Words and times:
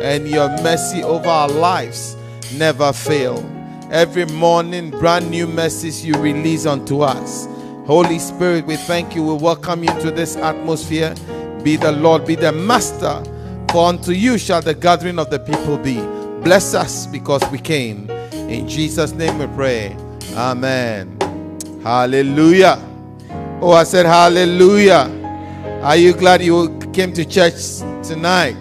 and 0.00 0.28
your 0.28 0.48
mercy 0.62 1.02
over 1.02 1.28
our 1.28 1.48
lives 1.48 2.16
never 2.54 2.92
fail. 2.92 3.38
Every 3.90 4.24
morning, 4.26 4.90
brand 4.90 5.30
new 5.30 5.46
mercies 5.46 6.04
you 6.04 6.14
release 6.14 6.64
unto 6.64 7.02
us. 7.02 7.46
Holy 7.86 8.18
Spirit, 8.18 8.66
we 8.66 8.76
thank 8.76 9.14
you. 9.14 9.24
We 9.24 9.34
welcome 9.34 9.82
you 9.82 9.90
to 10.00 10.10
this 10.10 10.36
atmosphere. 10.36 11.14
Be 11.62 11.76
the 11.76 11.92
Lord, 11.92 12.24
be 12.24 12.34
the 12.34 12.52
Master. 12.52 13.22
For 13.72 13.88
unto 13.88 14.12
you 14.12 14.38
shall 14.38 14.62
the 14.62 14.74
gathering 14.74 15.18
of 15.18 15.30
the 15.30 15.38
people 15.40 15.76
be. 15.76 16.00
Bless 16.42 16.74
us 16.74 17.06
because 17.06 17.42
we 17.50 17.58
came. 17.58 18.08
In 18.32 18.68
Jesus' 18.68 19.12
name 19.12 19.38
we 19.38 19.46
pray. 19.48 19.96
Amen. 20.34 21.18
Hallelujah. 21.82 22.78
Oh, 23.60 23.72
I 23.72 23.84
said 23.84 24.06
hallelujah. 24.06 25.10
Are 25.82 25.96
you 25.96 26.14
glad 26.14 26.42
you 26.42 26.78
came 26.92 27.12
to 27.12 27.24
church 27.24 27.78
tonight? 28.02 28.56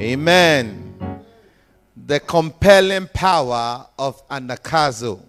Amen. 0.00 1.24
The 2.06 2.20
compelling 2.20 3.08
power 3.12 3.84
of 3.98 4.26
anagkazo. 4.28 5.20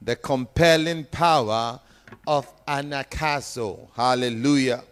The 0.00 0.16
compelling 0.16 1.04
power 1.04 1.78
of 2.26 2.48
anagkazo. 2.66 3.86
Hallelujah. 3.94 4.82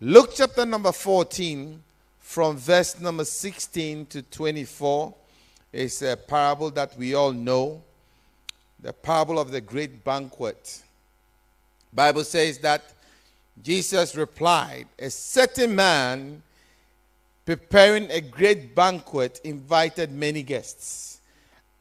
Luke 0.00 0.30
chapter 0.34 0.64
number 0.64 0.90
14, 0.90 1.82
from 2.18 2.56
verse 2.56 2.98
number 2.98 3.26
16 3.26 4.06
to 4.06 4.22
24, 4.22 5.14
is 5.74 6.00
a 6.00 6.16
parable 6.16 6.70
that 6.70 6.96
we 6.96 7.12
all 7.12 7.32
know. 7.32 7.82
The 8.80 8.94
parable 8.94 9.38
of 9.38 9.50
the 9.50 9.60
great 9.60 10.02
banquet. 10.02 10.82
Bible 11.92 12.24
says 12.24 12.56
that 12.60 12.84
Jesus 13.62 14.16
replied, 14.16 14.86
A 14.98 15.10
certain 15.10 15.74
man 15.76 16.42
preparing 17.50 18.08
a 18.12 18.20
great 18.20 18.76
banquet 18.76 19.40
invited 19.42 20.12
many 20.12 20.40
guests. 20.40 21.20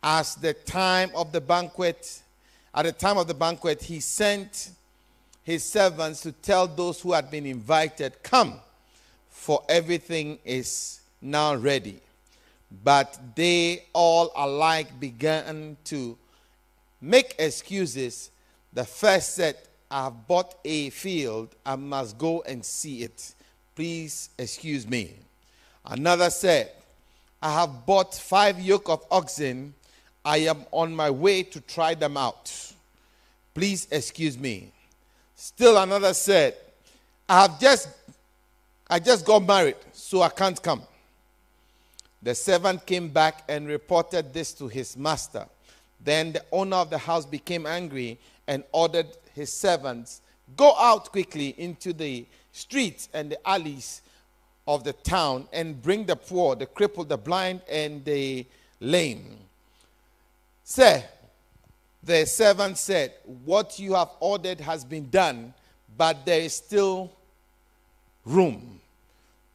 As 0.02 0.34
the 0.34 0.52
time 0.52 1.12
of 1.16 1.32
the 1.32 1.40
banquet, 1.40 2.24
at 2.74 2.86
the 2.86 2.92
time 2.92 3.20
of 3.20 3.28
the 3.28 3.36
banquet, 3.36 3.84
he 3.84 4.00
sent 4.00 4.72
his 5.44 5.64
servants 5.64 6.22
to 6.22 6.32
tell 6.32 6.66
those 6.66 7.00
who 7.00 7.14
had 7.14 7.30
been 7.30 7.46
invited, 7.46 8.24
Come, 8.24 8.60
for 9.30 9.62
everything 9.70 10.40
is 10.44 11.02
now 11.22 11.54
ready. 11.54 12.00
But 12.84 13.20
they 13.36 13.84
all 13.94 14.32
alike 14.36 15.00
began 15.00 15.78
to 15.84 16.18
make 17.00 17.36
excuses. 17.38 18.32
The 18.74 18.86
first 18.86 19.36
said, 19.36 19.56
I 19.92 20.06
have 20.06 20.28
bought 20.28 20.56
a 20.66 20.90
field, 20.90 21.54
I 21.64 21.76
must 21.76 22.18
go 22.18 22.42
and 22.42 22.66
see 22.66 23.04
it. 23.04 23.36
Please 23.76 24.32
excuse 24.40 24.88
me. 24.88 25.14
Another 25.90 26.30
said, 26.30 26.72
I 27.42 27.52
have 27.54 27.86
bought 27.86 28.14
five 28.14 28.60
yoke 28.60 28.90
of 28.90 29.04
oxen. 29.10 29.74
I 30.24 30.38
am 30.38 30.66
on 30.72 30.96
my 30.96 31.10
way 31.10 31.42
to 31.44 31.62
try 31.62 31.96
them 31.96 32.16
out. 32.16 32.74
Please 33.56 33.88
excuse 33.90 34.38
me. 34.38 34.72
Still 35.36 35.78
another 35.78 36.14
said, 36.14 36.56
I 37.28 37.42
have 37.42 37.60
just 37.60 37.90
I 38.88 39.00
just 39.00 39.26
got 39.26 39.46
married, 39.46 39.78
so 39.94 40.22
I 40.22 40.30
can't 40.30 40.62
come. 40.62 40.84
The 42.22 42.36
servant 42.36 42.86
came 42.86 43.10
back 43.10 43.44
and 43.48 43.68
reported 43.68 44.34
this 44.34 44.52
to 44.54 44.68
his 44.68 44.98
master. 44.98 45.46
Then 46.04 46.34
the 46.34 46.44
owner 46.52 46.78
of 46.78 46.90
the 46.90 46.98
house 46.98 47.26
became 47.26 47.66
angry 47.66 48.20
and 48.48 48.64
ordered 48.72 49.08
his 49.34 49.54
servants, 49.54 50.22
Go 50.58 50.76
out 50.76 51.12
quickly 51.12 51.54
into 51.58 51.94
the 51.94 52.26
streets 52.52 53.10
and 53.14 53.32
the 53.32 53.48
alleys 53.48 54.02
of 54.70 54.84
the 54.84 54.94
town 54.94 55.48
and 55.52 55.82
bring 55.82 56.06
the 56.06 56.16
poor, 56.16 56.56
the 56.56 56.68
crippled, 56.68 57.10
the 57.10 57.18
blind, 57.18 57.60
and 57.68 58.06
the 58.06 58.46
lame. 58.80 59.36
Sir, 60.64 61.04
the 62.04 62.24
servant 62.28 62.78
said, 62.78 63.14
What 63.46 63.80
you 63.80 63.96
have 63.96 64.12
ordered 64.20 64.62
has 64.62 64.86
been 64.86 65.10
done, 65.10 65.56
but 65.98 66.24
there 66.24 66.42
is 66.42 66.54
still 66.54 67.12
room. 68.24 68.80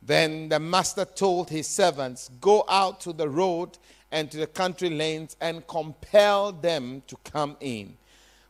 Then 0.03 0.49
the 0.49 0.59
master 0.59 1.05
told 1.05 1.49
his 1.49 1.69
servants, 1.69 2.29
Go 2.41 2.65
out 2.69 3.01
to 3.03 3.13
the 3.13 3.29
road 3.29 3.79
and 4.11 4.29
to 4.33 4.39
the 4.39 4.49
country 4.49 4.91
lanes 4.91 5.37
and 5.41 5.65
compel 5.69 6.51
them 6.51 7.05
to 7.07 7.17
come 7.23 7.57
in, 7.61 7.97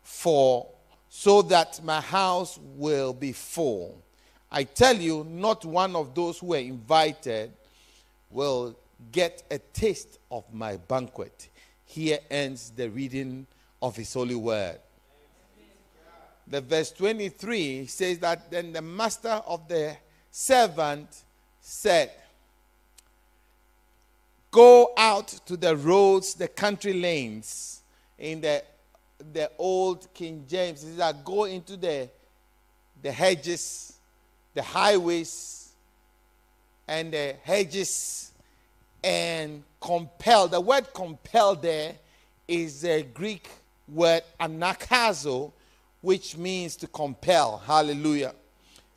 for 0.03 0.67
so 1.11 1.43
that 1.43 1.85
my 1.85 2.01
house 2.01 2.59
will 2.75 3.13
be 3.13 3.33
full. 3.33 4.04
I 4.57 4.63
tell 4.63 4.95
you, 4.97 5.27
not 5.29 5.65
one 5.65 5.97
of 5.97 6.15
those 6.15 6.39
who 6.39 6.47
were 6.47 6.59
invited 6.59 7.53
will 8.31 8.77
get 9.11 9.43
a 9.51 9.59
taste 9.59 10.21
of 10.31 10.45
my 10.55 10.77
banquet. 10.77 11.49
Here 11.85 12.21
ends 12.31 12.71
the 12.71 12.89
reading 12.89 13.49
of 13.83 13.97
his 13.97 14.15
holy 14.15 14.37
word. 14.37 14.79
The 16.47 16.61
verse 16.61 16.93
23 16.93 17.87
says 17.87 18.21
that 18.21 18.49
then 18.49 18.73
the 18.73 18.81
master 18.81 19.43
of 19.45 19.67
the 19.67 19.97
servant 20.31 21.09
said, 21.61 22.13
Go 24.53 24.93
out 24.97 25.27
to 25.47 25.57
the 25.57 25.75
roads, 25.75 26.35
the 26.35 26.47
country 26.47 26.93
lanes. 26.93 27.83
In 28.17 28.41
the, 28.41 28.63
the 29.33 29.51
old 29.59 30.15
King 30.15 30.45
James, 30.49 30.85
it 30.85 30.87
says 30.87 30.97
that 30.99 31.25
go 31.25 31.43
into 31.43 31.77
the, 31.77 32.09
the 33.03 33.11
hedges, 33.11 33.94
the 34.55 34.63
highways, 34.63 35.73
and 36.87 37.13
the 37.13 37.35
hedges, 37.43 38.33
and 39.03 39.63
compel. 39.81 40.49
The 40.49 40.61
word 40.61 40.93
compel 40.95 41.55
there 41.57 41.95
is 42.49 42.85
a 42.85 43.03
Greek 43.03 43.49
word 43.89 44.23
anagkazo, 44.41 45.53
which 46.01 46.37
means 46.37 46.77
to 46.77 46.87
compel. 46.87 47.59
Hallelujah. 47.59 48.35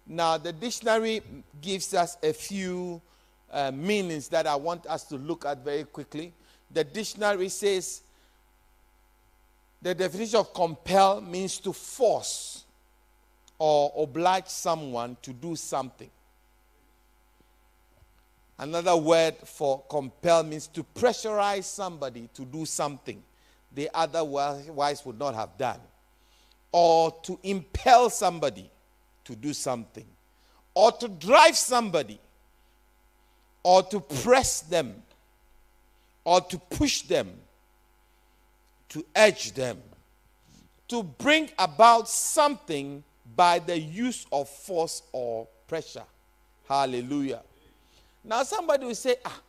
Now, 0.05 0.37
the 0.37 0.53
dictionary 0.53 1.21
gives 1.61 1.93
us 1.93 2.17
a 2.23 2.31
few 2.31 3.01
uh, 3.51 3.71
meanings 3.71 4.27
that 4.29 4.47
I 4.47 4.55
want 4.55 4.85
us 4.85 5.03
to 5.05 5.17
look 5.17 5.45
at 5.45 5.63
very 5.63 5.83
quickly. 5.83 6.33
The 6.71 6.83
dictionary 6.83 7.49
says 7.49 8.01
the 9.81 9.93
definition 9.93 10.39
of 10.39 10.53
compel 10.53 11.21
means 11.21 11.59
to 11.59 11.73
force 11.73 12.56
or 13.59 13.91
oblige 13.97 14.47
someone 14.47 15.17
to 15.21 15.33
do 15.33 15.55
something. 15.55 16.09
Another 18.59 18.95
word 18.97 19.35
for 19.45 19.83
compel 19.89 20.43
means 20.43 20.67
to 20.67 20.83
pressurize 20.95 21.65
somebody 21.65 22.29
to 22.33 22.43
do 22.43 22.65
something 22.65 23.21
they 23.73 23.87
otherwise 23.93 25.05
would 25.05 25.19
not 25.19 25.35
have 25.35 25.57
done, 25.57 25.79
or 26.71 27.11
to 27.21 27.39
impel 27.43 28.09
somebody 28.09 28.69
to 29.23 29.35
do 29.35 29.53
something, 29.53 30.05
or 30.73 30.91
to 30.93 31.07
drive 31.07 31.55
somebody, 31.55 32.19
or 33.61 33.83
to 33.83 33.99
press 33.99 34.61
them, 34.61 35.03
or 36.23 36.41
to 36.41 36.57
push 36.57 37.01
them, 37.01 37.31
to 38.89 39.05
urge 39.15 39.51
them, 39.51 39.79
to 40.87 41.03
bring 41.03 41.49
about 41.59 42.09
something 42.09 43.03
by 43.35 43.59
the 43.59 43.77
use 43.77 44.25
of 44.31 44.49
force 44.49 45.03
or 45.11 45.47
pressure. 45.67 46.03
Hallelujah. 46.67 47.41
Now, 48.23 48.43
somebody 48.43 48.85
will 48.85 48.95
say, 48.95 49.15
ah, 49.23 49.41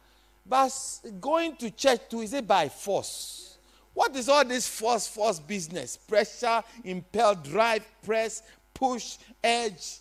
but 0.46 0.72
going 1.20 1.56
to 1.56 1.70
church 1.70 2.00
too, 2.08 2.20
is 2.20 2.32
it 2.32 2.46
by 2.46 2.68
force? 2.68 3.56
What 3.94 4.14
is 4.14 4.28
all 4.28 4.44
this 4.44 4.68
force, 4.68 5.08
force 5.08 5.40
business? 5.40 5.96
Pressure, 5.96 6.62
impel, 6.84 7.34
drive, 7.34 7.84
press, 8.04 8.42
push, 8.72 9.18
edge. 9.42 9.98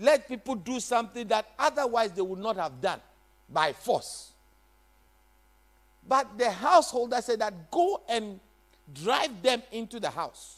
Let 0.00 0.28
people 0.28 0.56
do 0.56 0.80
something 0.80 1.26
that 1.28 1.46
otherwise 1.58 2.12
they 2.12 2.22
would 2.22 2.38
not 2.38 2.56
have 2.56 2.80
done 2.80 3.00
by 3.48 3.72
force. 3.72 4.32
But 6.06 6.36
the 6.36 6.50
householder 6.50 7.20
said 7.20 7.40
that 7.40 7.70
go 7.70 8.00
and 8.08 8.40
drive 8.92 9.42
them 9.42 9.62
into 9.70 10.00
the 10.00 10.10
house. 10.10 10.57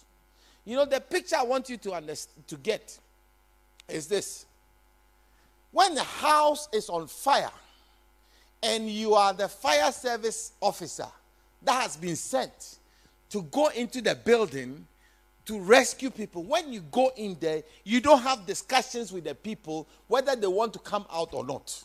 You 0.64 0.76
know, 0.76 0.84
the 0.84 1.00
picture 1.00 1.36
I 1.38 1.44
want 1.44 1.68
you 1.68 1.76
to, 1.78 1.92
understand, 1.92 2.46
to 2.48 2.56
get 2.56 2.98
is 3.88 4.06
this. 4.06 4.46
When 5.72 5.94
the 5.94 6.04
house 6.04 6.68
is 6.72 6.88
on 6.88 7.06
fire 7.06 7.50
and 8.62 8.88
you 8.88 9.14
are 9.14 9.32
the 9.32 9.48
fire 9.48 9.92
service 9.92 10.52
officer 10.60 11.06
that 11.62 11.82
has 11.82 11.96
been 11.96 12.16
sent 12.16 12.78
to 13.30 13.42
go 13.42 13.68
into 13.68 14.02
the 14.02 14.14
building 14.14 14.86
to 15.46 15.58
rescue 15.58 16.10
people. 16.10 16.42
When 16.42 16.72
you 16.72 16.80
go 16.90 17.12
in 17.16 17.36
there, 17.40 17.62
you 17.84 18.00
don't 18.00 18.22
have 18.22 18.46
discussions 18.46 19.12
with 19.12 19.24
the 19.24 19.34
people 19.34 19.88
whether 20.06 20.36
they 20.36 20.46
want 20.46 20.72
to 20.74 20.78
come 20.78 21.06
out 21.10 21.32
or 21.32 21.44
not. 21.44 21.82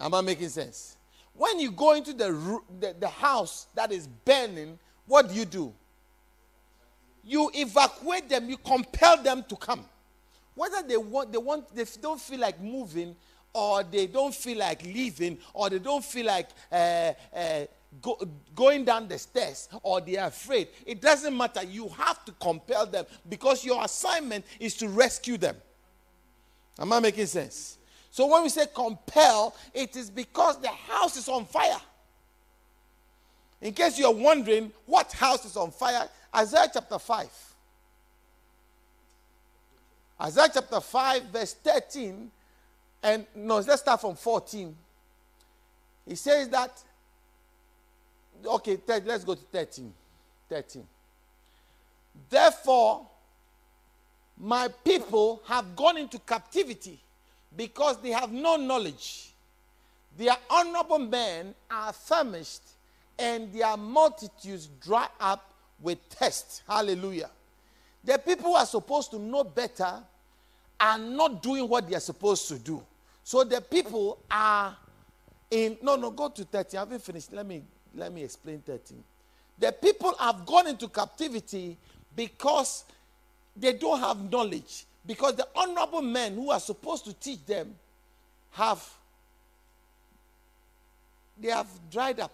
Am 0.00 0.12
I 0.12 0.20
making 0.20 0.48
sense? 0.48 0.96
When 1.34 1.60
you 1.60 1.70
go 1.70 1.92
into 1.92 2.12
the, 2.12 2.60
the, 2.80 2.96
the 2.98 3.08
house 3.08 3.68
that 3.74 3.92
is 3.92 4.06
burning, 4.06 4.78
what 5.06 5.28
do 5.28 5.34
you 5.34 5.44
do? 5.44 5.72
You 7.26 7.50
evacuate 7.52 8.28
them, 8.28 8.48
you 8.48 8.56
compel 8.56 9.20
them 9.20 9.44
to 9.48 9.56
come. 9.56 9.84
Whether 10.54 10.86
they 10.86 10.96
want, 10.96 11.32
they 11.32 11.38
want, 11.38 11.74
they 11.74 11.84
don't 12.00 12.20
feel 12.20 12.38
like 12.38 12.60
moving, 12.60 13.16
or 13.52 13.82
they 13.82 14.06
don't 14.06 14.34
feel 14.34 14.58
like 14.58 14.84
leaving, 14.84 15.38
or 15.52 15.68
they 15.68 15.80
don't 15.80 16.04
feel 16.04 16.26
like 16.26 16.48
uh, 16.70 17.12
uh, 17.34 17.64
go, 18.00 18.16
going 18.54 18.84
down 18.84 19.08
the 19.08 19.18
stairs, 19.18 19.68
or 19.82 20.00
they 20.00 20.16
are 20.16 20.28
afraid, 20.28 20.68
it 20.86 21.00
doesn't 21.00 21.36
matter. 21.36 21.64
You 21.64 21.88
have 21.88 22.24
to 22.26 22.32
compel 22.32 22.86
them 22.86 23.04
because 23.28 23.64
your 23.64 23.84
assignment 23.84 24.44
is 24.60 24.76
to 24.76 24.88
rescue 24.88 25.36
them. 25.36 25.56
Am 26.78 26.92
I 26.92 27.00
making 27.00 27.26
sense? 27.26 27.78
So 28.12 28.26
when 28.28 28.44
we 28.44 28.50
say 28.50 28.66
compel, 28.72 29.56
it 29.74 29.96
is 29.96 30.10
because 30.10 30.60
the 30.60 30.68
house 30.68 31.16
is 31.16 31.28
on 31.28 31.44
fire. 31.44 31.80
In 33.60 33.72
case 33.72 33.98
you're 33.98 34.12
wondering 34.14 34.70
what 34.84 35.12
house 35.12 35.44
is 35.44 35.56
on 35.56 35.70
fire, 35.70 36.08
Isaiah 36.36 36.68
chapter 36.72 36.98
5. 36.98 37.28
Isaiah 40.20 40.48
chapter 40.52 40.80
5, 40.80 41.22
verse 41.24 41.54
13, 41.54 42.30
and 43.02 43.26
no, 43.34 43.56
let's 43.56 43.80
start 43.80 44.00
from 44.00 44.16
14. 44.16 44.74
He 46.06 46.14
says 46.14 46.48
that, 46.50 46.82
okay, 48.44 48.78
let's 48.86 49.24
go 49.24 49.34
to 49.34 49.40
13. 49.40 49.92
13. 50.48 50.86
Therefore, 52.30 53.06
my 54.38 54.68
people 54.84 55.42
have 55.46 55.74
gone 55.74 55.96
into 55.98 56.18
captivity 56.18 56.98
because 57.56 58.00
they 58.00 58.10
have 58.10 58.32
no 58.32 58.56
knowledge. 58.56 59.32
Their 60.18 60.36
honorable 60.50 60.98
men 60.98 61.54
are 61.70 61.92
famished, 61.92 62.62
and 63.18 63.52
their 63.52 63.76
multitudes 63.76 64.68
dry 64.82 65.08
up 65.18 65.52
with 65.80 65.98
thirst. 66.10 66.62
Hallelujah. 66.68 67.30
The 68.04 68.18
people 68.18 68.50
who 68.50 68.54
are 68.54 68.66
supposed 68.66 69.10
to 69.10 69.18
know 69.18 69.44
better 69.44 70.02
are 70.78 70.98
not 70.98 71.42
doing 71.42 71.68
what 71.68 71.88
they 71.88 71.96
are 71.96 72.00
supposed 72.00 72.48
to 72.48 72.58
do. 72.58 72.82
So 73.24 73.42
the 73.44 73.60
people 73.60 74.18
are 74.30 74.76
in 75.50 75.76
no 75.82 75.96
no 75.96 76.10
go 76.10 76.28
to 76.28 76.44
13. 76.44 76.78
I 76.78 76.80
haven't 76.82 77.02
finished. 77.02 77.32
Let 77.32 77.46
me 77.46 77.62
let 77.94 78.12
me 78.12 78.22
explain 78.22 78.60
13. 78.60 79.02
The 79.58 79.72
people 79.72 80.14
have 80.18 80.44
gone 80.44 80.66
into 80.66 80.88
captivity 80.88 81.76
because 82.14 82.84
they 83.56 83.72
don't 83.72 84.00
have 84.00 84.30
knowledge. 84.30 84.84
Because 85.06 85.36
the 85.36 85.48
honorable 85.54 86.02
men 86.02 86.34
who 86.34 86.50
are 86.50 86.60
supposed 86.60 87.04
to 87.06 87.12
teach 87.14 87.44
them 87.46 87.74
have 88.50 88.84
they 91.38 91.48
have 91.48 91.68
dried 91.90 92.20
up. 92.20 92.32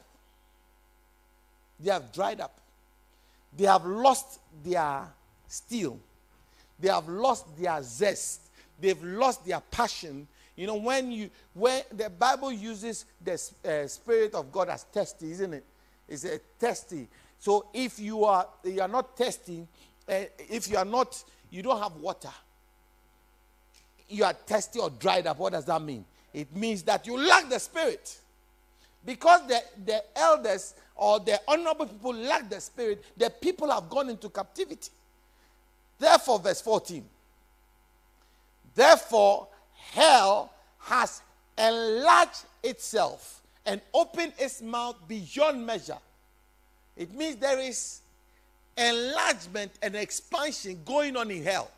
They 1.80 1.90
have 1.90 2.12
dried 2.12 2.40
up. 2.40 2.58
They 3.56 3.64
have 3.64 3.84
lost 3.84 4.40
their 4.64 5.02
steel. 5.46 5.98
They 6.78 6.88
have 6.88 7.08
lost 7.08 7.46
their 7.56 7.82
zest. 7.82 8.40
They've 8.80 9.02
lost 9.02 9.46
their 9.46 9.60
passion. 9.60 10.26
You 10.56 10.66
know, 10.66 10.76
when 10.76 11.12
you 11.12 11.30
when 11.54 11.82
the 11.92 12.10
Bible 12.10 12.52
uses 12.52 13.04
the 13.24 13.40
uh, 13.64 13.86
Spirit 13.86 14.34
of 14.34 14.50
God 14.50 14.68
as 14.68 14.84
testy, 14.84 15.30
isn't 15.32 15.54
it? 15.54 15.64
It's 16.08 16.24
a 16.24 16.38
testy. 16.58 17.08
So 17.38 17.66
if 17.72 17.98
you 17.98 18.24
are 18.24 18.46
you 18.64 18.80
are 18.80 18.88
not 18.88 19.16
testing, 19.16 19.66
uh, 20.08 20.24
if 20.38 20.68
you 20.68 20.76
are 20.76 20.84
not, 20.84 21.22
you 21.50 21.62
don't 21.62 21.80
have 21.80 21.96
water. 21.96 22.32
You 24.08 24.24
are 24.24 24.34
testy 24.34 24.78
or 24.78 24.90
dried 24.90 25.26
up. 25.26 25.38
What 25.38 25.52
does 25.52 25.64
that 25.66 25.80
mean? 25.80 26.04
It 26.34 26.54
means 26.54 26.82
that 26.82 27.06
you 27.06 27.16
lack 27.18 27.48
the 27.48 27.58
Spirit. 27.58 28.18
Because 29.04 29.46
the, 29.48 29.60
the 29.84 30.02
elders 30.16 30.74
or 30.96 31.20
the 31.20 31.40
honorable 31.48 31.86
people 31.86 32.14
lack 32.14 32.48
the 32.48 32.60
Spirit, 32.60 33.04
the 33.16 33.30
people 33.30 33.70
have 33.70 33.88
gone 33.88 34.10
into 34.10 34.28
captivity. 34.28 34.90
Therefore, 35.98 36.38
verse 36.38 36.60
14. 36.60 37.04
Therefore, 38.74 39.48
hell 39.92 40.52
has 40.78 41.22
enlarged 41.56 42.44
itself 42.62 43.42
and 43.66 43.80
opened 43.94 44.32
its 44.38 44.62
mouth 44.62 44.96
beyond 45.06 45.64
measure. 45.64 45.98
It 46.96 47.12
means 47.14 47.36
there 47.36 47.60
is 47.60 48.00
enlargement 48.76 49.72
and 49.82 49.94
expansion 49.94 50.80
going 50.84 51.16
on 51.16 51.30
in 51.30 51.42
hell. 51.42 51.70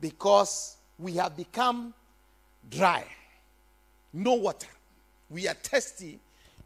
Because 0.00 0.76
we 0.98 1.12
have 1.14 1.36
become 1.36 1.94
dry, 2.70 3.04
no 4.12 4.34
water. 4.34 4.68
We 5.30 5.48
are 5.48 5.54
thirsty. 5.54 6.18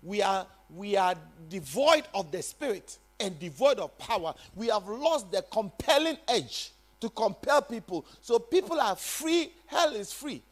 We 0.06 0.22
are, 0.22 0.46
we 0.70 0.96
are 0.96 1.16
devoid 1.48 2.04
of 2.14 2.30
the 2.30 2.40
spirit 2.40 2.96
and 3.18 3.38
devoid 3.40 3.80
of 3.80 3.96
power, 3.98 4.34
we 4.54 4.68
have 4.68 4.86
lost 4.86 5.32
the 5.32 5.42
compelling 5.50 6.16
edge 6.28 6.70
to 7.00 7.08
compel 7.10 7.60
people. 7.62 8.06
So 8.20 8.38
people 8.38 8.80
are 8.80 8.94
free, 8.94 9.50
hell 9.66 9.94
is 9.94 10.12
free. 10.12 10.42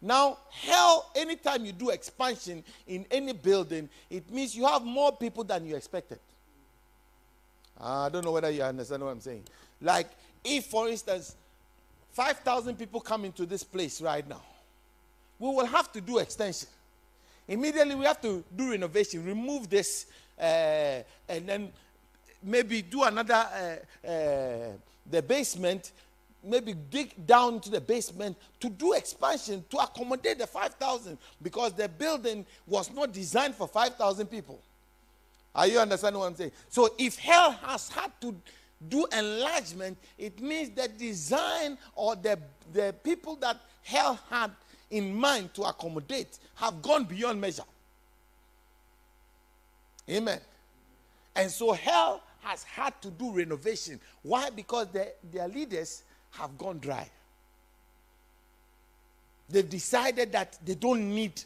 Now, 0.00 0.38
hell, 0.50 1.10
anytime 1.14 1.66
you 1.66 1.72
do 1.72 1.90
expansion 1.90 2.64
in 2.86 3.04
any 3.10 3.32
building, 3.34 3.88
it 4.08 4.30
means 4.30 4.56
you 4.56 4.66
have 4.66 4.82
more 4.82 5.12
people 5.12 5.44
than 5.44 5.66
you 5.66 5.76
expected. 5.76 6.18
Ah, 7.78 8.06
I 8.06 8.08
don't 8.08 8.24
know 8.24 8.32
whether 8.32 8.50
you 8.50 8.62
understand 8.62 9.02
what 9.02 9.10
I'm 9.10 9.20
saying. 9.20 9.44
Like, 9.80 10.08
if, 10.42 10.66
for 10.66 10.88
instance, 10.88 11.36
5,000 12.12 12.78
people 12.78 13.00
come 13.00 13.24
into 13.24 13.44
this 13.44 13.62
place 13.62 14.00
right 14.00 14.26
now, 14.26 14.42
we 15.38 15.48
will 15.48 15.66
have 15.66 15.92
to 15.92 16.00
do 16.00 16.18
extension. 16.18 16.68
Immediately, 17.52 17.94
we 17.96 18.06
have 18.06 18.20
to 18.22 18.42
do 18.56 18.70
renovation, 18.70 19.26
remove 19.26 19.68
this, 19.68 20.06
uh, 20.40 21.02
and 21.28 21.46
then 21.46 21.70
maybe 22.42 22.80
do 22.80 23.02
another, 23.02 23.34
uh, 23.34 24.08
uh, 24.08 24.72
the 25.10 25.20
basement, 25.20 25.92
maybe 26.42 26.72
dig 26.72 27.26
down 27.26 27.60
to 27.60 27.68
the 27.68 27.80
basement 27.80 28.38
to 28.58 28.70
do 28.70 28.94
expansion 28.94 29.62
to 29.68 29.76
accommodate 29.76 30.38
the 30.38 30.46
5,000 30.46 31.18
because 31.42 31.74
the 31.74 31.90
building 31.90 32.46
was 32.66 32.90
not 32.90 33.12
designed 33.12 33.54
for 33.54 33.68
5,000 33.68 34.28
people. 34.28 34.58
Are 35.54 35.66
you 35.66 35.78
understanding 35.78 36.20
what 36.20 36.28
I'm 36.28 36.36
saying? 36.36 36.52
So 36.70 36.94
if 36.96 37.18
hell 37.18 37.52
has 37.52 37.90
had 37.90 38.12
to 38.22 38.34
do 38.88 39.06
enlargement, 39.12 39.98
it 40.16 40.40
means 40.40 40.70
the 40.70 40.88
design 40.88 41.76
or 41.94 42.16
the, 42.16 42.38
the 42.72 42.94
people 43.04 43.36
that 43.36 43.60
hell 43.82 44.18
had 44.30 44.52
in 44.92 45.14
mind 45.14 45.52
to 45.54 45.62
accommodate 45.62 46.38
have 46.54 46.80
gone 46.80 47.04
beyond 47.04 47.40
measure. 47.40 47.64
Amen. 50.08 50.40
And 51.34 51.50
so 51.50 51.72
hell 51.72 52.22
has 52.42 52.62
had 52.62 53.00
to 53.02 53.10
do 53.10 53.32
renovation. 53.32 53.98
Why? 54.22 54.50
Because 54.50 54.88
their 54.88 55.12
their 55.32 55.48
leaders 55.48 56.04
have 56.32 56.56
gone 56.56 56.78
dry. 56.78 57.08
They've 59.48 59.68
decided 59.68 60.32
that 60.32 60.58
they 60.64 60.74
don't 60.74 61.14
need, 61.14 61.42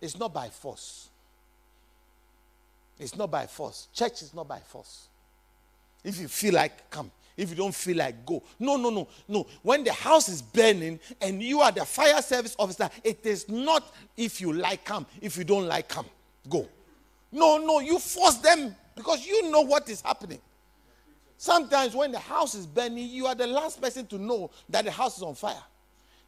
it's 0.00 0.18
not 0.18 0.32
by 0.32 0.48
force. 0.48 1.08
It's 2.98 3.16
not 3.16 3.30
by 3.30 3.46
force. 3.46 3.88
Church 3.92 4.22
is 4.22 4.34
not 4.34 4.46
by 4.46 4.60
force. 4.60 5.08
If 6.04 6.20
you 6.20 6.28
feel 6.28 6.54
like, 6.54 6.88
come. 6.90 7.10
If 7.36 7.50
you 7.50 7.56
don't 7.56 7.74
feel 7.74 7.96
like, 7.96 8.26
go. 8.26 8.42
No, 8.58 8.76
no, 8.76 8.90
no, 8.90 9.08
no. 9.28 9.46
When 9.62 9.84
the 9.84 9.92
house 9.92 10.28
is 10.28 10.42
burning 10.42 11.00
and 11.20 11.42
you 11.42 11.60
are 11.60 11.72
the 11.72 11.84
fire 11.84 12.20
service 12.22 12.54
officer, 12.58 12.90
it 13.02 13.24
is 13.24 13.48
not 13.48 13.94
if 14.16 14.40
you 14.40 14.52
like, 14.52 14.84
come. 14.84 15.06
If 15.20 15.36
you 15.36 15.44
don't 15.44 15.66
like, 15.66 15.88
come. 15.88 16.06
Go. 16.48 16.68
No, 17.32 17.58
no, 17.58 17.80
you 17.80 17.98
force 17.98 18.36
them 18.36 18.74
because 18.94 19.26
you 19.26 19.50
know 19.50 19.62
what 19.62 19.88
is 19.88 20.00
happening. 20.00 20.40
Sometimes 21.36 21.94
when 21.94 22.12
the 22.12 22.18
house 22.18 22.54
is 22.54 22.66
burning, 22.66 23.08
you 23.08 23.26
are 23.26 23.34
the 23.34 23.46
last 23.46 23.80
person 23.80 24.06
to 24.08 24.18
know 24.18 24.50
that 24.68 24.84
the 24.84 24.90
house 24.90 25.16
is 25.16 25.22
on 25.22 25.34
fire. 25.34 25.62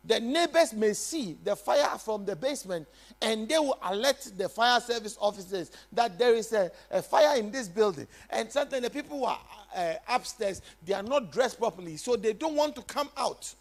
The 0.05 0.19
neighbors 0.19 0.73
may 0.73 0.95
see 0.95 1.39
the 1.45 1.55
fire 1.55 1.97
from 1.99 2.25
the 2.25 2.35
basement 2.35 2.89
and 3.21 3.49
they 3.49 3.59
will 3.59 3.79
alert 3.85 4.33
the 4.37 4.49
fire 4.49 4.81
service 4.81 5.17
officers 5.21 5.71
that 5.93 6.19
there 6.19 6.35
is 6.35 6.53
a, 6.53 6.73
a 6.91 7.01
fire 7.01 7.39
in 7.39 7.53
this 7.53 7.69
building. 7.69 8.09
And 8.31 8.51
sometimes 8.51 8.83
the 8.83 8.91
people 8.91 9.19
who 9.19 9.25
are 9.27 9.41
uh, 9.77 9.95
upstairs, 10.09 10.61
they 10.85 10.95
are 10.95 11.05
not 11.05 11.31
dressed 11.31 11.59
properly, 11.59 11.97
so 11.97 12.17
they 12.17 12.33
don't 12.33 12.57
want 12.57 12.75
to 12.77 12.83
come 12.83 13.11
out. 13.17 13.55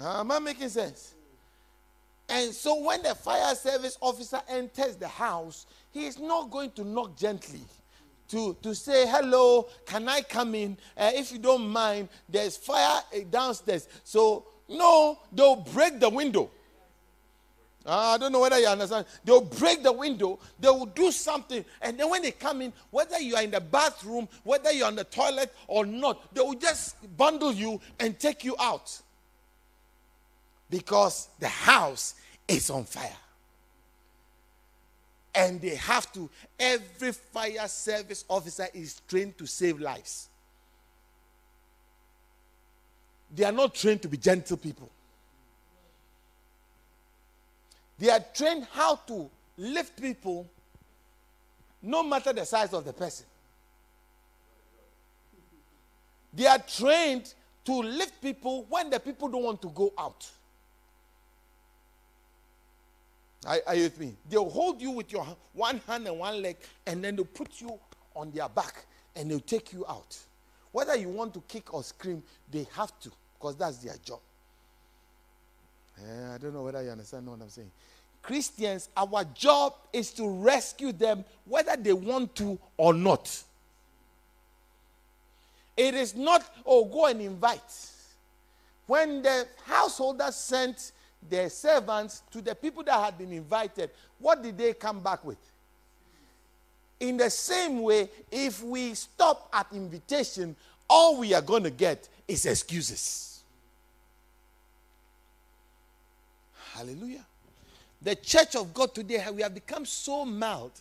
am 0.00 0.32
I 0.32 0.38
making 0.40 0.68
sense? 0.68 1.14
And 2.28 2.52
so 2.52 2.82
when 2.82 3.02
the 3.02 3.14
fire 3.14 3.54
service 3.54 3.96
officer 4.00 4.40
enters 4.48 4.96
the 4.96 5.08
house, 5.08 5.66
he 5.92 6.06
is 6.06 6.18
not 6.18 6.50
going 6.50 6.72
to 6.72 6.84
knock 6.84 7.16
gently 7.16 7.60
to, 8.28 8.56
to 8.62 8.74
say, 8.74 9.06
Hello, 9.06 9.68
can 9.86 10.08
I 10.08 10.20
come 10.22 10.54
in? 10.54 10.76
Uh, 10.96 11.10
if 11.14 11.32
you 11.32 11.38
don't 11.38 11.68
mind, 11.68 12.08
there's 12.28 12.56
fire 12.56 13.00
uh, 13.14 13.20
downstairs. 13.30 13.88
So, 14.04 14.44
no, 14.68 15.18
they'll 15.32 15.56
break 15.56 15.98
the 15.98 16.08
window. 16.08 16.50
Uh, 17.86 18.14
I 18.14 18.18
don't 18.18 18.32
know 18.32 18.40
whether 18.40 18.58
you 18.58 18.66
understand. 18.66 19.06
They'll 19.24 19.40
break 19.40 19.82
the 19.82 19.92
window, 19.92 20.38
they 20.60 20.68
will 20.68 20.86
do 20.86 21.10
something. 21.10 21.64
And 21.80 21.98
then 21.98 22.10
when 22.10 22.22
they 22.22 22.32
come 22.32 22.60
in, 22.60 22.72
whether 22.90 23.18
you 23.18 23.34
are 23.34 23.42
in 23.42 23.50
the 23.50 23.60
bathroom, 23.60 24.28
whether 24.44 24.70
you're 24.70 24.86
on 24.86 24.96
the 24.96 25.04
toilet 25.04 25.54
or 25.66 25.86
not, 25.86 26.34
they 26.34 26.42
will 26.42 26.54
just 26.54 26.96
bundle 27.16 27.52
you 27.52 27.80
and 27.98 28.18
take 28.18 28.44
you 28.44 28.54
out. 28.58 29.00
Because 30.68 31.28
the 31.38 31.48
house 31.48 32.14
is 32.46 32.68
on 32.68 32.84
fire 32.84 33.16
and 35.34 35.60
they 35.60 35.76
have 35.76 36.12
to. 36.12 36.28
Every 36.58 37.12
fire 37.12 37.68
service 37.68 38.24
officer 38.28 38.66
is 38.74 39.00
trained 39.08 39.38
to 39.38 39.46
save 39.46 39.80
lives. 39.80 40.27
They 43.34 43.44
are 43.44 43.52
not 43.52 43.74
trained 43.74 44.02
to 44.02 44.08
be 44.08 44.16
gentle 44.16 44.56
people. 44.56 44.90
They 47.98 48.10
are 48.10 48.24
trained 48.34 48.66
how 48.72 48.96
to 48.96 49.28
lift 49.56 50.00
people 50.00 50.48
no 51.82 52.02
matter 52.02 52.32
the 52.32 52.44
size 52.44 52.72
of 52.72 52.84
the 52.84 52.92
person. 52.92 53.26
They 56.32 56.46
are 56.46 56.58
trained 56.58 57.34
to 57.64 57.72
lift 57.72 58.20
people 58.22 58.66
when 58.68 58.90
the 58.90 59.00
people 59.00 59.28
don't 59.28 59.42
want 59.42 59.60
to 59.62 59.68
go 59.68 59.92
out. 59.98 60.28
Are, 63.46 63.58
are, 63.66 63.74
you 63.74 63.84
with 63.84 64.00
me? 64.00 64.14
They'll 64.28 64.48
hold 64.48 64.80
you 64.80 64.90
with 64.90 65.12
your 65.12 65.26
one 65.52 65.80
hand 65.86 66.06
and 66.06 66.18
one 66.18 66.42
leg, 66.42 66.56
and 66.86 67.02
then 67.02 67.16
they'll 67.16 67.24
put 67.24 67.60
you 67.60 67.78
on 68.14 68.30
their 68.30 68.48
back 68.48 68.84
and 69.14 69.30
they'll 69.30 69.40
take 69.40 69.72
you 69.72 69.84
out. 69.88 70.16
Whether 70.78 70.94
you 70.94 71.08
want 71.08 71.34
to 71.34 71.42
kick 71.48 71.74
or 71.74 71.82
scream, 71.82 72.22
they 72.52 72.64
have 72.76 72.96
to, 73.00 73.10
because 73.36 73.56
that's 73.56 73.78
their 73.78 73.96
job. 74.04 74.20
Eh, 75.98 76.34
I 76.34 76.38
don't 76.38 76.54
know 76.54 76.62
whether 76.62 76.80
you 76.80 76.90
understand 76.90 77.26
what 77.26 77.40
I'm 77.42 77.48
saying. 77.48 77.72
Christians, 78.22 78.88
our 78.96 79.24
job 79.34 79.74
is 79.92 80.12
to 80.12 80.28
rescue 80.30 80.92
them 80.92 81.24
whether 81.46 81.74
they 81.74 81.92
want 81.92 82.36
to 82.36 82.60
or 82.76 82.94
not. 82.94 83.42
It 85.76 85.94
is 85.94 86.14
not, 86.14 86.48
oh, 86.64 86.84
go 86.84 87.06
and 87.06 87.22
invite. 87.22 87.90
When 88.86 89.20
the 89.20 89.48
householder 89.64 90.30
sent 90.30 90.92
their 91.28 91.50
servants 91.50 92.22
to 92.30 92.40
the 92.40 92.54
people 92.54 92.84
that 92.84 93.04
had 93.04 93.18
been 93.18 93.32
invited, 93.32 93.90
what 94.20 94.44
did 94.44 94.56
they 94.56 94.74
come 94.74 95.00
back 95.00 95.24
with? 95.24 95.38
In 97.00 97.16
the 97.16 97.30
same 97.30 97.82
way, 97.82 98.08
if 98.30 98.62
we 98.62 98.94
stop 98.94 99.48
at 99.52 99.66
invitation, 99.72 100.56
all 100.88 101.18
we 101.18 101.32
are 101.32 101.42
going 101.42 101.62
to 101.62 101.70
get 101.70 102.08
is 102.26 102.44
excuses. 102.44 103.42
Hallelujah. 106.72 107.24
The 108.02 108.16
church 108.16 108.56
of 108.56 108.72
God 108.74 108.94
today, 108.94 109.24
we 109.32 109.42
have 109.42 109.54
become 109.54 109.84
so 109.84 110.24
mild, 110.24 110.72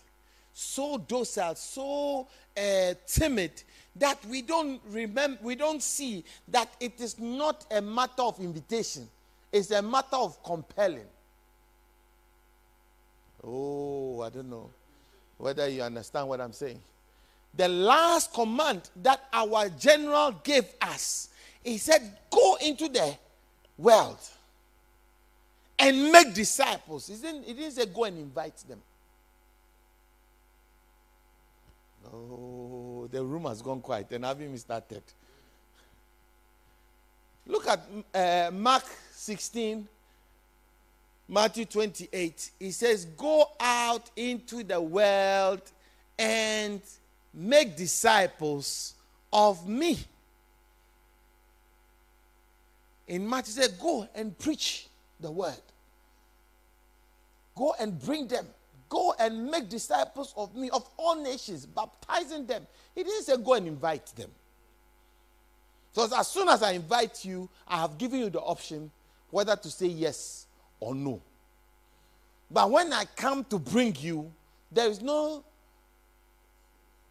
so 0.54 0.98
docile, 0.98 1.56
so 1.56 2.28
uh, 2.56 2.94
timid 3.06 3.64
that 3.96 4.24
we 4.26 4.42
don't 4.42 4.80
remember, 4.90 5.40
we 5.42 5.56
don't 5.56 5.82
see 5.82 6.24
that 6.48 6.70
it 6.80 7.00
is 7.00 7.18
not 7.20 7.66
a 7.72 7.82
matter 7.82 8.22
of 8.22 8.40
invitation, 8.40 9.08
it's 9.52 9.72
a 9.72 9.82
matter 9.82 10.18
of 10.18 10.42
compelling. 10.44 11.06
Oh, 13.44 14.22
I 14.22 14.30
don't 14.30 14.50
know 14.50 14.70
whether 15.38 15.68
you 15.68 15.82
understand 15.82 16.28
what 16.28 16.42
I'm 16.42 16.54
saying. 16.54 16.80
The 17.54 17.68
last 17.68 18.34
command 18.34 18.90
that 19.02 19.24
our 19.34 19.70
general 19.70 20.32
gave 20.44 20.66
us, 20.82 21.30
he 21.64 21.78
said, 21.78 22.18
Go 22.30 22.58
into 22.62 22.88
the 22.90 23.18
world 23.78 24.20
and 25.80 26.12
make 26.12 26.34
disciples. 26.34 27.08
He 27.08 27.16
didn't, 27.16 27.44
he 27.46 27.54
didn't 27.54 27.72
say 27.72 27.86
go 27.86 28.04
and 28.06 28.18
invite 28.18 28.58
them. 28.68 28.82
Oh, 32.14 33.08
the 33.12 33.24
room 33.24 33.46
has 33.46 33.62
gone 33.62 33.82
quiet 33.82 34.12
and 34.12 34.24
haven't 34.24 34.44
even 34.46 34.58
started. 34.58 35.04
Look 37.46 37.68
at 37.68 37.86
uh, 38.14 38.52
Mark 38.54 38.84
16, 39.12 39.88
Matthew 41.28 41.66
28. 41.66 42.52
He 42.60 42.72
says, 42.72 43.06
Go 43.06 43.52
out 43.60 44.10
into 44.16 44.64
the 44.64 44.80
world 44.80 45.62
and 46.18 46.82
make 47.34 47.76
disciples 47.76 48.96
of 49.32 49.68
me. 49.68 50.00
In 53.08 53.30
Matthew, 53.30 53.56
he 53.56 53.68
said, 53.68 53.80
Go 53.80 54.08
and 54.16 54.38
preach 54.38 54.88
the 55.20 55.32
word. 55.32 55.56
Go 57.56 57.74
and 57.80 58.00
bring 58.02 58.28
them. 58.28 58.46
Go 58.90 59.14
and 59.20 59.48
make 59.52 59.68
disciples 59.68 60.34
of 60.38 60.56
me, 60.56 60.70
of 60.70 60.88
all 60.96 61.22
nations, 61.22 61.66
baptizing 61.66 62.46
them. 62.46 62.66
He 62.96 63.04
didn't 63.04 63.24
say 63.24 63.36
go 63.38 63.56
and 63.56 63.68
invite 63.68 64.06
them. 64.16 64.30
So 65.92 66.08
as 66.16 66.28
soon 66.28 66.48
as 66.48 66.64
I 66.64 66.72
invite 66.72 67.26
you, 67.26 67.50
I 67.68 67.80
have 67.80 67.98
given 67.98 68.20
you 68.20 68.30
the 68.30 68.40
option 68.40 68.90
whether 69.30 69.56
to 69.56 69.70
say 69.70 69.88
yes 69.88 70.47
or 70.80 70.96
no. 70.96 71.22
But 72.50 72.72
when 72.72 72.94
I 72.94 73.06
come 73.16 73.44
to 73.46 73.60
bring 73.60 73.96
you, 74.00 74.32
there 74.72 74.90
is 74.90 75.02
no 75.02 75.44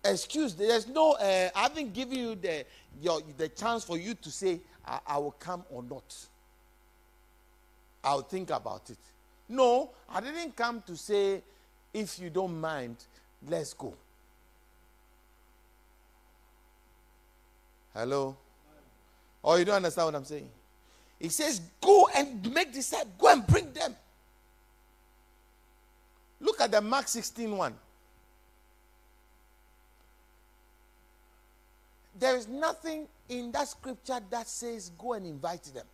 excuse. 0.04 0.54
There's 0.54 0.86
no, 0.86 1.12
uh, 1.12 1.50
I 1.54 1.62
haven't 1.62 1.92
given 1.92 2.18
you 2.18 2.34
the, 2.34 2.64
your, 3.00 3.20
the 3.36 3.48
chance 3.48 3.84
for 3.84 3.98
you 3.98 4.14
to 4.14 4.30
say, 4.30 4.60
I, 4.86 5.00
I 5.06 5.18
will 5.18 5.32
come 5.32 5.64
or 5.70 5.82
not. 5.82 6.16
I'll 8.02 8.22
think 8.22 8.50
about 8.50 8.88
it. 8.88 8.98
No, 9.48 9.90
I 10.08 10.20
didn't 10.20 10.56
come 10.56 10.82
to 10.86 10.96
say, 10.96 11.42
if 11.92 12.18
you 12.18 12.30
don't 12.30 12.60
mind, 12.60 12.96
let's 13.48 13.74
go. 13.74 13.94
Hello? 17.94 18.36
Oh, 19.42 19.56
you 19.56 19.64
don't 19.64 19.76
understand 19.76 20.06
what 20.06 20.14
I'm 20.14 20.24
saying? 20.24 20.50
He 21.18 21.28
says, 21.28 21.60
go 21.80 22.08
and 22.14 22.52
make 22.52 22.72
disciples, 22.72 23.12
go 23.18 23.28
and 23.28 23.46
bring 23.46 23.72
them. 23.72 23.96
Look 26.40 26.60
at 26.60 26.70
the 26.70 26.80
Mark 26.80 27.08
16 27.08 27.56
one. 27.56 27.74
There 32.18 32.36
is 32.36 32.48
nothing 32.48 33.08
in 33.28 33.52
that 33.52 33.68
scripture 33.68 34.20
that 34.30 34.48
says 34.48 34.90
go 34.98 35.14
and 35.14 35.26
invite 35.26 35.64
them. 35.64 35.86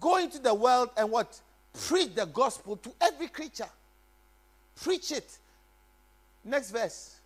Go 0.00 0.16
into 0.16 0.38
the 0.38 0.54
world 0.54 0.90
and 0.96 1.10
what? 1.10 1.40
Preach 1.88 2.14
the 2.14 2.26
gospel 2.26 2.76
to 2.76 2.92
every 3.00 3.28
creature. 3.28 3.68
Preach 4.82 5.12
it. 5.12 5.38
Next 6.44 6.70
verse. 6.70 7.16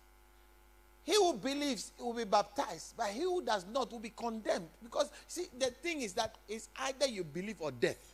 He 1.07 1.15
who 1.15 1.35
believes 1.35 1.93
will 1.97 2.13
be 2.13 2.25
baptized, 2.25 2.95
but 2.97 3.07
he 3.07 3.21
who 3.21 3.41
does 3.41 3.65
not 3.71 3.89
will 3.89 3.99
be 3.99 4.09
condemned. 4.09 4.67
Because, 4.83 5.09
see, 5.25 5.45
the 5.57 5.67
thing 5.67 6.01
is 6.01 6.11
that 6.15 6.35
it's 6.49 6.67
either 6.79 7.07
you 7.07 7.23
believe 7.23 7.55
or 7.59 7.71
death. 7.71 8.13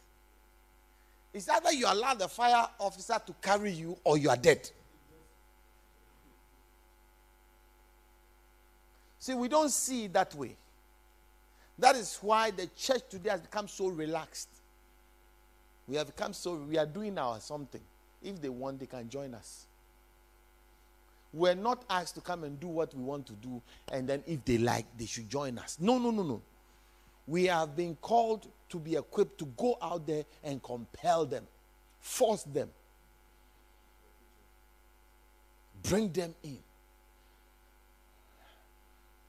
It's 1.34 1.50
either 1.50 1.72
you 1.72 1.88
allow 1.88 2.14
the 2.14 2.28
fire 2.28 2.68
officer 2.80 3.20
to 3.26 3.34
carry 3.42 3.72
you 3.72 3.98
or 4.04 4.20
you 4.20 4.30
are 4.30 4.38
dead. 4.38 4.70
See, 9.18 9.34
we 9.34 9.48
don't 9.48 9.72
see 9.72 10.06
it 10.06 10.14
that 10.14 10.36
way. 10.36 10.56
That 11.80 11.96
is 11.96 12.20
why 12.22 12.52
the 12.52 12.68
church 12.78 13.02
today 13.10 13.32
has 13.32 13.42
become 13.42 13.68
so 13.68 13.88
relaxed. 13.88 14.50
We 15.88 15.96
have 15.96 16.16
become 16.16 16.34
so, 16.34 16.54
we 16.70 16.78
are 16.78 16.86
doing 16.86 17.18
our 17.18 17.40
something. 17.40 17.82
If 18.22 18.40
they 18.40 18.50
want, 18.50 18.80
they 18.80 18.86
can 18.86 19.10
join 19.10 19.34
us. 19.34 19.66
We're 21.34 21.56
not 21.56 21.84
asked 21.90 22.14
to 22.16 22.22
come 22.22 22.44
and 22.44 22.60
do 22.60 22.68
what 22.68 22.94
we 22.94 23.02
want 23.02 23.26
to 23.28 23.34
do, 23.34 23.62
and 23.92 24.08
then 24.08 24.24
if 24.28 24.46
they 24.46 24.60
like, 24.60 24.86
they 24.98 25.08
should 25.08 25.30
join 25.30 25.58
us. 25.58 25.78
No, 25.80 25.98
no, 25.98 26.12
no, 26.12 26.22
no. 26.22 26.42
We 27.26 27.46
have 27.46 27.76
been 27.76 27.96
called 27.96 28.48
to 28.70 28.78
be 28.78 28.96
equipped 28.96 29.40
to 29.40 29.46
go 29.58 29.78
out 29.82 30.06
there 30.06 30.26
and 30.44 30.62
compel 30.62 31.26
them, 31.26 31.48
force 32.00 32.44
them, 32.44 32.70
bring 35.82 36.12
them 36.12 36.36
in. 36.44 36.60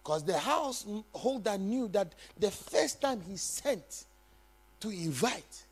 Because 0.02 0.24
the 0.24 0.36
householder 0.36 1.56
knew 1.56 1.88
that 1.88 2.14
the 2.38 2.50
first 2.50 3.00
time 3.00 3.22
he 3.26 3.38
sent 3.38 4.04
to 4.80 4.90
invite, 4.90 5.64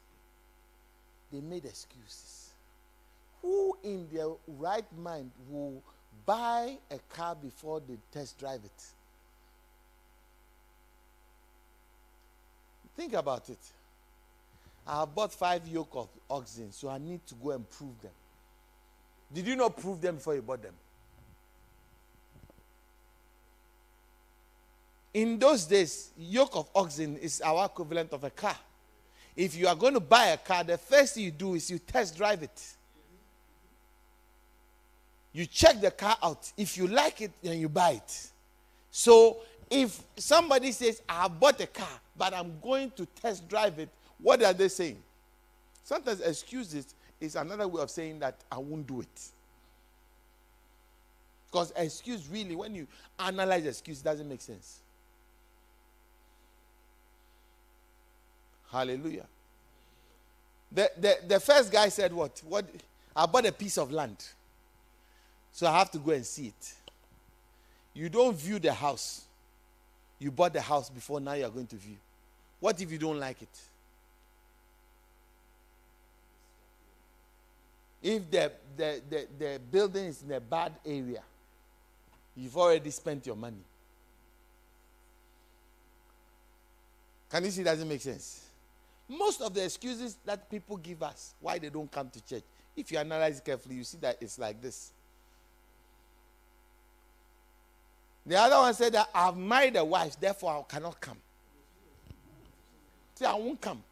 they 1.31 1.41
made 1.41 1.67
excuses. 1.67 2.51
Who 3.43 3.77
in 3.83 4.09
their 4.11 4.29
right 4.47 4.87
mind 4.97 5.31
will 5.51 5.83
buy 6.25 6.79
a 6.91 6.99
car 7.15 7.35
before 7.35 7.81
they 7.81 7.99
test 8.13 8.39
drive 8.39 8.61
it? 8.65 8.85
Think 12.97 13.15
about 13.15 13.49
it. 13.49 13.59
I 14.87 15.01
have 15.01 15.15
bought 15.15 15.33
five 15.33 15.67
yoke 15.67 15.93
of 15.95 16.09
oxen, 16.29 16.73
so 16.73 16.89
I 16.89 16.99
need 16.99 17.27
to 17.27 17.35
go 17.35 17.53
and 17.53 17.69
prove 17.69 18.01
them. 18.03 18.11
Did 19.33 19.47
you 19.47 19.57
not 19.57 19.77
prove 19.77 20.01
them 20.01 20.17
before 20.17 20.35
you 20.35 20.43
bought 20.43 20.63
them? 20.63 20.75
In 25.15 25.39
those 25.39 25.65
days, 25.67 26.11
yoke 26.19 26.57
of 26.57 26.69
oxen 26.75 27.17
is 27.19 27.41
our 27.43 27.67
equivalent 27.67 28.13
of 28.13 28.25
a 28.25 28.31
car. 28.31 28.57
If 29.37 29.57
you 29.57 29.67
are 29.69 29.75
going 29.75 29.95
to 29.95 30.01
buy 30.01 30.29
a 30.29 30.37
car, 30.37 30.65
the 30.65 30.79
first 30.79 31.15
thing 31.15 31.25
you 31.25 31.31
do 31.31 31.55
is 31.55 31.71
you 31.71 31.79
test 31.79 32.17
drive 32.17 32.43
it. 32.43 32.77
You 35.33 35.47
check 35.47 35.81
the 35.81 35.91
car 35.91 36.17
out. 36.23 36.53
If 36.57 36.77
you 36.77 36.87
like 36.87 37.21
it, 37.23 37.33
then 37.43 37.59
you 37.59 37.69
buy 37.69 37.93
it. 37.93 38.31
So 38.91 39.39
if 39.71 40.03
somebody 40.17 40.73
says, 40.73 41.01
I 41.09 41.29
bought 41.29 41.61
a 41.61 41.67
car, 41.67 41.89
but 42.17 42.35
I'm 42.35 42.59
going 42.63 42.91
to 42.93 43.07
test 43.07 43.49
drive 43.49 43.79
it, 43.79 43.89
what 44.19 44.43
are 44.43 44.53
they 44.53 44.69
saying? 44.69 44.99
Sometimes 45.83 46.21
excuses 46.21 46.95
is 47.21 47.37
another 47.37 47.67
way 47.67 47.83
of 47.83 47.91
saying 47.91 48.19
that 48.19 48.37
I 48.51 48.59
won't 48.59 48.87
do 48.87 49.01
it. 49.01 49.31
Because 51.51 51.73
excuse 51.77 52.29
really, 52.31 52.57
when 52.57 52.75
you 52.75 52.87
analyze 53.19 53.67
excuse, 53.67 54.01
doesn't 54.01 54.29
make 54.29 54.41
sense. 54.41 54.81
Hallelujah. 58.71 59.27
The, 60.71 60.91
the, 60.99 61.17
the 61.29 61.41
first 61.41 61.71
guy 61.71 61.91
said, 61.91 62.13
What? 62.13 62.43
What? 62.47 62.65
I 63.15 63.27
bought 63.27 63.45
a 63.45 63.53
piece 63.53 63.77
of 63.77 63.93
land. 63.93 64.17
So 65.53 65.67
I 65.67 65.79
have 65.79 65.91
to 65.93 65.99
go 65.99 66.13
and 66.13 66.25
see 66.25 66.47
it. 66.47 66.75
You 67.95 68.09
don't 68.09 68.35
view 68.37 68.59
the 68.59 68.73
house. 68.73 69.27
You 70.19 70.31
bought 70.31 70.55
the 70.55 70.61
house 70.61 70.89
before 70.89 71.21
now 71.21 71.35
you 71.35 71.45
are 71.45 71.51
going 71.51 71.67
to 71.67 71.77
view. 71.77 71.97
What 72.59 72.81
if 72.81 72.91
you 72.91 72.99
don't 72.99 73.19
like 73.19 73.43
it? 73.43 73.61
If 78.03 78.31
the, 78.31 78.53
the, 78.77 79.03
the, 79.09 79.27
the 79.39 79.61
building 79.71 80.07
is 80.07 80.23
in 80.23 80.33
a 80.33 80.41
bad 80.41 80.73
area, 80.85 81.23
you've 82.37 82.57
already 82.57 82.91
spent 82.91 83.27
your 83.27 83.37
money. 83.37 83.63
Can 87.31 87.45
you 87.45 87.51
see? 87.51 87.63
Doesn't 87.63 87.89
make 87.89 88.01
sense. 88.01 88.45
Most 89.09 89.41
of 89.43 89.55
the 89.55 89.65
excuses 89.65 90.17
that 90.25 90.51
people 90.51 90.77
give 90.77 91.03
us 91.03 91.35
why 91.41 91.59
they 91.59 91.69
don't 91.69 91.91
come 91.91 92.09
to 92.11 92.27
church, 92.27 92.43
if 92.77 92.91
you 92.91 92.99
analyze 92.99 93.41
carefully, 93.41 93.77
you 93.77 93.85
see 93.85 93.99
that 93.99 94.17
it's 94.21 94.39
like 94.39 94.61
this. 94.61 94.93
The 98.25 98.37
other 98.37 98.57
one 98.57 98.75
said 98.75 98.93
that 98.93 99.09
I've 99.15 99.37
married 99.37 99.77
a 99.77 99.85
wife, 99.85 100.19
therefore 100.19 100.65
I 100.69 100.73
cannot 100.73 101.01
come. 101.01 101.17
See, 103.15 103.25
I 103.25 103.35
won't 103.35 103.61
come. 103.61 103.83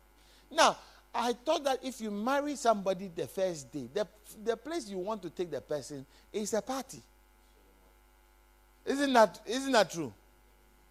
Now, 0.51 0.77
I 1.15 1.33
thought 1.33 1.65
that 1.65 1.85
if 1.85 2.01
you 2.01 2.11
marry 2.11 2.55
somebody 2.55 3.11
the 3.15 3.27
first 3.27 3.73
day, 3.73 3.89
the, 3.93 4.07
the 4.45 4.57
place 4.57 4.89
you 4.89 4.99
want 4.99 5.23
to 5.23 5.31
take 5.31 5.51
the 5.51 5.61
person 5.61 6.07
is 6.33 6.55
a 6.55 6.63
party. 6.63 7.03
Isn't 8.87 9.13
that, 9.13 9.41
isn't 9.47 9.73
that 9.73 9.91
true? 9.91 10.13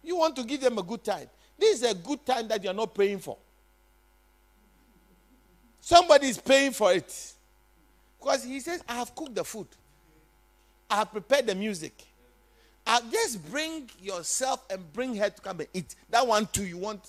You 0.02 0.16
want 0.16 0.36
to 0.36 0.44
give 0.44 0.60
them 0.60 0.78
a 0.78 0.82
good 0.82 1.02
time. 1.02 1.28
This 1.58 1.82
is 1.82 1.90
a 1.90 1.94
good 1.94 2.24
time 2.24 2.48
that 2.48 2.62
you're 2.62 2.74
not 2.74 2.94
paying 2.94 3.18
for. 3.18 3.36
Somebody 5.80 6.28
is 6.28 6.38
paying 6.38 6.72
for 6.72 6.92
it. 6.92 7.32
Because 8.18 8.44
he 8.44 8.60
says, 8.60 8.82
I 8.86 8.94
have 8.96 9.14
cooked 9.14 9.34
the 9.34 9.44
food, 9.44 9.66
I 10.90 10.96
have 10.96 11.10
prepared 11.10 11.46
the 11.46 11.54
music. 11.54 11.94
I 12.92 13.00
just 13.12 13.48
bring 13.48 13.88
yourself 14.02 14.64
and 14.68 14.92
bring 14.92 15.14
her 15.14 15.30
to 15.30 15.40
come 15.40 15.60
and 15.60 15.68
eat. 15.72 15.94
That 16.10 16.26
one 16.26 16.44
too, 16.46 16.66
you 16.66 16.76
want. 16.76 17.08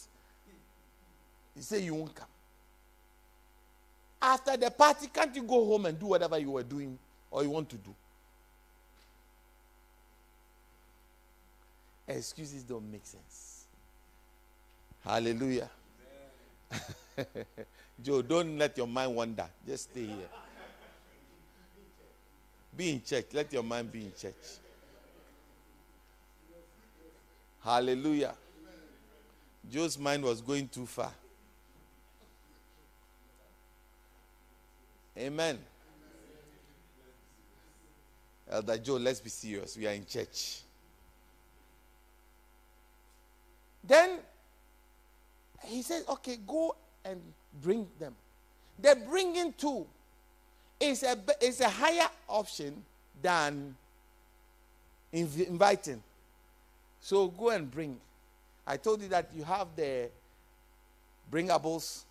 You 1.56 1.64
say 1.64 1.82
You 1.82 1.96
won't 1.96 2.14
come. 2.14 2.28
After 4.22 4.56
the 4.58 4.70
party, 4.70 5.08
can't 5.12 5.36
you 5.36 5.42
go 5.42 5.66
home 5.66 5.88
and 5.88 6.00
do 6.00 6.06
whatever 6.06 6.38
you 6.38 6.52
were 6.52 6.62
doing 6.62 7.00
or 7.32 7.42
you 7.42 7.50
want 7.50 7.68
to 7.70 7.78
do? 7.78 7.96
Excuses 12.08 12.62
don't 12.62 12.92
make 12.92 13.04
sense. 13.04 13.66
Hallelujah. 15.04 15.72
Joe, 18.04 18.22
don't 18.22 18.56
let 18.56 18.78
your 18.78 18.86
mind 18.86 19.16
wander. 19.16 19.48
Just 19.66 19.90
stay 19.90 20.06
here. 20.06 20.30
Be 22.78 22.92
in 22.92 23.02
church. 23.04 23.26
Let 23.34 23.52
your 23.52 23.64
mind 23.64 23.92
be 23.92 24.02
in 24.02 24.12
church. 24.16 24.61
Hallelujah. 27.64 28.34
Joe's 29.70 29.98
mind 29.98 30.24
was 30.24 30.42
going 30.42 30.68
too 30.68 30.86
far. 30.86 31.12
Amen. 35.18 35.60
Elder 38.50 38.78
Joe, 38.78 38.96
let's 38.96 39.20
be 39.20 39.30
serious. 39.30 39.78
We 39.78 39.88
are 39.88 39.94
in 39.94 40.06
church. 40.06 40.62
Then 43.84 44.20
he 45.64 45.82
says, 45.82 46.04
okay, 46.10 46.38
go 46.46 46.76
and 47.06 47.22
bring 47.62 47.88
them. 48.00 48.16
The 48.80 48.98
bringing 49.10 49.54
to 49.54 49.86
is 50.80 51.04
a, 51.04 51.18
is 51.40 51.62
a 51.62 51.70
higher 51.70 52.10
option 52.28 52.84
than 53.22 53.76
inv- 55.14 55.48
inviting. 55.48 56.02
So 57.02 57.28
go 57.28 57.50
and 57.50 57.70
bring. 57.70 58.00
I 58.66 58.78
told 58.78 59.02
you 59.02 59.08
that 59.10 59.32
you 59.36 59.44
have 59.44 59.68
the 59.76 60.10
bringables, 61.32 62.04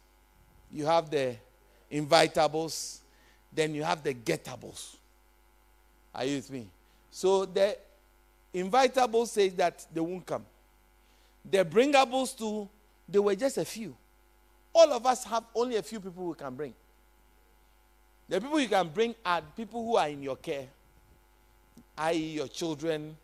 you 0.72 0.84
have 0.84 1.08
the 1.08 1.36
invitables, 1.90 2.98
then 3.52 3.74
you 3.74 3.84
have 3.84 4.02
the 4.02 4.12
getables. 4.12 4.96
Are 6.14 6.24
you 6.24 6.36
with 6.36 6.50
me? 6.50 6.66
So 7.10 7.44
the 7.44 7.76
invitables 8.52 9.28
says 9.28 9.54
that 9.54 9.86
they 9.92 10.00
won't 10.00 10.26
come. 10.26 10.44
The 11.48 11.64
bringables 11.64 12.36
too, 12.36 12.68
they 13.08 13.18
were 13.18 13.34
just 13.34 13.58
a 13.58 13.64
few. 13.64 13.96
All 14.74 14.92
of 14.92 15.06
us 15.06 15.24
have 15.24 15.44
only 15.54 15.76
a 15.76 15.82
few 15.82 16.00
people 16.00 16.26
we 16.26 16.34
can 16.34 16.54
bring. 16.54 16.74
The 18.28 18.40
people 18.40 18.60
you 18.60 18.68
can 18.68 18.88
bring 18.88 19.14
are 19.24 19.42
people 19.56 19.84
who 19.84 19.96
are 19.96 20.08
in 20.08 20.22
your 20.22 20.36
care, 20.36 20.66
i.e., 21.98 22.34
your 22.34 22.46
children, 22.46 23.16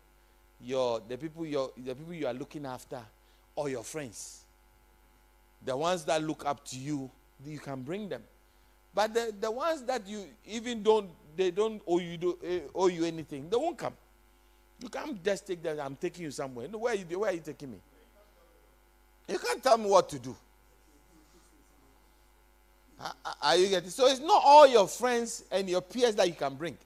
your 0.61 1.01
the 1.07 1.17
people 1.17 1.45
you 1.45 1.71
the 1.77 1.95
people 1.95 2.13
you 2.13 2.27
are 2.27 2.33
looking 2.33 2.65
after, 2.65 2.99
or 3.55 3.69
your 3.69 3.83
friends. 3.83 4.43
The 5.65 5.75
ones 5.75 6.05
that 6.05 6.23
look 6.23 6.45
up 6.45 6.63
to 6.65 6.77
you, 6.77 7.09
you 7.45 7.59
can 7.59 7.81
bring 7.81 8.09
them. 8.09 8.23
But 8.93 9.13
the, 9.13 9.33
the 9.39 9.51
ones 9.51 9.83
that 9.83 10.07
you 10.07 10.25
even 10.45 10.83
don't 10.83 11.09
they 11.35 11.51
don't 11.51 11.81
owe 11.87 11.99
you 11.99 12.17
do, 12.17 12.37
uh, 12.43 12.77
owe 12.77 12.87
you 12.87 13.05
anything, 13.05 13.49
they 13.49 13.57
won't 13.57 13.77
come. 13.77 13.93
You 14.79 14.89
can't 14.89 15.23
just 15.23 15.47
take 15.47 15.61
them. 15.61 15.79
I'm 15.81 15.95
taking 15.95 16.25
you 16.25 16.31
somewhere. 16.31 16.67
No, 16.67 16.79
where 16.79 16.93
are 16.93 16.95
you, 16.95 17.19
where 17.19 17.31
are 17.31 17.33
you 17.33 17.41
taking 17.41 17.71
me? 17.71 17.77
You 19.27 19.39
can't 19.39 19.61
tell 19.61 19.77
me 19.77 19.89
what 19.89 20.07
to 20.09 20.19
do. 20.19 20.35
Are 23.41 23.55
you 23.55 23.69
getting? 23.69 23.89
So 23.89 24.07
it's 24.07 24.19
not 24.19 24.41
all 24.43 24.67
your 24.67 24.87
friends 24.87 25.43
and 25.51 25.69
your 25.69 25.81
peers 25.81 26.15
that 26.15 26.27
you 26.27 26.33
can 26.33 26.55
bring. 26.55 26.77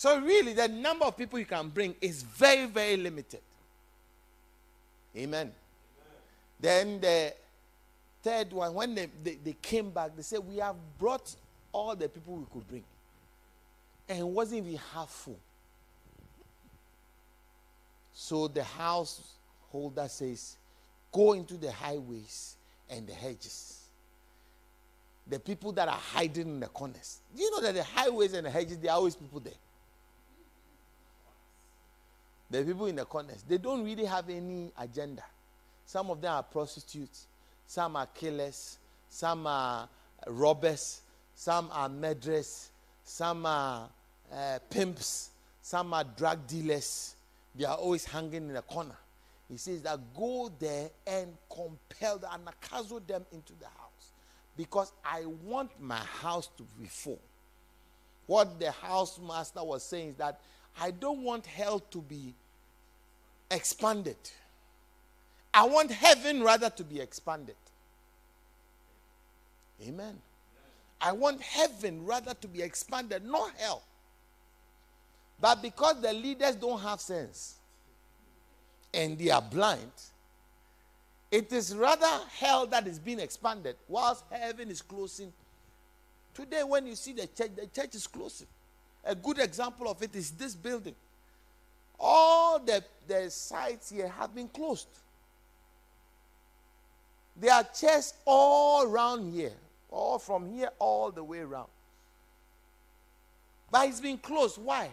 So 0.00 0.18
really, 0.18 0.54
the 0.54 0.66
number 0.66 1.04
of 1.04 1.14
people 1.14 1.38
you 1.38 1.44
can 1.44 1.68
bring 1.68 1.94
is 2.00 2.22
very, 2.22 2.64
very 2.64 2.96
limited. 2.96 3.42
Amen. 5.14 5.40
Amen. 5.40 5.52
Then 6.58 7.00
the 7.02 7.34
third 8.22 8.50
one, 8.50 8.72
when 8.72 8.94
they, 8.94 9.08
they, 9.22 9.34
they, 9.44 9.52
came 9.60 9.90
back, 9.90 10.16
they 10.16 10.22
said, 10.22 10.38
We 10.38 10.56
have 10.56 10.76
brought 10.98 11.36
all 11.70 11.94
the 11.94 12.08
people 12.08 12.36
we 12.36 12.46
could 12.50 12.66
bring. 12.66 12.82
And 14.08 14.20
it 14.20 14.26
wasn't 14.26 14.66
even 14.66 14.80
half 14.94 15.10
full. 15.10 15.38
So 18.14 18.48
the 18.48 18.64
householder 18.64 20.08
says, 20.08 20.56
Go 21.12 21.34
into 21.34 21.58
the 21.58 21.70
highways 21.70 22.56
and 22.88 23.06
the 23.06 23.12
hedges 23.12 23.76
the 25.26 25.38
people 25.38 25.70
that 25.72 25.86
are 25.86 26.00
hiding 26.14 26.48
in 26.48 26.60
the 26.60 26.66
corners. 26.68 27.20
Do 27.36 27.42
you 27.42 27.50
know 27.50 27.60
that 27.60 27.74
the 27.74 27.84
highways 27.84 28.32
and 28.32 28.46
the 28.46 28.50
hedges, 28.50 28.78
there 28.78 28.90
are 28.90 28.96
always 28.96 29.14
people 29.14 29.38
there? 29.38 29.52
The 32.50 32.64
people 32.64 32.86
in 32.86 32.96
the 32.96 33.04
corners, 33.04 33.44
they 33.48 33.58
don't 33.58 33.84
really 33.84 34.04
have 34.04 34.28
any 34.28 34.72
agenda. 34.78 35.22
Some 35.86 36.10
of 36.10 36.20
them 36.20 36.32
are 36.32 36.42
prostitutes, 36.42 37.26
some 37.66 37.96
are 37.96 38.06
killers, 38.06 38.78
some 39.08 39.46
are 39.46 39.88
robbers, 40.26 41.02
some 41.34 41.68
are 41.72 41.88
murderers, 41.88 42.70
some 43.04 43.46
are 43.46 43.88
uh, 44.32 44.58
pimps, 44.68 45.30
some 45.62 45.94
are 45.94 46.04
drug 46.04 46.46
dealers. 46.46 47.14
They 47.54 47.64
are 47.64 47.76
always 47.76 48.04
hanging 48.04 48.34
in 48.34 48.52
the 48.52 48.62
corner. 48.62 48.96
He 49.48 49.56
says 49.56 49.82
that 49.82 49.98
go 50.16 50.50
there 50.58 50.90
and 51.06 51.32
compel 51.52 52.18
them 52.18 52.30
and 52.32 52.46
anagkazo 52.46 53.04
them 53.06 53.26
into 53.32 53.52
the 53.58 53.66
house 53.66 54.12
because 54.56 54.92
I 55.04 55.24
want 55.44 55.70
my 55.80 55.96
house 55.98 56.48
to 56.56 56.62
be 56.78 56.86
full. 56.86 57.20
What 58.26 58.60
the 58.60 58.66
housemaster 58.66 59.66
was 59.66 59.82
saying 59.82 60.10
is 60.10 60.14
that 60.16 60.40
I 60.78 60.90
don't 60.90 61.22
want 61.22 61.46
hell 61.46 61.80
to 61.90 61.98
be 61.98 62.34
expanded. 63.50 64.16
I 65.52 65.66
want 65.66 65.90
heaven 65.90 66.42
rather 66.42 66.70
to 66.70 66.84
be 66.84 67.00
expanded. 67.00 67.56
Amen. 69.86 70.18
I 71.00 71.12
want 71.12 71.40
heaven 71.40 72.04
rather 72.04 72.34
to 72.34 72.48
be 72.48 72.62
expanded, 72.62 73.24
not 73.24 73.52
hell. 73.58 73.82
But 75.40 75.62
because 75.62 76.00
the 76.02 76.12
leaders 76.12 76.54
don't 76.54 76.80
have 76.80 77.00
sense 77.00 77.56
and 78.92 79.18
they 79.18 79.30
are 79.30 79.40
blind, 79.40 79.90
it 81.30 81.52
is 81.52 81.74
rather 81.74 82.06
hell 82.38 82.66
that 82.66 82.86
is 82.86 82.98
being 82.98 83.20
expanded 83.20 83.76
whilst 83.88 84.24
heaven 84.30 84.68
is 84.70 84.82
closing. 84.82 85.32
Today, 86.34 86.62
when 86.62 86.86
you 86.86 86.94
see 86.94 87.12
the 87.12 87.26
church, 87.26 87.50
the 87.56 87.66
church 87.66 87.94
is 87.94 88.06
closing. 88.06 88.46
A 89.04 89.14
good 89.14 89.38
example 89.38 89.88
of 89.88 90.02
it 90.02 90.14
is 90.14 90.30
this 90.32 90.54
building. 90.54 90.94
All 91.98 92.58
the, 92.58 92.82
the 93.06 93.30
sites 93.30 93.90
here 93.90 94.08
have 94.08 94.34
been 94.34 94.48
closed. 94.48 94.88
There 97.36 97.52
are 97.52 97.64
chairs 97.64 98.14
all 98.24 98.84
around 98.84 99.32
here, 99.32 99.52
all 99.90 100.18
from 100.18 100.52
here 100.52 100.70
all 100.78 101.10
the 101.10 101.24
way 101.24 101.38
around. 101.38 101.68
But 103.70 103.88
it's 103.88 104.00
been 104.00 104.18
closed. 104.18 104.58
Why? 104.58 104.90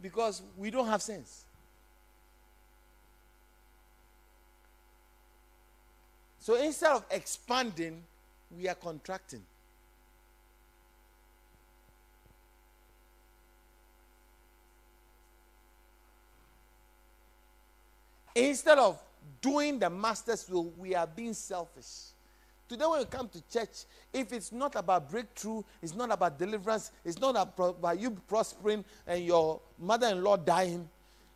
Because 0.00 0.42
we 0.56 0.70
don't 0.70 0.86
have 0.86 1.02
sense. 1.02 1.44
So 6.38 6.54
instead 6.54 6.92
of 6.92 7.04
expanding, 7.10 8.02
we 8.56 8.68
are 8.68 8.74
contracting. 8.74 9.42
Instead 18.36 18.78
of 18.78 19.02
doing 19.40 19.78
the 19.78 19.88
master's 19.88 20.46
will, 20.50 20.70
we 20.76 20.94
are 20.94 21.06
being 21.06 21.32
selfish. 21.32 22.12
Today, 22.68 22.84
when 22.84 23.00
you 23.00 23.06
come 23.06 23.30
to 23.30 23.42
church, 23.50 23.86
if 24.12 24.30
it's 24.30 24.52
not 24.52 24.76
about 24.76 25.10
breakthrough, 25.10 25.62
it's 25.80 25.94
not 25.94 26.12
about 26.12 26.38
deliverance, 26.38 26.92
it's 27.02 27.18
not 27.18 27.30
about 27.34 27.98
you 27.98 28.10
prospering 28.28 28.84
and 29.06 29.24
your 29.24 29.58
mother 29.78 30.08
in 30.08 30.22
law 30.22 30.36
dying, 30.36 30.86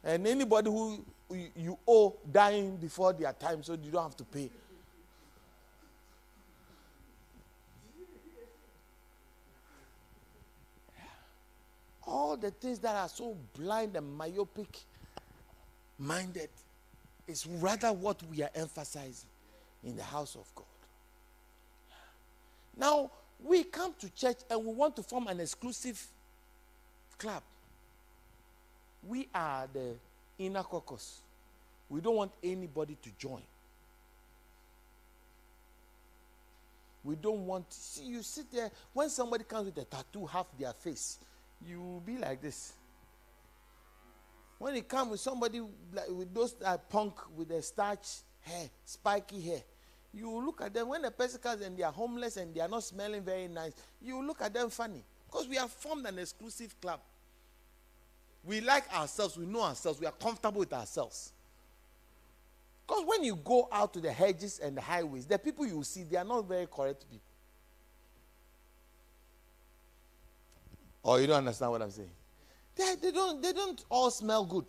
and 0.05 0.27
anybody 0.27 0.69
who 0.69 1.03
you 1.57 1.79
owe 1.89 2.15
dying 2.31 2.77
before 2.77 3.15
their 3.15 3.33
time 3.33 3.63
so 3.63 3.79
you 3.83 3.91
don't 3.91 4.03
have 4.03 4.17
to 4.17 4.25
pay. 4.25 4.51
All 12.07 12.37
the 12.37 12.51
things 12.51 12.79
that 12.81 12.95
are 12.95 13.09
so 13.09 13.35
blind 13.57 13.97
and 13.97 14.19
myopic 14.19 14.81
minded 15.99 16.51
is 17.31 17.47
rather 17.47 17.93
what 17.93 18.23
we 18.25 18.43
are 18.43 18.51
emphasizing 18.55 19.29
in 19.85 19.97
the 19.97 20.03
house 20.03 20.35
of 20.35 20.45
God. 20.55 20.67
Now, 22.77 23.11
we 23.43 23.65
come 23.65 23.95
to 24.01 24.11
church 24.11 24.39
and 24.51 24.65
we 24.65 24.73
want 24.73 24.97
to 24.97 25.03
form 25.03 25.27
an 25.29 25.41
exclusive 25.41 26.05
club. 27.19 27.43
We 29.07 29.29
are 29.35 29.67
the 29.73 29.95
inner 30.39 30.63
caucus. 30.63 31.21
We 31.89 32.01
don't 32.01 32.17
want 32.17 32.33
anybody 32.43 32.97
to 33.03 33.11
join. 33.19 33.43
We 37.03 37.17
don't 37.17 37.47
want 37.47 37.73
see 37.73 38.05
you 38.05 38.23
sit 38.23 38.53
there 38.53 38.71
when 38.93 39.09
somebody 39.09 39.45
comes 39.45 39.67
with 39.67 39.79
a 39.79 39.85
tattoo 39.85 40.27
half 40.27 40.47
their 40.59 40.75
face, 40.75 41.19
you 41.67 41.81
will 41.81 42.01
be 42.01 42.19
like 42.19 42.43
this. 42.43 42.75
When 44.61 44.77
it 44.77 44.91
comes 44.91 45.13
with 45.13 45.21
somebody 45.21 45.63
like 45.91 46.11
with 46.11 46.35
those 46.35 46.55
uh, 46.63 46.77
punk 46.77 47.15
with 47.35 47.49
the 47.49 47.63
starch 47.63 48.07
hair, 48.41 48.69
spiky 48.85 49.41
hair, 49.41 49.63
you 50.13 50.31
look 50.45 50.61
at 50.61 50.75
them 50.75 50.89
when 50.89 51.01
the 51.01 51.11
person 51.11 51.41
comes 51.41 51.63
and 51.63 51.79
they 51.79 51.83
are 51.83 51.91
homeless 51.91 52.37
and 52.37 52.55
they 52.55 52.61
are 52.61 52.69
not 52.69 52.83
smelling 52.83 53.23
very 53.23 53.49
nice. 53.49 53.73
You 54.03 54.23
look 54.23 54.43
at 54.43 54.53
them 54.53 54.69
funny 54.69 55.03
because 55.27 55.49
we 55.49 55.57
have 55.57 55.71
formed 55.71 56.05
an 56.05 56.19
exclusive 56.19 56.79
club. 56.79 57.01
We 58.45 58.61
like 58.61 58.85
ourselves, 58.95 59.39
we 59.39 59.47
know 59.47 59.63
ourselves, 59.63 59.99
we 59.99 60.05
are 60.05 60.13
comfortable 60.13 60.59
with 60.59 60.75
ourselves. 60.75 61.33
Because 62.87 63.05
when 63.07 63.25
you 63.25 63.37
go 63.37 63.67
out 63.73 63.95
to 63.95 64.01
the 64.01 64.13
hedges 64.13 64.59
and 64.63 64.77
the 64.77 64.83
highways, 64.83 65.25
the 65.25 65.39
people 65.39 65.67
you 65.67 65.83
see, 65.85 66.03
they 66.03 66.19
are 66.19 66.25
not 66.25 66.47
very 66.47 66.67
correct 66.67 67.07
people. 67.11 67.25
Or 71.03 71.15
oh, 71.15 71.19
you 71.19 71.27
don't 71.27 71.39
understand 71.39 71.71
what 71.71 71.81
I'm 71.81 71.91
saying? 71.91 72.11
They, 72.81 72.95
they, 72.95 73.13
don't, 73.13 73.43
they 73.43 73.53
don't 73.53 73.85
all 73.91 74.11
smell 74.11 74.43
good. 74.43 74.65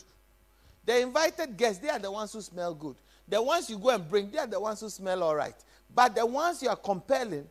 The 0.85 0.99
invited 0.99 1.55
guests, 1.55 1.79
they 1.79 1.87
are 1.87 1.97
the 1.97 2.11
ones 2.11 2.33
who 2.33 2.41
smell 2.41 2.73
good. 2.73 2.97
The 3.25 3.41
ones 3.41 3.69
you 3.69 3.77
go 3.77 3.89
and 3.89 4.07
bring, 4.09 4.29
they 4.29 4.37
are 4.37 4.47
the 4.47 4.59
ones 4.59 4.81
who 4.81 4.89
smell 4.89 5.23
all 5.23 5.33
right. 5.33 5.55
But 5.95 6.15
the 6.15 6.25
ones 6.25 6.61
you 6.61 6.67
are 6.67 6.75
compelling, 6.75 7.47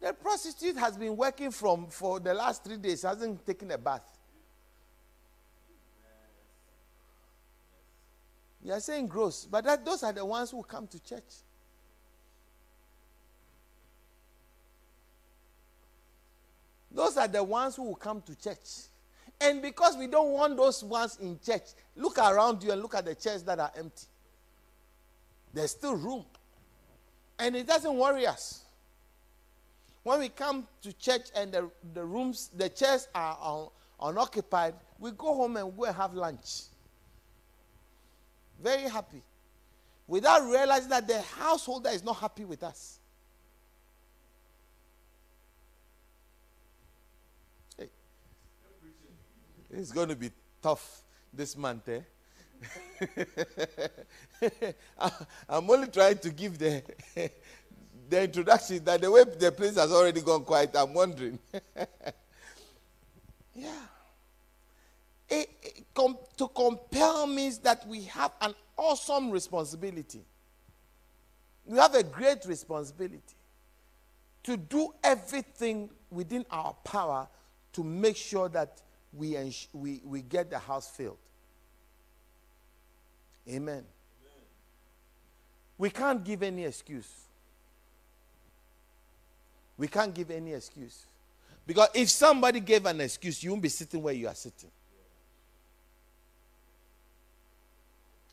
the 0.00 0.12
prostitute 0.12 0.76
has 0.76 0.96
been 0.96 1.16
working 1.16 1.50
from 1.50 1.88
for 1.88 2.20
the 2.20 2.32
last 2.32 2.62
three 2.62 2.76
days, 2.76 3.02
hasn't 3.02 3.44
taken 3.44 3.72
a 3.72 3.78
bath. 3.78 4.04
You 8.62 8.72
are 8.72 8.80
saying 8.80 9.08
gross, 9.08 9.48
but 9.50 9.64
that, 9.64 9.84
those 9.84 10.04
are 10.04 10.12
the 10.12 10.24
ones 10.24 10.52
who 10.52 10.62
come 10.62 10.86
to 10.86 11.02
church. 11.02 11.22
Those 16.96 17.18
are 17.18 17.28
the 17.28 17.44
ones 17.44 17.76
who 17.76 17.84
will 17.84 17.94
come 17.94 18.22
to 18.22 18.34
church. 18.34 18.88
And 19.38 19.60
because 19.60 19.96
we 19.98 20.06
don't 20.06 20.30
want 20.30 20.56
those 20.56 20.82
ones 20.82 21.18
in 21.20 21.38
church, 21.44 21.64
look 21.94 22.16
around 22.18 22.62
you 22.62 22.72
and 22.72 22.80
look 22.80 22.94
at 22.94 23.04
the 23.04 23.14
chairs 23.14 23.42
that 23.42 23.60
are 23.60 23.70
empty. 23.76 24.06
There's 25.52 25.72
still 25.72 25.94
room. 25.94 26.24
And 27.38 27.54
it 27.54 27.66
doesn't 27.66 27.94
worry 27.94 28.26
us. 28.26 28.62
When 30.04 30.20
we 30.20 30.30
come 30.30 30.66
to 30.82 30.92
church 30.94 31.28
and 31.36 31.52
the, 31.52 31.70
the 31.92 32.02
rooms, 32.02 32.50
the 32.56 32.70
chairs 32.70 33.08
are 33.14 33.36
un, 33.42 33.68
unoccupied, 34.00 34.74
we 34.98 35.10
go 35.10 35.34
home 35.34 35.58
and 35.58 35.76
go 35.76 35.84
and 35.84 35.96
have 35.96 36.14
lunch. 36.14 36.62
Very 38.62 38.88
happy. 38.88 39.20
Without 40.06 40.48
realizing 40.48 40.88
that 40.88 41.06
the 41.06 41.20
householder 41.20 41.90
is 41.90 42.02
not 42.02 42.16
happy 42.16 42.46
with 42.46 42.62
us. 42.62 43.00
Hey. 47.76 47.88
It's 49.76 49.92
going 49.92 50.08
to 50.08 50.16
be 50.16 50.30
tough 50.62 51.02
this 51.32 51.54
month, 51.56 51.88
eh? 51.88 52.00
I'm 55.48 55.70
only 55.70 55.88
trying 55.88 56.16
to 56.18 56.30
give 56.30 56.58
the 56.58 56.82
the 58.08 58.22
introduction 58.22 58.82
that 58.84 59.02
the 59.02 59.10
way 59.10 59.24
the 59.24 59.52
place 59.52 59.76
has 59.76 59.92
already 59.92 60.22
gone 60.22 60.44
quiet. 60.44 60.70
I'm 60.74 60.94
wondering. 60.94 61.38
yeah. 63.54 63.82
It, 65.28 65.50
it, 65.62 65.84
com, 65.92 66.16
to 66.38 66.48
compel 66.48 67.26
means 67.26 67.58
that 67.58 67.86
we 67.86 68.04
have 68.04 68.32
an 68.40 68.54
awesome 68.78 69.30
responsibility. 69.30 70.22
We 71.66 71.76
have 71.78 71.94
a 71.94 72.02
great 72.02 72.46
responsibility 72.46 73.20
to 74.44 74.56
do 74.56 74.94
everything 75.04 75.90
within 76.10 76.46
our 76.50 76.72
power 76.84 77.28
to 77.74 77.84
make 77.84 78.16
sure 78.16 78.48
that 78.48 78.80
we, 79.16 79.36
ens- 79.36 79.68
we, 79.72 80.00
we 80.04 80.22
get 80.22 80.50
the 80.50 80.58
house 80.58 80.88
filled. 80.88 81.18
Amen. 83.48 83.74
Amen. 83.74 83.84
We 85.78 85.90
can't 85.90 86.22
give 86.22 86.42
any 86.42 86.64
excuse. 86.64 87.10
We 89.78 89.88
can't 89.88 90.14
give 90.14 90.30
any 90.30 90.52
excuse. 90.52 91.04
Because 91.66 91.88
if 91.94 92.08
somebody 92.10 92.60
gave 92.60 92.86
an 92.86 93.00
excuse, 93.00 93.42
you 93.42 93.50
won't 93.50 93.62
be 93.62 93.68
sitting 93.68 94.02
where 94.02 94.14
you 94.14 94.28
are 94.28 94.34
sitting. 94.34 94.70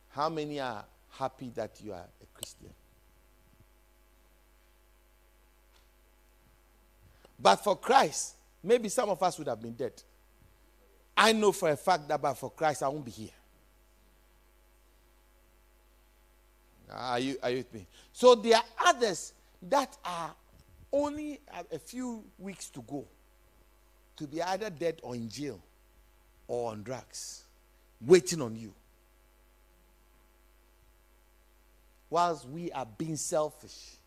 How 0.09 0.29
many 0.29 0.59
are 0.59 0.85
happy 1.09 1.51
that 1.55 1.71
you 1.83 1.91
are 1.93 2.05
a 2.21 2.37
Christian? 2.37 2.69
But 7.39 7.57
for 7.57 7.75
Christ, 7.75 8.35
maybe 8.63 8.89
some 8.89 9.09
of 9.09 9.21
us 9.21 9.37
would 9.37 9.47
have 9.47 9.61
been 9.61 9.73
dead. 9.73 10.01
I 11.15 11.31
know 11.31 11.51
for 11.51 11.69
a 11.69 11.77
fact 11.77 12.07
that 12.07 12.21
but 12.21 12.33
for 12.33 12.49
Christ, 12.49 12.83
I 12.83 12.87
won't 12.87 13.05
be 13.05 13.11
here. 13.11 13.29
Are 16.91 17.19
you, 17.19 17.37
are 17.41 17.49
you 17.49 17.57
with 17.57 17.73
me? 17.73 17.87
So 18.11 18.35
there 18.35 18.57
are 18.57 18.63
others 18.87 19.33
that 19.63 19.97
are 20.05 20.33
only 20.91 21.39
a, 21.51 21.75
a 21.75 21.79
few 21.79 22.23
weeks 22.37 22.69
to 22.69 22.81
go 22.81 23.05
to 24.17 24.27
be 24.27 24.41
either 24.41 24.69
dead 24.69 24.99
or 25.01 25.15
in 25.15 25.27
jail 25.27 25.59
or 26.47 26.71
on 26.71 26.83
drugs, 26.83 27.43
waiting 28.01 28.41
on 28.41 28.55
you. 28.55 28.73
whilst 32.13 32.47
we 32.47 32.71
are 32.73 32.85
being 32.99 33.15
selfish, 33.15 33.97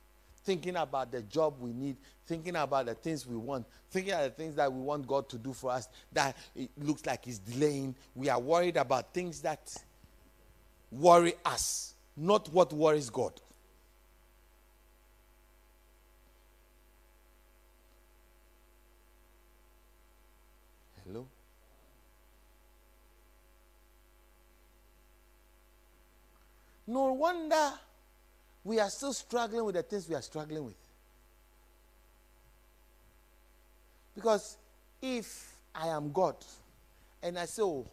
thinking 0.47 0.77
about 0.77 1.11
the 1.11 1.23
job 1.23 1.55
we 1.61 1.73
need, 1.73 1.97
thinking 2.25 2.55
about 2.55 2.87
the 2.87 2.95
things 2.95 3.27
we 3.27 3.37
want, 3.37 3.67
thinking 3.91 4.13
about 4.13 4.25
the 4.25 4.31
things 4.31 4.55
that 4.55 4.73
we 4.73 4.81
want 4.81 5.05
God 5.05 5.29
to 5.29 5.37
do 5.37 5.53
for 5.53 5.73
us 5.73 5.89
that 6.13 6.37
it 6.55 6.71
looks 6.79 7.05
like 7.05 7.25
He's 7.25 7.41
delaying. 7.41 7.97
We 8.15 8.29
are 8.29 8.39
worried 8.39 8.77
about 8.77 9.13
things 9.13 9.43
that 9.43 9.75
worry 10.93 11.35
us, 11.45 11.95
not 12.17 12.49
what 12.53 12.73
worries 12.73 13.11
God. 13.11 13.33
Hello? 21.05 21.27
No 26.87 27.13
wonder 27.15 27.73
we 28.66 28.81
are 28.81 28.90
still 28.90 29.12
struggling 29.12 29.64
with 29.64 29.76
the 29.76 29.83
things 29.85 30.09
we 30.09 30.16
are 30.16 30.22
struggling 30.22 30.64
with. 30.64 30.74
Because 34.12 34.57
if 35.00 35.55
I 35.72 35.87
am 35.87 36.11
God 36.11 36.35
and 37.22 37.38
I 37.38 37.44
say, 37.44 37.62
Oh, 37.62 37.87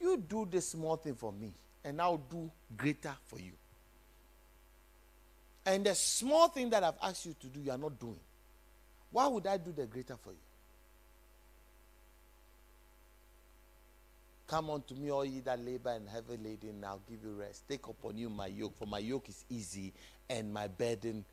you 0.00 0.16
do 0.16 0.48
this 0.50 0.70
small 0.70 0.96
thing 0.96 1.16
for 1.16 1.32
me, 1.32 1.52
and 1.84 2.00
I'll 2.00 2.16
do 2.16 2.50
greater 2.74 3.12
for 3.26 3.38
you. 3.38 3.52
And 5.66 5.84
the 5.84 5.94
small 5.94 6.48
thing 6.48 6.70
that 6.70 6.82
I've 6.82 6.98
asked 7.02 7.26
you 7.26 7.34
to 7.38 7.46
do, 7.48 7.60
you 7.60 7.70
are 7.70 7.78
not 7.78 8.00
doing. 8.00 8.20
Why 9.10 9.26
would 9.26 9.46
I 9.46 9.58
do 9.58 9.72
the 9.72 9.84
greater 9.84 10.16
for 10.16 10.30
you? 10.30 10.45
Come 14.46 14.70
unto 14.70 14.94
me, 14.94 15.10
all 15.10 15.24
ye 15.24 15.40
that 15.40 15.64
labor 15.64 15.90
and 15.90 16.08
heavy 16.08 16.36
laden, 16.36 16.84
I'll 16.84 17.00
give 17.08 17.18
you 17.24 17.32
rest. 17.32 17.68
Take 17.68 17.88
upon 17.88 18.16
you 18.16 18.30
my 18.30 18.46
yoke, 18.46 18.76
for 18.78 18.86
my 18.86 18.98
yoke 19.00 19.28
is 19.28 19.44
easy 19.50 19.92
and 20.30 20.52
my 20.54 20.68
burden 20.68 21.24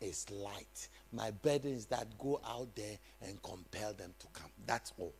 is 0.00 0.30
light. 0.30 0.88
My 1.12 1.32
burden 1.32 1.72
is 1.72 1.86
that 1.86 2.06
go 2.18 2.40
out 2.46 2.68
there 2.76 2.96
and 3.26 3.42
compel 3.42 3.92
them 3.92 4.14
to 4.20 4.26
come. 4.32 4.50
That's 4.66 4.92
all. 4.98 5.12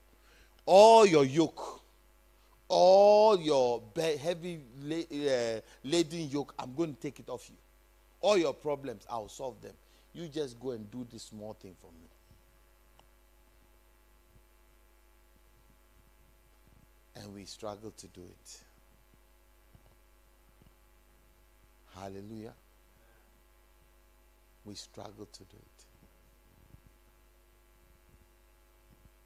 All 0.64 1.04
your 1.04 1.24
yoke, 1.24 1.82
all 2.68 3.40
your 3.40 3.82
heavy 3.96 4.60
uh, 4.84 5.60
laden 5.82 6.30
yoke, 6.30 6.54
I'm 6.56 6.74
going 6.74 6.94
to 6.94 7.00
take 7.00 7.18
it 7.18 7.28
off 7.28 7.48
you. 7.50 7.56
All 8.20 8.38
your 8.38 8.54
problems, 8.54 9.04
I'll 9.10 9.28
solve 9.28 9.60
them. 9.60 9.74
You 10.12 10.28
just 10.28 10.60
go 10.60 10.70
and 10.70 10.88
do 10.90 11.04
this 11.10 11.24
small 11.24 11.54
thing 11.54 11.74
for 11.80 11.90
me. 11.92 12.09
And 17.20 17.34
we 17.34 17.44
struggle 17.44 17.90
to 17.90 18.06
do 18.08 18.22
it. 18.22 18.58
Hallelujah. 21.94 22.54
We 24.64 24.74
struggle 24.74 25.26
to 25.26 25.38
do 25.40 25.56
it. 25.56 25.84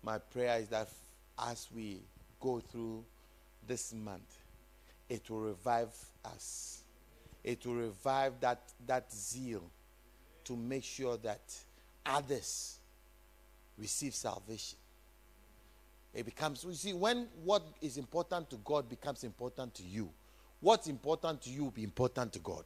My 0.03 0.19
prayer 0.19 0.59
is 0.59 0.69
that 0.69 0.89
as 1.39 1.69
we 1.75 2.01
go 2.41 2.61
through 2.61 3.05
this 3.67 3.95
month, 3.95 4.39
it 5.09 5.31
will 5.31 5.41
revive 5.41 5.95
us. 6.25 6.81
It 7.43 7.65
will 7.65 7.75
revive 7.75 8.41
that, 8.41 8.61
that 8.87 9.13
zeal 9.13 9.63
to 10.45 10.57
make 10.57 10.85
sure 10.85 11.17
that 11.19 11.41
others 12.05 12.79
receive 13.79 14.15
salvation. 14.15 14.79
It 16.15 16.25
becomes, 16.25 16.65
you 16.65 16.75
see, 16.75 16.93
when 16.93 17.27
what 17.43 17.63
is 17.81 17.97
important 17.97 18.49
to 18.51 18.57
God 18.59 18.89
becomes 18.89 19.25
important 19.25 19.75
to 19.75 19.83
you, 19.83 20.09
what's 20.61 20.87
important 20.87 21.43
to 21.43 21.51
you 21.51 21.65
will 21.65 21.71
be 21.73 21.83
important 21.83 22.33
to 22.35 22.39
God. 22.39 22.65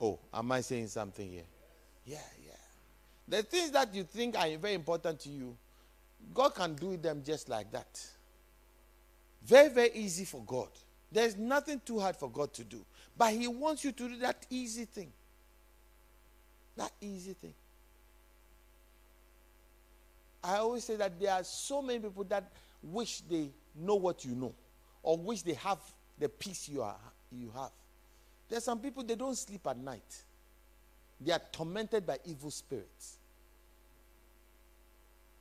Oh, 0.00 0.18
am 0.32 0.52
I 0.52 0.60
saying 0.60 0.88
something 0.88 1.28
here? 1.28 1.42
Yeah, 2.06 2.18
yeah. 2.44 2.52
The 3.26 3.42
things 3.42 3.70
that 3.72 3.94
you 3.94 4.04
think 4.04 4.36
are 4.38 4.56
very 4.58 4.74
important 4.74 5.20
to 5.20 5.28
you, 5.28 5.56
God 6.32 6.54
can 6.54 6.74
do 6.74 6.96
them 6.96 7.22
just 7.24 7.48
like 7.48 7.70
that. 7.72 8.00
Very, 9.44 9.68
very 9.68 9.90
easy 9.94 10.24
for 10.24 10.42
God. 10.46 10.68
There's 11.10 11.36
nothing 11.36 11.80
too 11.84 11.98
hard 11.98 12.16
for 12.16 12.30
God 12.30 12.52
to 12.54 12.64
do. 12.64 12.84
But 13.16 13.32
He 13.32 13.48
wants 13.48 13.84
you 13.84 13.92
to 13.92 14.08
do 14.08 14.16
that 14.18 14.46
easy 14.50 14.84
thing. 14.84 15.12
That 16.76 16.92
easy 17.00 17.34
thing. 17.34 17.54
I 20.42 20.56
always 20.56 20.84
say 20.84 20.96
that 20.96 21.18
there 21.20 21.32
are 21.32 21.44
so 21.44 21.82
many 21.82 22.00
people 22.00 22.24
that 22.24 22.50
wish 22.82 23.20
they 23.22 23.50
know 23.76 23.94
what 23.94 24.24
you 24.24 24.34
know 24.34 24.54
or 25.02 25.16
wish 25.16 25.42
they 25.42 25.54
have 25.54 25.78
the 26.18 26.28
peace 26.28 26.68
you, 26.68 26.82
are, 26.82 26.96
you 27.30 27.50
have. 27.54 27.70
There's 28.48 28.64
some 28.64 28.80
people 28.80 29.02
they 29.02 29.14
don't 29.14 29.36
sleep 29.36 29.66
at 29.66 29.78
night. 29.78 30.22
They 31.20 31.32
are 31.32 31.40
tormented 31.52 32.06
by 32.06 32.18
evil 32.24 32.50
spirits. 32.50 33.16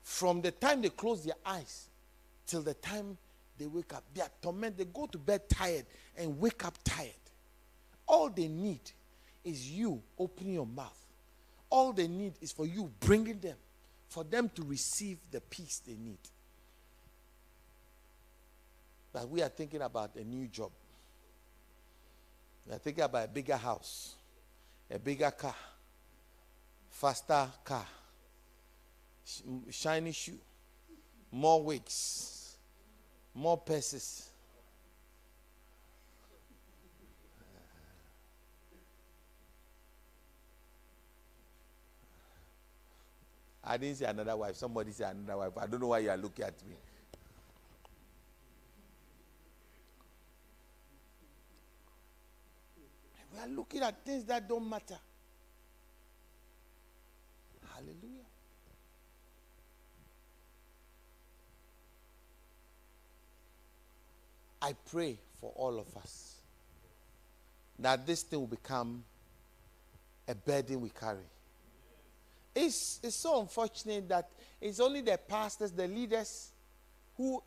From 0.04 0.42
the 0.42 0.52
time 0.52 0.82
they 0.82 0.90
close 0.90 1.24
their 1.24 1.36
eyes 1.46 1.88
till 2.46 2.62
the 2.62 2.74
time 2.76 3.18
they 3.58 3.66
wake 3.66 3.94
up, 3.94 4.04
they 4.14 4.22
are 4.22 4.30
tormented. 4.42 4.78
They 4.78 4.92
go 4.94 5.08
to 5.08 5.18
bed 5.18 5.50
tired 5.50 5.86
and 6.18 6.40
wake 6.40 6.64
up 6.66 6.78
tired. 6.84 7.12
All 8.08 8.30
they 8.30 8.48
need 8.48 8.82
is 9.44 9.70
you 9.70 10.02
opening 10.18 10.54
your 10.54 10.66
mouth. 10.66 10.98
All 11.70 11.94
they 11.94 12.08
need 12.08 12.34
is 12.42 12.52
for 12.52 12.66
you 12.66 12.92
bringing 13.00 13.40
them, 13.40 13.56
for 14.12 14.26
them 14.26 14.52
to 14.54 14.63
receive 14.63 15.19
the 15.32 15.39
peace 15.39 15.82
they 15.88 15.95
need. 15.95 16.19
But 19.13 19.30
we 19.30 19.41
are 19.41 19.47
thinking 19.47 19.82
about 19.82 20.17
a 20.17 20.24
new 20.26 20.50
job. 20.50 20.71
We 22.67 22.76
are 22.76 22.78
thinking 22.78 23.06
about 23.06 23.24
a 23.24 23.28
bigger 23.30 23.56
house, 23.56 24.15
a 24.89 25.00
bigger 25.00 25.32
car, 25.32 25.56
faster 26.89 27.47
car, 27.63 27.86
shiny 29.69 30.12
shoe, 30.12 30.39
more 31.32 31.63
wigs, 31.63 32.58
more 33.34 33.60
purses. 33.60 34.30
I 43.63 43.78
didn't 43.78 43.97
say 43.97 44.06
another 44.06 44.36
wife. 44.36 44.56
Somebody 44.56 44.91
said 44.91 45.15
another 45.15 45.38
wife. 45.38 45.52
I 45.58 45.67
don't 45.67 45.80
know 45.80 45.88
why 45.88 46.00
you 46.00 46.10
are 46.10 46.17
looking 46.17 46.45
at 46.45 46.54
me. 46.67 46.76
We 53.34 53.39
are 53.39 53.47
looking 53.47 53.82
at 53.82 54.04
things 54.04 54.26
that 54.26 54.47
don't 54.50 54.67
matter. 54.67 54.97
Hallelujah. 57.74 58.26
I 64.62 64.76
pray 64.91 65.17
for 65.39 65.52
all 65.56 65.80
of 65.80 65.95
us 65.97 66.36
that 67.80 68.06
this 68.06 68.21
thing 68.24 68.39
will 68.39 68.47
become 68.47 69.04
a 70.28 70.36
burden 70.36 70.82
we 70.82 70.89
carry. 70.89 71.17
It's, 72.54 73.00
it's 73.02 73.16
so 73.16 73.40
unfortunate 73.42 74.10
that 74.10 74.30
it's 74.60 74.80
only 74.80 75.02
the 75.02 75.18
pastors, 75.18 75.72
the 75.72 75.88
leaders, 75.88 76.52
who, 77.16 77.42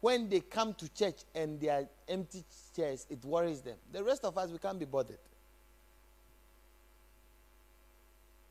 when 0.00 0.28
they 0.28 0.40
come 0.40 0.74
to 0.74 0.92
church 0.92 1.20
and 1.34 1.60
they 1.60 1.68
are 1.68 1.84
empty 2.08 2.44
chairs, 2.74 3.06
it 3.08 3.24
worries 3.24 3.60
them. 3.60 3.76
The 3.92 4.02
rest 4.02 4.24
of 4.24 4.36
us, 4.36 4.50
we 4.50 4.58
can't 4.58 4.78
be 4.78 4.84
bothered. 4.84 5.18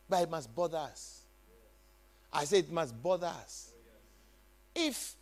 But 0.08 0.24
it 0.24 0.30
must 0.30 0.54
bother 0.54 0.78
us. 0.78 1.22
I 2.32 2.46
say 2.46 2.60
it 2.60 2.72
must 2.72 3.02
bother 3.02 3.28
us. 3.28 3.74
If 4.74 5.16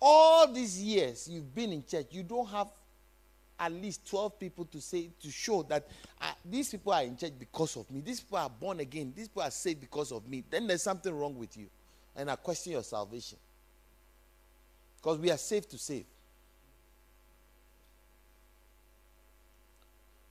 all 0.00 0.52
these 0.52 0.80
years 0.80 1.28
you've 1.28 1.52
been 1.52 1.72
in 1.72 1.84
church, 1.84 2.06
you 2.10 2.22
don't 2.22 2.48
have 2.48 2.68
at 3.58 3.72
least 3.72 4.08
12 4.08 4.38
people 4.38 4.64
to 4.66 4.80
say 4.80 5.08
to 5.22 5.30
show 5.30 5.62
that 5.64 5.86
uh, 6.20 6.32
these 6.44 6.70
people 6.70 6.92
are 6.92 7.02
in 7.02 7.16
church 7.16 7.32
because 7.38 7.76
of 7.76 7.90
me. 7.90 8.00
These 8.00 8.20
people 8.20 8.38
are 8.38 8.50
born 8.50 8.80
again. 8.80 9.12
These 9.16 9.28
people 9.28 9.42
are 9.42 9.50
saved 9.50 9.80
because 9.80 10.12
of 10.12 10.28
me. 10.28 10.44
Then 10.48 10.66
there's 10.66 10.82
something 10.82 11.16
wrong 11.16 11.38
with 11.38 11.56
you 11.56 11.66
and 12.16 12.30
i 12.30 12.36
question 12.36 12.72
your 12.72 12.82
salvation. 12.82 13.38
Because 14.96 15.18
we 15.18 15.30
are 15.30 15.36
saved 15.36 15.70
to 15.70 15.78
save. 15.78 16.06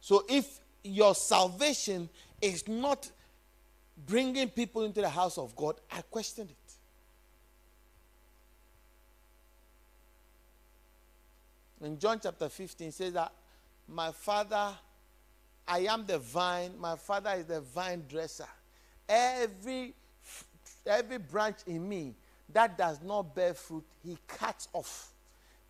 So 0.02 0.26
if 0.28 0.60
your 0.84 1.16
salvation 1.16 2.10
is 2.42 2.68
not 2.68 3.10
bringing 4.06 4.50
people 4.50 4.84
into 4.84 5.02
the 5.02 5.10
house 5.10 5.38
of 5.38 5.56
god 5.56 5.76
i 5.92 6.02
question 6.02 6.48
it 6.50 6.65
In 11.86 12.00
John 12.00 12.20
chapter 12.22 12.50
15 12.50 12.92
says 12.92 13.14
that 13.14 13.32
my 13.88 14.12
father, 14.12 14.74
I 15.68 15.80
am 15.82 16.04
the 16.08 16.18
vine, 16.18 16.72
my 16.80 16.96
father 16.96 17.30
is 17.38 17.46
the 17.46 17.62
vine 17.62 18.04
dresser. 18.10 18.48
Every 19.08 19.94
every 20.88 21.20
branch 21.20 21.58
in 21.68 21.88
me 21.88 22.16
that 22.52 22.76
does 22.76 23.00
not 23.04 23.36
bear 23.36 23.54
fruit, 23.54 23.84
he 24.04 24.18
cuts 24.28 24.68
off. 24.74 25.12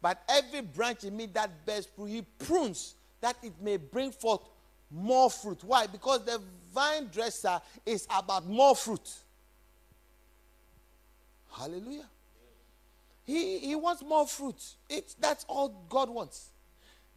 But 0.01 0.23
every 0.29 0.61
branch 0.61 1.03
in 1.03 1.17
me 1.17 1.25
that 1.33 1.65
bears 1.65 1.85
fruit, 1.85 2.07
he 2.07 2.21
prunes 2.39 2.95
that 3.19 3.35
it 3.43 3.53
may 3.61 3.75
bring 3.75 4.11
forth 4.11 4.41
more 4.89 5.29
fruit. 5.29 5.63
Why? 5.65 5.85
Because 5.85 6.23
the 6.23 6.41
vine 6.73 7.09
dresser 7.11 7.59
is 7.85 8.07
about 8.09 8.45
more 8.47 8.75
fruit. 8.75 9.09
Hallelujah. 11.51 12.07
He, 13.25 13.57
he 13.59 13.75
wants 13.75 14.03
more 14.03 14.27
fruit. 14.27 14.61
It, 14.89 15.15
that's 15.19 15.45
all 15.49 15.85
God 15.89 16.09
wants. 16.09 16.49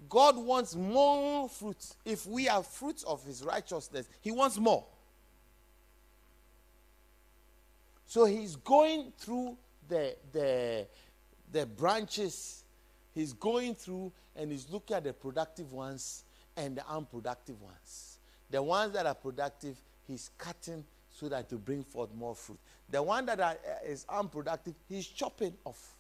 God 0.09 0.37
wants 0.37 0.75
more 0.75 1.49
fruit. 1.49 1.85
If 2.05 2.27
we 2.27 2.49
are 2.49 2.63
fruits 2.63 3.03
of 3.03 3.25
his 3.25 3.43
righteousness, 3.43 4.09
he 4.21 4.31
wants 4.31 4.59
more. 4.59 4.85
So 8.07 8.25
he's 8.25 8.57
going 8.57 9.13
through 9.19 9.59
the, 9.89 10.17
the, 10.33 10.87
the 11.53 11.67
branches, 11.67 12.65
he's 13.15 13.35
going 13.35 13.75
through 13.75 14.13
and 14.35 14.51
he's 14.51 14.71
looking 14.71 14.97
at 14.97 15.05
the 15.05 15.13
productive 15.13 15.73
ones 15.73 16.25
and 16.57 16.77
the 16.77 16.89
unproductive 16.89 17.61
ones. 17.61 18.19
The 18.51 18.63
ones 18.63 18.95
that 18.95 19.05
are 19.05 19.15
productive, 19.15 19.77
he's 20.07 20.31
cutting 20.39 20.85
so 21.11 21.29
that 21.29 21.51
to 21.51 21.57
bring 21.57 21.83
forth 21.83 22.15
more 22.15 22.35
fruit. 22.35 22.59
The 22.89 23.03
one 23.03 23.27
that 23.27 23.41
are, 23.41 23.57
is 23.85 24.07
unproductive, 24.09 24.75
he's 24.89 25.07
chopping 25.07 25.53
off. 25.65 25.98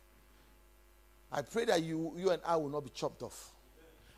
I 1.30 1.42
pray 1.42 1.64
that 1.66 1.82
you, 1.82 2.12
you 2.16 2.30
and 2.30 2.40
I 2.44 2.56
will 2.56 2.70
not 2.70 2.84
be 2.84 2.90
chopped 2.90 3.22
off. 3.22 3.52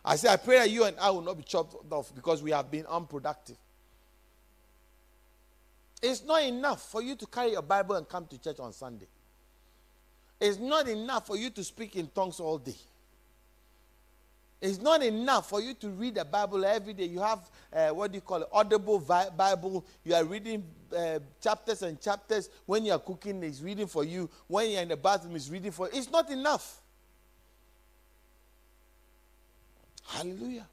I 0.05 0.17
say, 0.17 0.29
I 0.29 0.37
pray 0.37 0.59
that 0.59 0.71
you 0.71 0.85
and 0.85 0.97
I 0.99 1.11
will 1.11 1.23
not 1.23 1.37
be 1.37 1.43
chopped 1.43 1.75
off 1.93 2.15
because 2.15 2.43
we 2.43 2.53
have 2.53 2.71
been 2.71 2.87
unproductive. 2.87 3.57
It's 6.03 6.25
not 6.25 6.43
enough 6.43 6.91
for 6.91 7.03
you 7.03 7.15
to 7.17 7.27
carry 7.27 7.53
your 7.53 7.63
Bible 7.63 7.97
and 7.97 8.09
come 8.09 8.27
to 8.27 8.39
church 8.41 8.59
on 8.59 8.73
Sunday. 8.73 9.07
It's 10.41 10.59
not 10.59 10.89
enough 10.89 11.27
for 11.27 11.37
you 11.37 11.51
to 11.51 11.63
speak 11.63 11.97
in 11.97 12.07
tongues 12.09 12.41
all 12.41 12.57
day. 12.59 12.75
It's 14.61 14.79
not 14.79 15.03
enough 15.03 15.49
for 15.49 15.61
you 15.61 15.75
to 15.75 15.89
read 15.89 16.15
the 16.17 16.25
Bible 16.25 16.65
every 16.65 16.93
day. 16.93 17.05
You 17.07 17.21
have 17.21 17.51
uh, 17.73 17.89
what 17.91 18.13
do 18.13 18.17
you 18.17 18.23
call 18.23 18.43
it? 18.43 18.49
Audible 18.53 18.99
vi- 18.99 19.31
Bible. 19.31 19.85
You 20.05 20.15
are 20.15 20.25
reading 20.25 20.65
uh, 20.97 21.19
chapters 21.43 21.83
and 21.83 22.01
chapters. 22.01 22.51
When 22.67 22.85
you 22.85 22.93
are 22.93 22.99
cooking, 22.99 23.43
it's 23.43 23.63
reading 23.63 23.87
for 23.87 24.05
you. 24.05 24.29
When 24.49 24.71
you're 24.71 24.83
in 24.83 24.89
the 24.89 24.97
bathroom, 24.97 25.37
it's 25.37 25.49
reading 25.49 25.71
for 25.71 25.87
you. 25.87 25.99
It's 25.99 26.11
not 26.11 26.31
enough. 26.31 26.80
Hallelujah. 30.07 30.67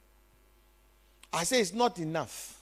I 1.32 1.44
say 1.44 1.62
it's 1.62 1.74
not 1.74 2.00
enough. 2.00 2.60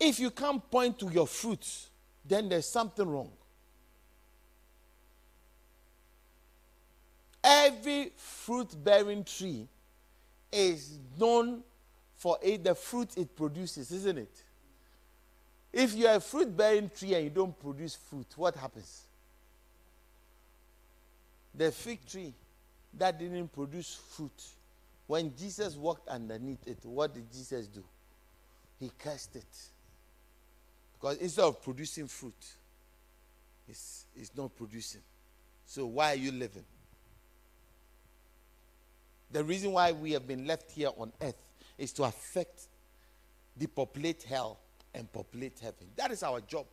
If 0.00 0.18
you 0.18 0.30
can't 0.30 0.68
point 0.70 0.98
to 0.98 1.08
your 1.08 1.26
fruits, 1.26 1.88
then 2.24 2.48
there's 2.48 2.68
something 2.68 3.06
wrong. 3.06 3.30
Every 7.42 8.12
fruit 8.16 8.74
bearing 8.82 9.24
tree 9.24 9.68
is 10.50 10.98
known 11.18 11.62
for 12.16 12.38
it, 12.42 12.64
the 12.64 12.74
fruit 12.74 13.10
it 13.16 13.36
produces, 13.36 13.90
isn't 13.92 14.18
it? 14.18 14.42
If 15.72 15.94
you're 15.94 16.14
a 16.14 16.20
fruit 16.20 16.56
bearing 16.56 16.88
tree 16.88 17.14
and 17.14 17.24
you 17.24 17.30
don't 17.30 17.58
produce 17.58 17.96
fruit, 17.96 18.26
what 18.36 18.54
happens? 18.54 19.02
The 21.54 21.70
fig 21.70 22.06
tree 22.06 22.32
that 22.98 23.18
didn't 23.18 23.52
produce 23.52 23.98
fruit, 24.16 24.42
when 25.06 25.32
Jesus 25.36 25.76
walked 25.76 26.08
underneath 26.08 26.66
it, 26.66 26.78
what 26.84 27.14
did 27.14 27.30
Jesus 27.32 27.66
do? 27.66 27.84
He 28.80 28.90
cursed 28.98 29.36
it. 29.36 29.44
Because 30.94 31.18
instead 31.18 31.44
of 31.44 31.62
producing 31.62 32.06
fruit, 32.06 32.34
it's, 33.68 34.06
it's 34.16 34.30
not 34.36 34.54
producing. 34.56 35.02
So 35.66 35.86
why 35.86 36.12
are 36.12 36.16
you 36.16 36.32
living? 36.32 36.64
The 39.30 39.42
reason 39.42 39.72
why 39.72 39.92
we 39.92 40.12
have 40.12 40.26
been 40.26 40.46
left 40.46 40.70
here 40.70 40.90
on 40.96 41.12
earth 41.20 41.50
is 41.76 41.92
to 41.94 42.04
affect, 42.04 42.68
depopulate 43.58 44.22
hell, 44.22 44.58
and 44.94 45.12
populate 45.12 45.58
heaven. 45.58 45.88
That 45.96 46.12
is 46.12 46.22
our 46.22 46.40
job. 46.40 46.66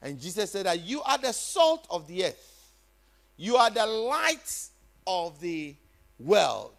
And 0.00 0.20
Jesus 0.20 0.52
said 0.52 0.66
that 0.66 0.80
you 0.80 1.02
are 1.02 1.18
the 1.18 1.32
salt 1.32 1.86
of 1.90 2.06
the 2.06 2.26
earth, 2.26 2.57
you 3.38 3.56
are 3.56 3.70
the 3.70 3.86
light 3.86 4.68
of 5.06 5.40
the 5.40 5.74
world. 6.18 6.72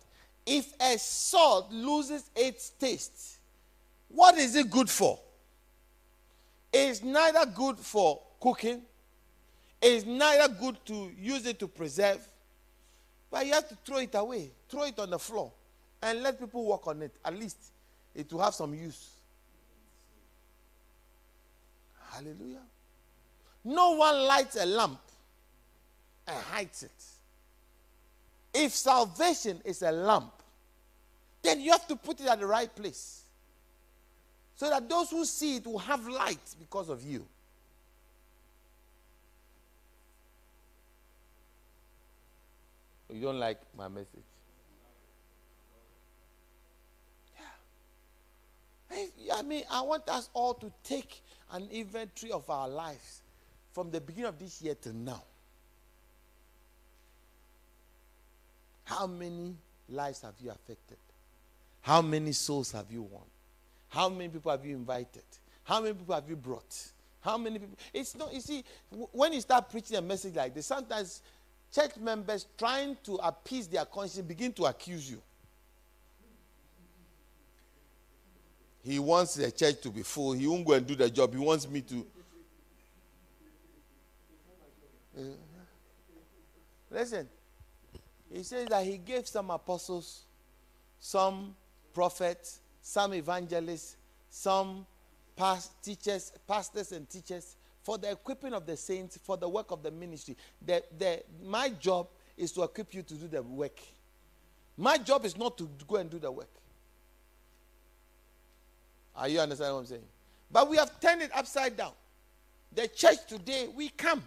If 0.46 0.74
a 0.80 1.00
salt 1.00 1.72
loses 1.72 2.30
its 2.36 2.72
taste, 2.72 3.40
what 4.10 4.38
is 4.38 4.56
it 4.56 4.70
good 4.70 4.90
for? 4.90 5.20
It's 6.72 7.02
neither 7.02 7.46
good 7.46 7.78
for 7.78 8.22
cooking, 8.40 8.82
it's 9.82 10.06
neither 10.06 10.54
good 10.54 10.78
to 10.88 11.12
use 11.18 11.46
it 11.46 11.58
to 11.60 11.68
preserve, 11.68 12.20
but 13.32 13.46
you 13.46 13.54
have 13.54 13.70
to 13.70 13.78
throw 13.86 13.98
it 13.98 14.14
away, 14.14 14.52
throw 14.70 14.84
it 14.84 15.00
on 15.00 15.12
the 15.12 15.20
floor, 15.20 15.52
and 16.02 16.22
let 16.22 16.40
people 16.40 16.66
work 16.66 16.86
on 16.88 17.02
it. 17.02 17.16
At 17.24 17.38
least 17.38 17.58
it 18.14 18.32
will 18.32 18.42
have 18.42 18.54
some 18.54 18.74
use. 18.74 19.12
Hallelujah. 22.12 22.64
No 23.64 23.92
one 23.92 24.24
lights 24.24 24.58
a 24.58 24.66
lamp 24.66 25.00
and 26.30 26.38
hides 26.46 26.84
it. 26.84 26.92
If 28.54 28.74
salvation 28.74 29.62
is 29.66 29.82
a 29.82 29.92
lamp, 29.92 30.34
then 31.42 31.62
you 31.62 31.72
have 31.72 31.88
to 31.88 31.96
put 31.96 32.20
it 32.20 32.28
at 32.28 32.40
the 32.40 32.48
right 32.48 32.74
place 32.76 33.24
so 34.56 34.70
that 34.70 34.90
those 34.90 35.10
who 35.10 35.24
see 35.24 35.58
it 35.58 35.66
will 35.66 35.80
have 35.80 36.06
light 36.08 36.56
because 36.60 36.90
of 36.90 37.04
you. 37.04 37.26
Oh, 43.10 43.14
you 43.14 43.22
don't 43.22 43.40
like 43.40 43.60
my 43.78 43.88
message? 43.88 44.08
Yeah. 48.92 49.36
I 49.36 49.42
mean, 49.44 49.64
I 49.72 49.82
want 49.82 50.08
us 50.10 50.30
all 50.34 50.54
to 50.56 50.72
take 50.84 51.22
an 51.52 51.68
inventory 51.72 52.32
of 52.32 52.50
our 52.50 52.68
lives 52.68 53.22
from 53.72 53.92
the 53.92 54.02
beginning 54.02 54.28
of 54.28 54.38
this 54.38 54.62
year 54.62 54.76
to 54.76 54.94
now. 54.94 55.24
How 58.90 59.06
many 59.06 59.56
lives 59.88 60.22
have 60.22 60.34
you 60.42 60.50
affected? 60.50 60.98
How 61.82 62.02
many 62.02 62.32
souls 62.32 62.72
have 62.72 62.88
you 62.90 63.04
won? 63.04 63.22
How 63.88 64.10
many 64.10 64.30
people 64.30 64.50
have 64.50 64.66
you 64.66 64.76
invited? 64.76 65.22
How 65.64 65.80
many 65.80 65.94
people 65.94 66.16
have 66.16 66.28
you 66.28 66.36
brought? 66.36 66.76
How 67.22 67.38
many 67.38 67.60
people? 67.60 67.78
It's 67.94 68.16
not, 68.16 68.34
you 68.34 68.42
see, 68.42 68.64
when 69.12 69.34
you 69.34 69.42
start 69.42 69.70
preaching 69.70 69.96
a 69.98 70.02
message 70.02 70.36
like 70.36 70.56
this, 70.56 70.66
sometimes 70.66 71.22
church 71.72 71.98
members 71.98 72.48
trying 72.58 72.98
to 73.04 73.18
appease 73.18 73.68
their 73.68 73.86
conscience 73.86 74.26
begin 74.26 74.52
to 74.54 74.66
accuse 74.66 75.12
you. 75.12 75.22
He 78.84 78.98
wants 78.98 79.36
the 79.36 79.52
church 79.52 79.82
to 79.82 79.92
be 79.92 80.02
full. 80.02 80.32
He 80.32 80.48
won't 80.48 80.66
go 80.66 80.74
and 80.74 80.88
do 80.88 80.96
the 80.96 81.12
job. 81.12 81.32
He 81.32 81.40
wants 81.40 81.70
me 81.70 81.82
to. 81.82 82.08
Uh, 85.16 85.22
listen, 86.90 87.30
he 88.32 88.44
says 88.44 88.68
that 88.68 88.86
he 88.86 88.98
gave 88.98 89.28
some 89.28 89.50
apostles, 89.50 90.24
some 91.00 91.56
prophets, 91.94 92.60
some 92.82 93.14
evangelists, 93.14 93.98
some 94.30 94.86
past 95.36 95.72
teachers, 95.84 96.32
pastors 96.48 96.92
and 96.92 97.10
teachers, 97.10 97.56
for 97.82 97.98
the 97.98 98.12
equipping 98.12 98.54
of 98.54 98.66
the 98.66 98.78
saints, 98.78 99.18
for 99.24 99.38
the 99.38 99.48
work 99.48 99.72
of 99.72 99.82
the 99.82 99.90
ministry. 99.90 100.36
The, 100.66 100.84
the, 100.98 101.24
my 101.44 101.70
job 101.70 102.08
is 102.38 102.52
to 102.54 102.64
equip 102.64 102.94
you 102.94 103.02
to 103.04 103.14
do 103.16 103.28
the 103.28 103.42
work. 103.42 103.80
My 104.78 104.98
job 104.98 105.26
is 105.26 105.38
not 105.38 105.58
to 105.58 105.70
go 105.88 105.96
and 105.98 106.10
do 106.10 106.20
the 106.20 106.32
work. 106.32 106.50
Are 109.16 109.28
you 109.28 109.40
understanding 109.40 109.76
what 109.76 109.82
I'm 109.82 109.86
saying? 109.88 110.04
But 110.52 110.70
we 110.70 110.78
have 110.78 111.00
turned 111.00 111.22
it 111.22 111.32
upside 111.36 111.76
down. 111.76 111.92
The 112.74 112.88
church 112.88 113.26
today, 113.28 113.68
we 113.74 113.90
come. 113.90 114.24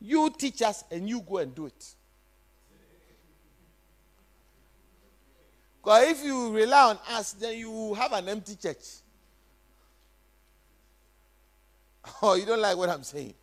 You 0.00 0.30
teach 0.36 0.60
us 0.62 0.84
and 0.90 1.08
you 1.08 1.20
go 1.20 1.38
and 1.38 1.54
do 1.54 1.66
it. 1.66 1.94
Because 5.86 6.10
if 6.10 6.24
you 6.24 6.52
rely 6.52 6.82
on 6.90 6.98
us, 7.10 7.34
then 7.34 7.56
you 7.56 7.94
have 7.94 8.12
an 8.12 8.28
empty 8.28 8.56
church. 8.56 8.84
Oh, 12.22 12.34
you 12.34 12.44
don't 12.44 12.60
like 12.60 12.76
what 12.76 12.88
I'm 12.88 13.04
saying? 13.04 13.34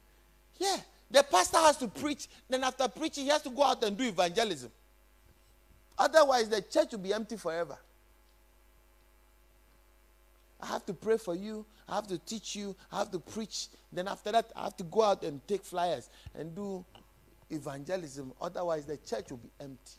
Yeah. 0.57 0.75
The 1.09 1.23
pastor 1.23 1.57
has 1.57 1.77
to 1.77 1.87
preach. 1.87 2.27
Then 2.49 2.65
after 2.65 2.87
preaching, 2.89 3.23
he 3.25 3.29
has 3.29 3.41
to 3.43 3.49
go 3.49 3.63
out 3.63 3.81
and 3.83 3.97
do 3.97 4.03
evangelism. 4.03 4.71
Otherwise, 5.97 6.49
the 6.49 6.61
church 6.61 6.91
will 6.91 6.99
be 6.99 7.13
empty 7.13 7.37
forever. 7.37 7.77
I 10.61 10.67
have 10.67 10.85
to 10.87 10.93
pray 10.93 11.17
for 11.17 11.35
you. 11.35 11.65
I 11.87 11.95
have 11.95 12.07
to 12.07 12.17
teach 12.17 12.57
you. 12.57 12.75
I 12.91 12.99
have 12.99 13.11
to 13.11 13.19
preach. 13.19 13.67
Then 13.91 14.09
after 14.09 14.33
that, 14.33 14.51
I 14.53 14.63
have 14.65 14.75
to 14.77 14.83
go 14.83 15.03
out 15.03 15.23
and 15.23 15.45
take 15.47 15.63
flyers 15.63 16.09
and 16.35 16.53
do 16.53 16.83
evangelism. 17.49 18.33
Otherwise, 18.41 18.85
the 18.85 18.97
church 18.97 19.29
will 19.29 19.37
be 19.37 19.51
empty. 19.61 19.93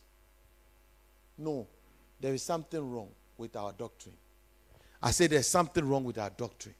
No, 1.39 1.67
there 2.19 2.33
is 2.33 2.43
something 2.43 2.91
wrong 2.91 3.09
with 3.37 3.55
our 3.55 3.71
doctrine. 3.73 4.15
I 5.01 5.11
say 5.11 5.27
there's 5.27 5.47
something 5.47 5.87
wrong 5.87 6.03
with 6.03 6.17
our 6.17 6.29
doctrine. 6.29 6.75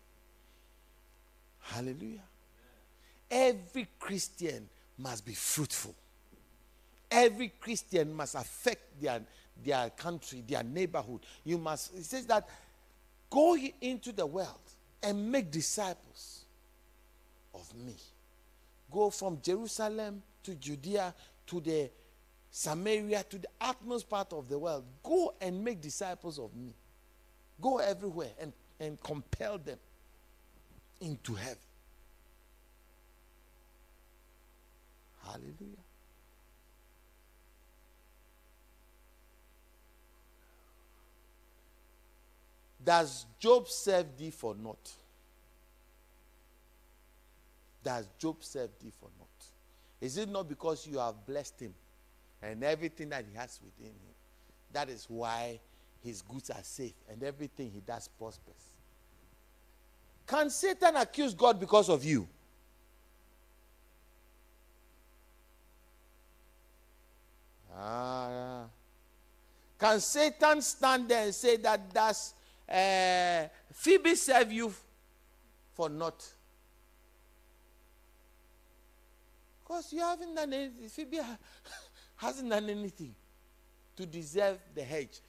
Hallelujah. 1.59 2.23
Every 3.29 3.87
Christian 3.99 4.67
must 4.97 5.25
be 5.25 5.33
fruitful. 5.33 5.95
Every 7.09 7.49
Christian 7.59 8.13
must 8.13 8.35
affect 8.35 9.01
their, 9.01 9.21
their 9.63 9.89
country, 9.91 10.43
their 10.47 10.63
neighborhood. 10.63 11.21
You 11.43 11.57
must, 11.57 11.95
it 11.95 12.05
says 12.05 12.25
that 12.27 12.47
go 13.29 13.57
into 13.81 14.11
the 14.11 14.25
world 14.25 14.59
and 15.01 15.31
make 15.31 15.51
disciples 15.51 16.45
of 17.53 17.73
me. 17.75 17.95
Go 18.91 19.09
from 19.09 19.39
Jerusalem 19.41 20.21
to 20.43 20.55
Judea 20.55 21.13
to 21.47 21.59
the 21.59 21.89
Samaria 22.57 23.21
to 23.29 23.37
the 23.37 23.49
utmost 23.59 24.09
part 24.09 24.31
of 24.31 24.47
the 24.47 24.57
world. 24.57 24.85
Go 25.03 25.35
and 25.41 25.61
make 25.61 25.81
disciples 25.81 26.39
of 26.39 26.55
me. 26.55 26.73
Go 27.59 27.79
everywhere 27.79 28.29
and, 28.39 28.53
and 28.79 28.97
compel 29.03 29.57
them 29.57 29.77
into 31.01 31.33
heaven. 31.33 31.57
Hallelujah. 35.25 35.83
Does 42.81 43.25
Job 43.37 43.67
serve 43.67 44.17
thee 44.17 44.31
for 44.31 44.55
naught? 44.55 44.91
Does 47.83 48.07
Job 48.17 48.37
serve 48.39 48.69
thee 48.81 48.93
for 48.97 49.09
naught? 49.19 49.45
Is 49.99 50.17
it 50.17 50.29
not 50.29 50.47
because 50.47 50.87
you 50.87 50.99
have 50.99 51.25
blessed 51.25 51.59
him 51.59 51.73
and 52.51 52.63
everything 52.63 53.09
that 53.09 53.25
he 53.29 53.35
has 53.37 53.59
within 53.63 53.91
him? 53.91 54.13
That 54.71 54.89
is 54.89 55.05
why 55.09 55.59
his 56.03 56.21
goods 56.21 56.49
are 56.49 56.63
safe 56.63 56.93
and 57.09 57.21
everything 57.23 57.71
he 57.73 57.81
does 57.81 58.07
prospers. 58.07 58.71
Can 60.27 60.49
Satan 60.49 60.95
accuse 60.95 61.33
God 61.33 61.59
because 61.59 61.89
of 61.89 62.03
you? 62.03 62.27
Ah. 67.77 68.65
Can 69.77 69.99
Satan 69.99 70.61
stand 70.61 71.09
there 71.09 71.25
and 71.25 71.35
say 71.35 71.57
that 71.57 71.93
does 71.93 72.33
uh, 72.69 73.47
Phoebe 73.73 74.15
serve 74.15 74.51
you 74.51 74.73
for 75.73 75.89
not? 75.89 76.25
Because 79.61 79.91
you 79.91 79.99
haven't 79.99 80.33
done 80.33 80.53
anything. 80.53 80.89
Phoebe 80.89 81.19
hasn't 82.25 82.49
done 82.49 82.69
anything 82.69 83.13
to 83.95 84.05
deserve 84.05 84.57
the 84.73 84.83
hedge. 84.83 85.19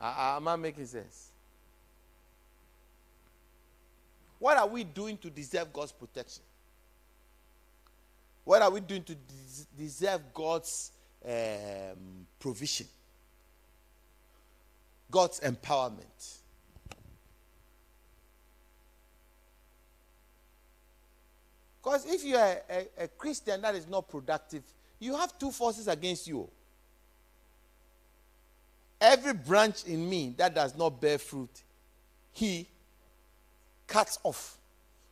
Uh, 0.00 0.36
am 0.36 0.48
I 0.48 0.56
making 0.56 0.86
sense? 0.86 1.30
What 4.38 4.56
are 4.58 4.66
we 4.66 4.84
doing 4.84 5.16
to 5.18 5.30
deserve 5.30 5.72
God's 5.72 5.92
protection? 5.92 6.42
What 8.44 8.60
are 8.60 8.70
we 8.70 8.80
doing 8.80 9.02
to 9.04 9.14
des- 9.14 9.66
deserve 9.76 10.20
God's 10.32 10.92
um, 11.24 12.26
provision? 12.38 12.86
God's 15.10 15.40
empowerment? 15.40 16.43
Because 21.84 22.06
if 22.06 22.24
you 22.24 22.36
are 22.36 22.56
a, 22.70 22.88
a, 23.04 23.08
Christian 23.08 23.60
that 23.60 23.74
is 23.74 23.86
not 23.86 24.08
productive, 24.08 24.62
you 24.98 25.14
have 25.14 25.38
two 25.38 25.50
forces 25.50 25.86
against 25.86 26.26
you. 26.26 26.48
Every 28.98 29.34
branch 29.34 29.84
in 29.84 30.08
me 30.08 30.34
that 30.38 30.54
does 30.54 30.74
not 30.74 30.98
bear 30.98 31.18
fruit, 31.18 31.50
he 32.32 32.66
cuts 33.86 34.18
off. 34.22 34.56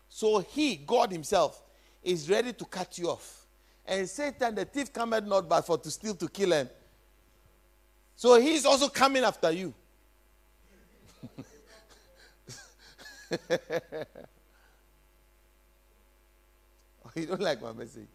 So 0.09 0.39
he, 0.39 0.77
God 0.77 1.13
himself, 1.13 1.63
is 2.03 2.31
ready 2.31 2.55
to 2.55 2.65
cut 2.65 2.97
you 2.97 3.11
off. 3.11 3.45
And 3.85 4.09
Satan, 4.09 4.55
the 4.55 4.65
thief, 4.65 4.91
cometh 4.91 5.25
not 5.25 5.47
but 5.47 5.67
for 5.67 5.77
to 5.77 5.91
steal, 5.91 6.15
to 6.15 6.29
kill, 6.29 6.55
and 6.55 6.71
so 8.17 8.41
he's 8.41 8.65
also 8.65 8.89
coming 8.89 9.25
after 9.25 9.51
you. 9.51 9.75
you 17.15 17.27
don't 17.27 17.41
like 17.41 17.61
my 17.63 17.73
message? 17.73 18.09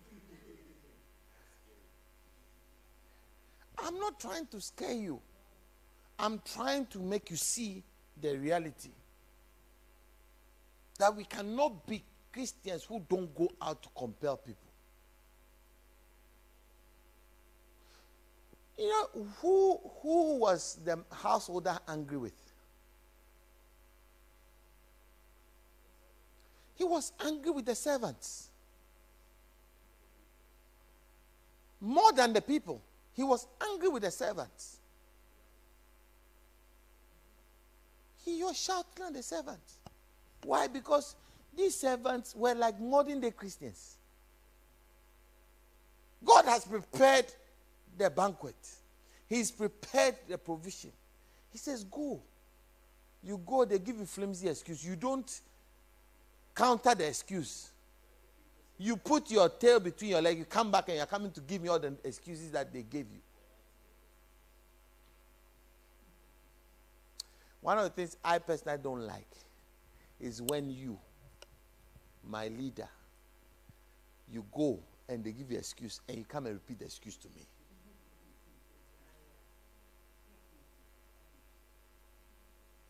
I'm 3.80 4.00
not 4.00 4.20
trying 4.20 4.48
to 4.48 4.60
scare 4.60 4.94
you. 4.94 5.20
I'm 6.20 6.42
trying 6.54 6.88
to 6.88 7.00
make 7.00 7.30
you 7.30 7.36
see 7.36 7.84
the 8.20 8.38
reality 8.38 8.90
that 10.98 11.16
we 11.16 11.24
cannot 11.24 11.86
be 11.86 12.04
Christians 12.34 12.84
who 12.84 13.02
don't 13.08 13.34
go 13.36 13.50
out 13.62 13.84
to 13.84 13.90
compel 13.96 14.38
people. 14.38 14.68
You 18.78 18.90
know, 18.90 19.26
who, 19.42 19.80
who 20.02 20.38
was 20.38 20.80
the 20.84 21.04
householder 21.12 21.78
angry 21.88 22.18
with? 22.18 22.34
He 26.76 26.84
was 26.84 27.12
angry 27.26 27.50
with 27.52 27.66
the 27.66 27.74
servants. 27.74 28.47
More 31.80 32.12
than 32.14 32.34
the 32.34 32.42
people. 32.42 32.82
He 33.14 33.24
was 33.24 33.48
angry 33.72 33.90
with 33.90 34.04
the 34.04 34.12
servants. 34.12 34.78
He 38.24 38.44
was 38.44 38.60
shouting 38.60 39.06
at 39.06 39.14
the 39.14 39.24
servants. 39.24 39.78
Why? 40.44 40.68
Because 40.68 41.16
these 41.56 41.76
servants 41.76 42.36
were 42.36 42.54
like 42.54 42.80
modern 42.80 43.20
day 43.22 43.32
Christians. 43.32 43.98
God 46.24 46.46
has 46.46 46.66
prepared 46.66 47.26
the 47.98 48.10
banquet, 48.10 48.56
He's 49.28 49.52
prepared 49.52 50.16
the 50.28 50.38
provision. 50.38 50.92
He 51.52 51.58
says, 51.58 51.84
Go. 51.84 52.22
You 53.24 53.42
go, 53.46 53.66
they 53.66 53.80
give 53.80 53.98
you 53.98 54.06
flimsy 54.06 54.48
excuse. 54.48 54.86
You 54.86 54.96
don't 54.96 55.42
counter 56.56 56.94
the 56.94 57.08
excuse. 57.08 57.72
You 58.80 58.96
put 58.96 59.32
your 59.32 59.50
tail 59.50 59.80
between 59.80 60.12
your 60.12 60.22
legs, 60.22 60.38
you 60.40 60.46
come 60.46 60.72
back 60.72 60.88
and 60.90 60.98
you're 60.98 61.06
coming 61.08 61.32
to 61.32 61.42
give 61.42 61.62
me 61.62 61.70
all 61.70 61.80
the 61.80 61.94
excuses 62.04 62.52
that 62.52 62.72
they 62.72 62.84
gave 62.84 63.08
you. 63.12 63.20
One 67.62 67.78
of 67.80 67.84
the 67.84 67.90
things 67.90 68.16
I 68.24 68.40
personally 68.40 68.80
don't 68.82 69.02
like 69.02 69.28
is 70.20 70.42
when 70.42 70.70
you, 70.70 70.98
my 72.24 72.48
leader, 72.48 72.88
you 74.32 74.46
go 74.56 74.80
and 75.10 75.24
they 75.24 75.32
give 75.32 75.52
you 75.52 75.58
excuse 75.58 76.00
and 76.08 76.18
you 76.18 76.24
come 76.24 76.46
and 76.46 76.56
repeat 76.56 76.80
the 76.80 76.86
excuse 76.86 77.18
to 77.18 77.28
me. 77.30 77.42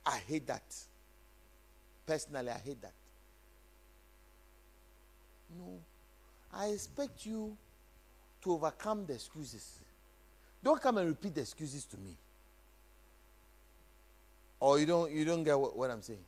I 0.06 0.20
hate 0.28 0.48
that. 0.48 0.64
Personally, 2.06 2.50
I 2.50 2.60
hate 2.60 2.82
that. 2.82 2.94
No. 5.56 5.80
I 6.54 6.68
expect 6.68 7.26
you 7.26 7.56
to 8.42 8.54
overcome 8.54 9.06
the 9.06 9.14
excuses. 9.14 9.80
Don't 10.64 10.82
come 10.82 10.98
and 10.98 11.08
repeat 11.08 11.36
the 11.36 11.42
excuses 11.42 11.86
to 11.86 11.98
me. 11.98 12.18
Or 14.60 14.80
you 14.80 14.86
don't 14.86 15.12
you 15.12 15.24
don't 15.24 15.44
get 15.44 15.60
what, 15.60 15.78
what 15.78 15.92
I'm 15.92 16.02
saying. 16.02 16.24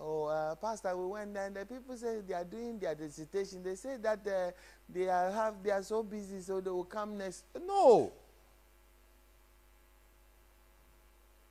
Oh, 0.00 0.24
uh, 0.26 0.54
Pastor, 0.54 0.96
we 0.96 1.06
went 1.06 1.34
there 1.34 1.46
and 1.46 1.56
the 1.56 1.64
people 1.64 1.96
say 1.96 2.20
they 2.26 2.34
are 2.34 2.44
doing 2.44 2.78
their 2.78 2.94
dissertation. 2.94 3.62
They 3.62 3.74
say 3.74 3.96
that 3.96 4.20
uh, 4.26 4.50
they 4.88 5.08
are 5.08 5.30
have 5.32 5.54
they 5.62 5.70
are 5.70 5.82
so 5.82 6.02
busy, 6.02 6.40
so 6.40 6.60
they 6.60 6.70
will 6.70 6.84
come 6.84 7.16
next. 7.16 7.44
No. 7.66 8.12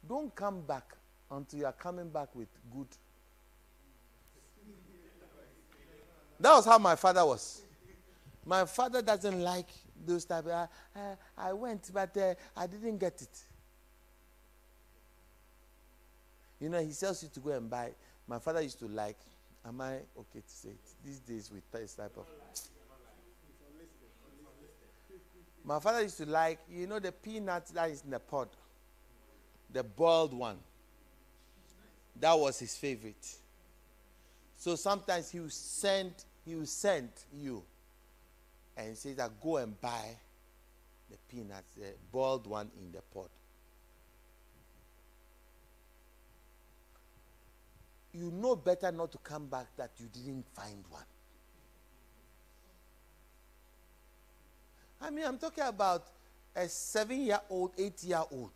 Don't 0.07 0.33
come 0.33 0.61
back 0.61 0.95
until 1.29 1.59
you 1.59 1.65
are 1.65 1.73
coming 1.73 2.09
back 2.09 2.33
with 2.33 2.47
good. 2.73 2.87
That 6.39 6.53
was 6.53 6.65
how 6.65 6.77
my 6.77 6.95
father 6.95 7.25
was. 7.25 7.61
My 8.45 8.65
father 8.65 9.01
doesn't 9.01 9.41
like 9.41 9.67
those 10.05 10.25
type. 10.25 10.45
Of, 10.45 10.69
uh, 10.95 11.15
I 11.37 11.53
went, 11.53 11.89
but 11.93 12.15
uh, 12.15 12.35
I 12.55 12.67
didn't 12.67 12.97
get 12.97 13.21
it. 13.21 13.39
You 16.59 16.69
know, 16.69 16.79
he 16.81 16.93
tells 16.93 17.21
you 17.23 17.29
to 17.33 17.39
go 17.39 17.51
and 17.51 17.69
buy. 17.69 17.91
My 18.27 18.39
father 18.39 18.61
used 18.61 18.79
to 18.79 18.87
like. 18.87 19.17
Am 19.65 19.81
I 19.81 19.95
okay 19.95 20.39
to 20.39 20.49
say 20.49 20.69
it? 20.69 21.05
These 21.05 21.19
days 21.19 21.51
with 21.51 21.69
this 21.71 21.93
type 21.93 22.15
of. 22.17 22.25
My 25.63 25.79
father 25.81 26.03
used 26.03 26.17
to 26.17 26.25
like, 26.25 26.59
you 26.71 26.87
know, 26.87 26.99
the 26.99 27.11
peanut 27.11 27.67
that 27.73 27.89
is 27.89 28.01
in 28.03 28.11
the 28.11 28.19
pod, 28.19 28.47
the 29.73 29.83
boiled 29.83 30.33
one. 30.33 30.57
That 32.19 32.39
was 32.39 32.57
his 32.57 32.77
favorite. 32.77 33.35
So 34.55 34.75
sometimes 34.77 35.29
he 35.29 35.41
will 35.41 35.49
send, 35.49 36.13
he 36.47 36.55
will 36.55 36.65
send 36.65 37.09
you 37.37 37.61
and 38.77 38.97
say 38.97 39.13
that 39.13 39.31
go 39.41 39.57
and 39.57 39.79
buy 39.81 40.15
the 41.09 41.17
peanuts, 41.29 41.73
the 41.75 41.87
boiled 42.11 42.47
one 42.47 42.69
in 42.79 42.91
the 42.91 43.01
pot. 43.13 43.29
You 48.13 48.31
know 48.31 48.55
better 48.55 48.91
not 48.91 49.11
to 49.11 49.17
come 49.17 49.47
back 49.47 49.67
that 49.75 49.91
you 49.99 50.07
didn't 50.07 50.45
find 50.55 50.83
one. 50.89 51.03
I 55.01 55.09
mean, 55.09 55.25
I'm 55.25 55.37
talking 55.37 55.65
about 55.65 56.07
a 56.55 56.67
seven 56.67 57.21
year 57.21 57.39
old, 57.49 57.73
eight 57.77 58.01
year 58.03 58.23
old. 58.31 58.51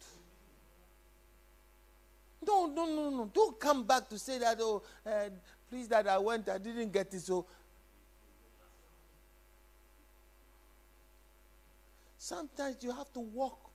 No, 2.47 2.65
no, 2.65 2.85
no, 2.85 3.09
no. 3.09 3.29
Don't 3.31 3.59
come 3.59 3.83
back 3.83 4.09
to 4.09 4.17
say 4.17 4.39
that, 4.39 4.57
oh, 4.61 4.81
uh, 5.05 5.29
please, 5.69 5.87
that 5.89 6.07
I 6.07 6.17
went, 6.17 6.49
I 6.49 6.57
didn't 6.57 6.91
get 6.91 7.13
it. 7.13 7.19
So, 7.21 7.45
sometimes 12.21 12.75
you 12.81 12.91
have 12.91 13.11
to 13.13 13.19
walk. 13.19 13.71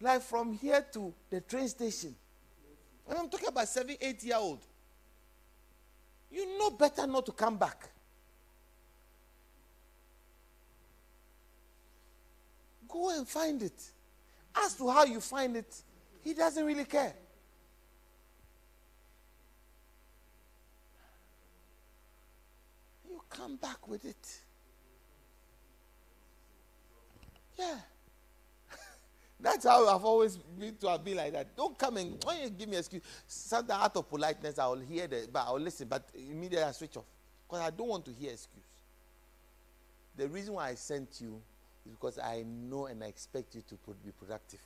Like 0.00 0.22
from 0.22 0.52
here 0.52 0.86
to 0.92 1.12
the 1.28 1.40
train 1.40 1.66
station. 1.66 2.14
And 3.08 3.18
I'm 3.18 3.28
talking 3.28 3.48
about 3.48 3.66
seven, 3.66 3.96
eight 4.00 4.22
year 4.22 4.36
old. 4.36 4.60
You 6.30 6.56
know 6.56 6.70
better 6.70 7.04
not 7.06 7.26
to 7.26 7.32
come 7.32 7.56
back. 7.58 7.88
Go 12.88 13.10
and 13.16 13.26
find 13.26 13.60
it. 13.60 13.90
As 14.56 14.74
to 14.74 14.88
how 14.88 15.04
you 15.04 15.20
find 15.20 15.56
it, 15.56 15.74
he 16.22 16.32
doesn't 16.32 16.64
really 16.64 16.84
care. 16.84 17.14
You 23.08 23.20
come 23.34 23.56
back 23.56 23.86
with 23.88 24.04
it. 24.04 24.40
Yeah. 27.58 27.76
That's 29.40 29.64
how 29.64 29.94
I've 29.94 30.04
always 30.04 30.36
been 30.36 30.76
to 30.76 30.88
have 30.88 31.04
been 31.04 31.16
like 31.16 31.32
that. 31.32 31.56
Don't 31.56 31.78
come 31.78 31.96
and 31.96 32.22
when 32.24 32.42
you 32.42 32.50
give 32.50 32.68
me 32.68 32.76
excuse, 32.76 33.02
something 33.26 33.74
out 33.74 33.96
of 33.96 34.08
politeness, 34.08 34.58
I 34.58 34.66
will 34.66 34.80
hear 34.80 35.06
the, 35.06 35.28
but 35.32 35.40
I'll 35.46 35.60
listen, 35.60 35.88
but 35.88 36.08
immediately 36.14 36.62
I 36.66 36.72
switch 36.72 36.96
off 36.96 37.04
because 37.46 37.62
I 37.62 37.70
don't 37.70 37.88
want 37.88 38.04
to 38.06 38.12
hear 38.12 38.32
excuse. 38.32 38.64
The 40.16 40.28
reason 40.28 40.54
why 40.54 40.68
I 40.68 40.74
sent 40.74 41.20
you 41.20 41.40
is 41.84 41.92
because 41.92 42.18
I 42.18 42.44
know 42.46 42.86
and 42.86 43.02
I 43.02 43.08
expect 43.08 43.54
you 43.54 43.62
to 43.62 43.74
be 44.04 44.12
productive. 44.12 44.60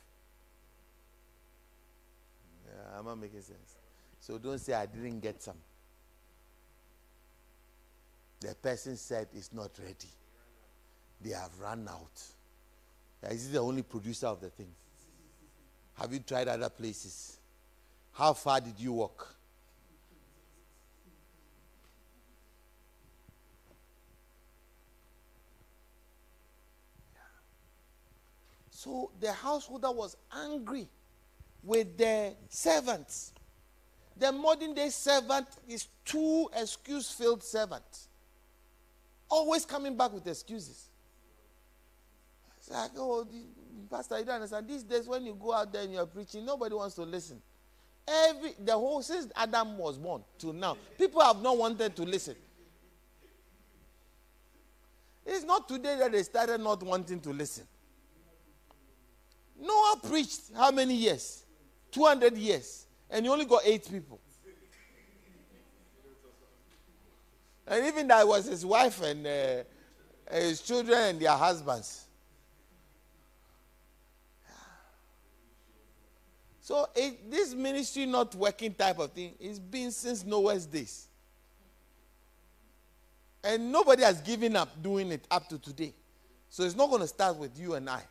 Yeah, 2.65 2.99
I'm 2.99 3.05
not 3.05 3.17
making 3.17 3.41
sense. 3.41 3.77
So 4.19 4.37
don't 4.37 4.59
say 4.59 4.73
I 4.73 4.85
didn't 4.85 5.21
get 5.21 5.41
some. 5.41 5.55
The 8.39 8.55
person 8.55 8.95
said 8.95 9.27
it's 9.33 9.51
not 9.53 9.71
ready. 9.79 10.09
They 11.21 11.31
have 11.31 11.51
run 11.59 11.87
out. 11.89 12.23
Is 13.31 13.47
he 13.47 13.53
the 13.53 13.59
only 13.59 13.81
producer 13.81 14.27
of 14.27 14.39
the 14.39 14.49
thing? 14.49 14.71
Have 15.95 16.13
you 16.13 16.19
tried 16.19 16.47
other 16.47 16.69
places? 16.69 17.37
How 18.13 18.33
far 18.33 18.61
did 18.61 18.79
you 18.79 18.93
walk? 18.93 19.35
So 28.71 29.11
the 29.19 29.33
householder 29.33 29.91
was 29.91 30.15
angry 30.33 30.87
with 31.61 31.97
the 31.97 32.33
servants. 32.47 33.33
The 34.15 34.31
modern 34.31 34.73
day 34.73 34.89
servant 34.89 35.47
is 35.67 35.87
too 36.05 36.49
excuse 36.55 37.11
filled 37.11 37.43
servant. 37.43 38.08
Always 39.29 39.65
coming 39.65 39.95
back 39.95 40.11
with 40.11 40.27
excuses. 40.27 40.89
It's 42.57 42.69
like, 42.69 42.91
oh, 42.97 43.27
Pastor, 43.89 44.19
you 44.19 44.25
don't 44.25 44.35
understand. 44.35 44.67
These 44.67 44.83
days, 44.83 45.07
when 45.07 45.25
you 45.25 45.35
go 45.39 45.53
out 45.53 45.71
there 45.71 45.83
and 45.83 45.93
you're 45.93 46.05
preaching, 46.05 46.45
nobody 46.45 46.75
wants 46.75 46.95
to 46.95 47.03
listen. 47.03 47.41
Every 48.07 48.53
the 48.59 48.73
whole 48.73 49.01
since 49.03 49.31
Adam 49.35 49.77
was 49.77 49.97
born 49.97 50.23
to 50.39 50.51
now, 50.51 50.77
people 50.97 51.21
have 51.21 51.41
not 51.41 51.57
wanted 51.57 51.95
to 51.95 52.03
listen. 52.03 52.35
It's 55.25 55.45
not 55.45 55.67
today 55.67 55.95
that 55.99 56.11
they 56.11 56.23
started 56.23 56.59
not 56.59 56.81
wanting 56.81 57.19
to 57.21 57.29
listen. 57.29 57.65
Noah 59.61 59.99
preached 60.07 60.41
how 60.55 60.71
many 60.71 60.95
years? 60.95 61.43
200 61.91 62.35
years. 62.37 62.87
And 63.09 63.25
he 63.25 63.31
only 63.31 63.45
got 63.45 63.61
eight 63.65 63.89
people. 63.89 64.19
And 67.69 67.85
even 67.85 68.07
that 68.07 68.27
was 68.27 68.47
his 68.47 68.65
wife 68.65 69.01
and 69.03 69.25
uh, 69.25 69.63
his 70.31 70.59
children 70.61 70.97
and 70.97 71.19
their 71.19 71.31
husbands. 71.31 72.07
So 76.59 76.87
it, 76.95 77.31
this 77.31 77.53
ministry 77.53 78.05
not 78.07 78.33
working 78.35 78.73
type 78.73 78.99
of 78.99 79.11
thing 79.11 79.35
is 79.39 79.59
been 79.59 79.91
since 79.91 80.25
Noah's 80.25 80.65
days. 80.65 81.07
And 83.43 83.71
nobody 83.71 84.03
has 84.03 84.19
given 84.21 84.55
up 84.55 84.69
doing 84.81 85.11
it 85.11 85.25
up 85.31 85.47
to 85.49 85.59
today. 85.59 85.93
So 86.49 86.63
it's 86.63 86.75
not 86.75 86.89
going 86.89 87.01
to 87.01 87.07
start 87.07 87.37
with 87.37 87.57
you 87.57 87.75
and 87.75 87.89
I. 87.89 88.01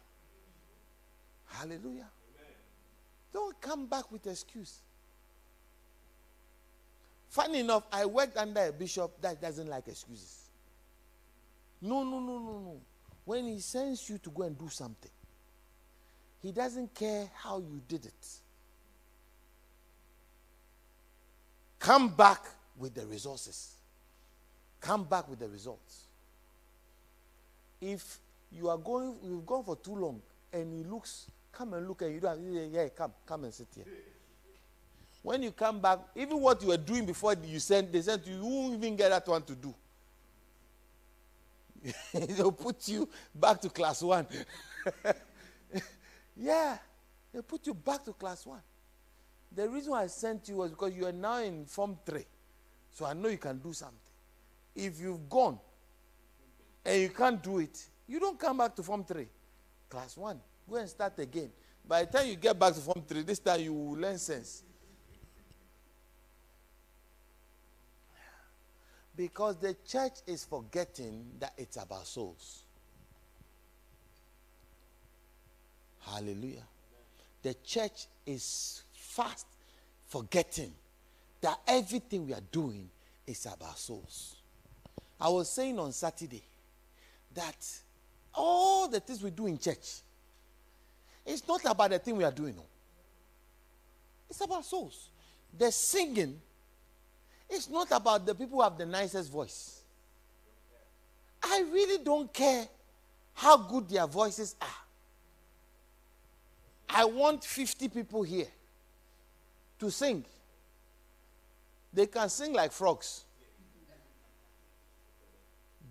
Hallelujah. 1.46 2.08
Amen. 2.08 2.54
Don't 3.32 3.60
come 3.60 3.86
back 3.86 4.10
with 4.10 4.26
excuse. 4.26 4.78
Funny 7.28 7.60
enough, 7.60 7.84
I 7.92 8.06
worked 8.06 8.36
under 8.36 8.66
a 8.66 8.72
bishop 8.72 9.20
that 9.20 9.40
doesn't 9.40 9.68
like 9.68 9.88
excuses. 9.88 10.48
No, 11.80 12.02
no, 12.02 12.20
no, 12.20 12.38
no, 12.38 12.58
no. 12.58 12.80
When 13.24 13.46
he 13.46 13.60
sends 13.60 14.08
you 14.08 14.18
to 14.18 14.30
go 14.30 14.42
and 14.42 14.58
do 14.58 14.68
something, 14.68 15.10
he 16.42 16.52
doesn't 16.52 16.94
care 16.94 17.28
how 17.34 17.58
you 17.58 17.80
did 17.86 18.06
it. 18.06 18.26
Come 21.78 22.08
back 22.08 22.44
with 22.76 22.94
the 22.94 23.06
resources. 23.06 23.74
Come 24.80 25.04
back 25.04 25.28
with 25.28 25.38
the 25.38 25.48
results. 25.48 26.04
If 27.80 28.18
you 28.50 28.68
are 28.68 28.78
going, 28.78 29.16
you've 29.22 29.46
gone 29.46 29.64
for 29.64 29.76
too 29.76 29.94
long 29.94 30.22
and 30.52 30.72
he 30.72 30.84
looks 30.84 31.26
Come 31.58 31.74
and 31.74 31.88
look 31.88 32.02
at 32.02 32.10
you. 32.10 32.20
Don't 32.20 32.72
yeah, 32.72 32.88
come, 32.90 33.12
come 33.26 33.42
and 33.42 33.52
sit 33.52 33.66
here. 33.74 33.84
When 35.22 35.42
you 35.42 35.52
come 35.52 35.80
back, 35.80 35.98
even 36.14 36.40
what 36.40 36.62
you 36.62 36.68
were 36.68 36.76
doing 36.76 37.04
before 37.04 37.34
you 37.44 37.58
sent, 37.58 37.92
they 37.92 38.00
sent 38.00 38.26
you, 38.26 38.36
you 38.36 38.44
won't 38.44 38.74
even 38.74 38.96
get 38.96 39.10
that 39.10 39.26
one 39.26 39.42
to 39.42 39.54
do. 39.54 39.74
They'll 42.12 42.52
put 42.52 42.88
you 42.88 43.08
back 43.34 43.60
to 43.62 43.68
class 43.68 44.02
one. 44.02 44.26
yeah, 46.36 46.78
they 47.32 47.42
put 47.42 47.66
you 47.66 47.74
back 47.74 48.04
to 48.04 48.12
class 48.12 48.46
one. 48.46 48.60
The 49.54 49.68
reason 49.68 49.92
I 49.94 50.06
sent 50.06 50.48
you 50.48 50.56
was 50.56 50.70
because 50.70 50.92
you 50.94 51.06
are 51.06 51.12
now 51.12 51.38
in 51.38 51.64
Form 51.66 51.98
3. 52.04 52.24
So 52.90 53.06
I 53.06 53.12
know 53.12 53.28
you 53.28 53.38
can 53.38 53.58
do 53.58 53.72
something. 53.72 53.96
If 54.74 55.00
you've 55.00 55.28
gone 55.28 55.58
and 56.84 57.00
you 57.00 57.08
can't 57.08 57.42
do 57.42 57.58
it, 57.58 57.86
you 58.06 58.20
don't 58.20 58.38
come 58.38 58.58
back 58.58 58.74
to 58.76 58.82
Form 58.82 59.04
3. 59.04 59.26
Class 59.88 60.16
1. 60.16 60.38
Go 60.68 60.76
and 60.76 60.88
start 60.88 61.18
again. 61.18 61.50
By 61.86 62.04
the 62.04 62.18
time 62.18 62.28
you 62.28 62.36
get 62.36 62.58
back 62.58 62.74
to 62.74 62.80
Form 62.80 63.02
3, 63.06 63.22
this 63.22 63.38
time 63.38 63.60
you 63.60 63.72
will 63.72 63.98
learn 63.98 64.18
sense. 64.18 64.62
Because 69.18 69.56
the 69.56 69.74
church 69.84 70.12
is 70.28 70.44
forgetting 70.44 71.24
that 71.40 71.52
it's 71.58 71.76
about 71.76 72.06
souls. 72.06 72.62
Hallelujah. 75.98 76.62
The 77.42 77.54
church 77.64 78.06
is 78.24 78.84
fast 78.92 79.44
forgetting 80.06 80.72
that 81.40 81.58
everything 81.66 82.28
we 82.28 82.32
are 82.32 82.44
doing 82.52 82.88
is 83.26 83.44
about 83.46 83.76
souls. 83.76 84.36
I 85.20 85.28
was 85.30 85.50
saying 85.50 85.80
on 85.80 85.90
Saturday 85.90 86.44
that 87.34 87.66
all 88.32 88.86
the 88.86 89.00
things 89.00 89.20
we 89.20 89.30
do 89.30 89.48
in 89.48 89.58
church, 89.58 89.96
it's 91.26 91.46
not 91.48 91.64
about 91.64 91.90
the 91.90 91.98
thing 91.98 92.16
we 92.16 92.22
are 92.22 92.30
doing. 92.30 92.54
No. 92.54 92.66
It's 94.30 94.40
about 94.40 94.64
souls. 94.64 95.08
The 95.58 95.72
singing 95.72 96.40
it's 97.50 97.68
not 97.68 97.90
about 97.90 98.26
the 98.26 98.34
people 98.34 98.58
who 98.58 98.62
have 98.62 98.76
the 98.76 98.86
nicest 98.86 99.30
voice. 99.30 99.82
I 101.42 101.64
really 101.72 102.02
don't 102.02 102.32
care 102.32 102.66
how 103.34 103.56
good 103.56 103.88
their 103.88 104.06
voices 104.06 104.56
are. 104.60 104.66
I 106.90 107.04
want 107.04 107.44
50 107.44 107.88
people 107.88 108.22
here 108.22 108.48
to 109.78 109.90
sing. 109.90 110.24
They 111.92 112.06
can 112.06 112.28
sing 112.28 112.52
like 112.52 112.72
frogs. 112.72 113.24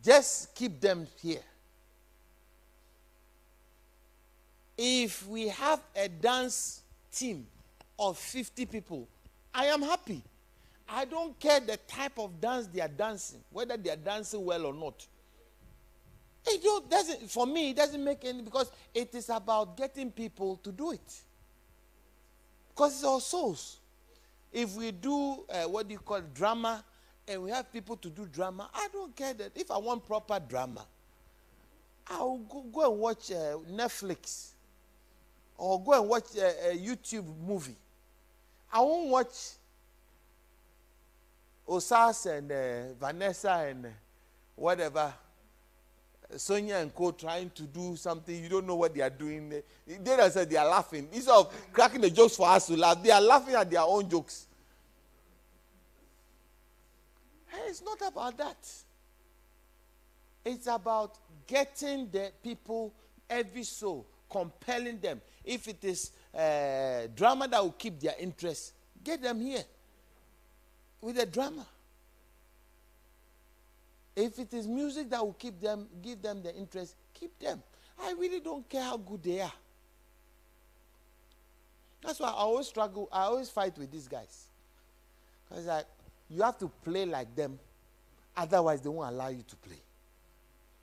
Just 0.03 0.53
keep 0.53 0.79
them 0.79 1.07
here. 1.21 1.41
If 4.77 5.27
we 5.27 5.47
have 5.47 5.81
a 5.95 6.07
dance 6.07 6.81
team 7.11 7.47
of 7.97 8.17
50 8.17 8.65
people, 8.67 9.07
I 9.53 9.65
am 9.65 9.81
happy. 9.81 10.21
I 10.89 11.05
don't 11.05 11.37
care 11.39 11.59
the 11.59 11.77
type 11.77 12.17
of 12.17 12.39
dance 12.39 12.67
they 12.67 12.81
are 12.81 12.87
dancing, 12.87 13.39
whether 13.51 13.77
they 13.77 13.89
are 13.89 13.97
dancing 13.97 14.43
well 14.43 14.65
or 14.65 14.73
not. 14.73 15.05
It 16.45 16.89
doesn't, 16.89 17.29
for 17.29 17.45
me, 17.45 17.71
it 17.71 17.75
doesn't 17.75 18.01
make 18.01 18.23
any, 18.23 18.41
because 18.41 18.71
it 18.93 19.13
is 19.13 19.29
about 19.29 19.75
getting 19.75 20.11
people 20.11 20.55
to 20.57 20.71
do 20.71 20.93
it. 20.93 21.21
Because 22.69 22.93
it's 22.93 23.03
our 23.03 23.19
souls. 23.19 23.79
If 24.53 24.75
we 24.75 24.91
do, 24.91 25.43
uh, 25.49 25.63
what 25.63 25.87
do 25.87 25.93
you 25.93 25.99
call 25.99 26.21
drama, 26.33 26.85
and 27.27 27.43
we 27.43 27.51
have 27.51 27.71
people 27.73 27.97
to 27.97 28.09
do 28.09 28.25
drama, 28.25 28.69
I 28.73 28.87
don't 28.93 29.13
care 29.13 29.33
that. 29.33 29.51
If 29.55 29.69
I 29.71 29.77
want 29.77 30.07
proper 30.07 30.39
drama, 30.39 30.85
I'll 32.07 32.37
go, 32.37 32.61
go 32.71 32.91
and 32.91 32.99
watch 33.01 33.29
uh, 33.31 33.57
Netflix 33.69 34.51
or 35.57 35.83
go 35.83 35.99
and 35.99 36.09
watch 36.09 36.35
a, 36.37 36.71
a 36.71 36.77
YouTube 36.77 37.25
movie. 37.45 37.75
I 38.71 38.79
won't 38.79 39.09
watch 39.09 39.56
Osas 41.67 42.25
and 42.37 42.51
uh, 42.51 42.93
Vanessa 42.99 43.67
and 43.69 43.85
uh, 43.85 43.89
whatever, 44.55 45.13
Sonia 46.35 46.77
and 46.77 46.93
Co. 46.93 47.11
trying 47.11 47.49
to 47.51 47.63
do 47.63 47.95
something. 47.95 48.41
You 48.43 48.49
don't 48.49 48.67
know 48.67 48.75
what 48.75 48.93
they 48.93 49.01
are 49.01 49.09
doing. 49.09 49.49
They, 49.49 50.29
said 50.29 50.49
they 50.49 50.57
are 50.57 50.67
laughing. 50.67 51.07
Instead 51.11 51.33
of 51.33 51.71
cracking 51.71 52.01
the 52.01 52.09
jokes 52.09 52.35
for 52.35 52.47
us 52.49 52.67
to 52.67 52.77
laugh, 52.77 53.01
they 53.01 53.11
are 53.11 53.21
laughing 53.21 53.55
at 53.55 53.69
their 53.69 53.81
own 53.81 54.09
jokes. 54.09 54.47
Hey, 57.47 57.69
it's 57.69 57.81
not 57.81 57.99
about 58.05 58.37
that. 58.37 58.57
It's 60.43 60.67
about 60.67 61.17
getting 61.45 62.09
the 62.09 62.31
people, 62.43 62.93
every 63.29 63.63
soul, 63.63 64.05
compelling 64.29 64.99
them. 64.99 65.21
If 65.43 65.67
it 65.67 65.83
is 65.83 66.11
uh, 66.33 67.07
drama 67.15 67.47
that 67.47 67.61
will 67.61 67.71
keep 67.71 67.99
their 67.99 68.15
interest, 68.19 68.73
get 69.03 69.21
them 69.21 69.41
here 69.41 69.63
with 71.01 71.17
a 71.19 71.25
drama. 71.25 71.65
If 74.15 74.39
it 74.39 74.53
is 74.53 74.67
music 74.67 75.09
that 75.11 75.23
will 75.23 75.33
keep 75.33 75.59
them, 75.59 75.87
give 76.01 76.21
them 76.21 76.41
the 76.41 76.55
interest, 76.55 76.95
keep 77.13 77.37
them. 77.39 77.61
I 78.01 78.13
really 78.13 78.39
don't 78.39 78.67
care 78.67 78.83
how 78.83 78.97
good 78.97 79.21
they 79.23 79.41
are. 79.41 79.53
That's 82.01 82.19
why 82.19 82.29
I 82.29 82.33
always 82.33 82.67
struggle. 82.67 83.09
I 83.11 83.23
always 83.23 83.49
fight 83.49 83.77
with 83.77 83.91
these 83.91 84.07
guys. 84.07 84.45
Because 85.47 85.65
like 85.65 85.85
you 86.29 86.41
have 86.41 86.57
to 86.59 86.71
play 86.83 87.05
like 87.05 87.35
them, 87.35 87.59
otherwise 88.35 88.81
they 88.81 88.89
won't 88.89 89.13
allow 89.13 89.29
you 89.29 89.43
to 89.47 89.55
play. 89.57 89.81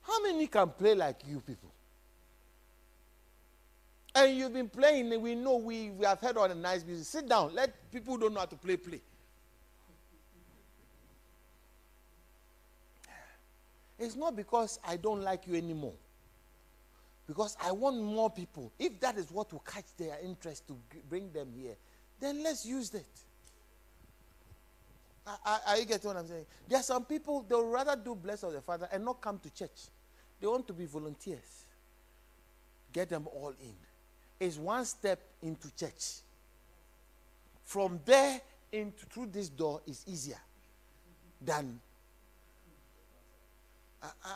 How 0.02 0.22
many 0.22 0.46
can 0.46 0.68
play 0.70 0.94
like 0.94 1.20
you 1.26 1.40
people? 1.40 1.70
And 4.14 4.36
you've 4.36 4.52
been 4.52 4.68
playing, 4.68 5.20
we 5.20 5.34
know 5.34 5.56
we, 5.56 5.90
we 5.90 6.04
have 6.04 6.20
heard 6.20 6.36
all 6.36 6.48
the 6.48 6.54
nice 6.54 6.84
music. 6.84 7.04
Sit 7.04 7.28
down. 7.28 7.52
Let 7.52 7.90
people 7.90 8.16
don't 8.16 8.32
know 8.32 8.40
how 8.40 8.46
to 8.46 8.56
play 8.56 8.76
play. 8.76 9.00
It's 13.98 14.16
not 14.16 14.34
because 14.36 14.78
I 14.86 14.96
don't 14.96 15.22
like 15.22 15.46
you 15.46 15.54
anymore. 15.54 15.94
Because 17.26 17.56
I 17.62 17.72
want 17.72 18.02
more 18.02 18.30
people. 18.30 18.72
If 18.78 19.00
that 19.00 19.16
is 19.16 19.30
what 19.30 19.52
will 19.52 19.60
catch 19.60 19.86
their 19.96 20.18
interest 20.22 20.66
to 20.68 20.76
bring 21.08 21.32
them 21.32 21.48
here, 21.56 21.76
then 22.20 22.42
let's 22.42 22.66
use 22.66 22.90
that. 22.90 23.06
Are, 25.46 25.78
you 25.78 25.86
getting 25.86 26.08
what 26.08 26.18
I'm 26.18 26.26
saying? 26.26 26.44
There 26.68 26.78
are 26.78 26.82
some 26.82 27.04
people, 27.06 27.46
they'll 27.48 27.66
rather 27.66 27.96
do 27.96 28.14
bless 28.14 28.42
of 28.42 28.52
the 28.52 28.60
Father 28.60 28.88
and 28.92 29.04
not 29.04 29.22
come 29.22 29.38
to 29.38 29.50
church. 29.54 29.88
They 30.40 30.46
want 30.46 30.66
to 30.66 30.74
be 30.74 30.84
volunteers. 30.84 31.64
Get 32.92 33.08
them 33.08 33.26
all 33.32 33.54
in. 33.60 33.74
It's 34.38 34.58
one 34.58 34.84
step 34.84 35.20
into 35.42 35.74
church. 35.74 36.20
From 37.64 38.00
there 38.04 38.40
into 38.70 39.06
through 39.06 39.26
this 39.26 39.48
door 39.48 39.80
is 39.86 40.04
easier 40.06 40.40
than. 41.40 41.80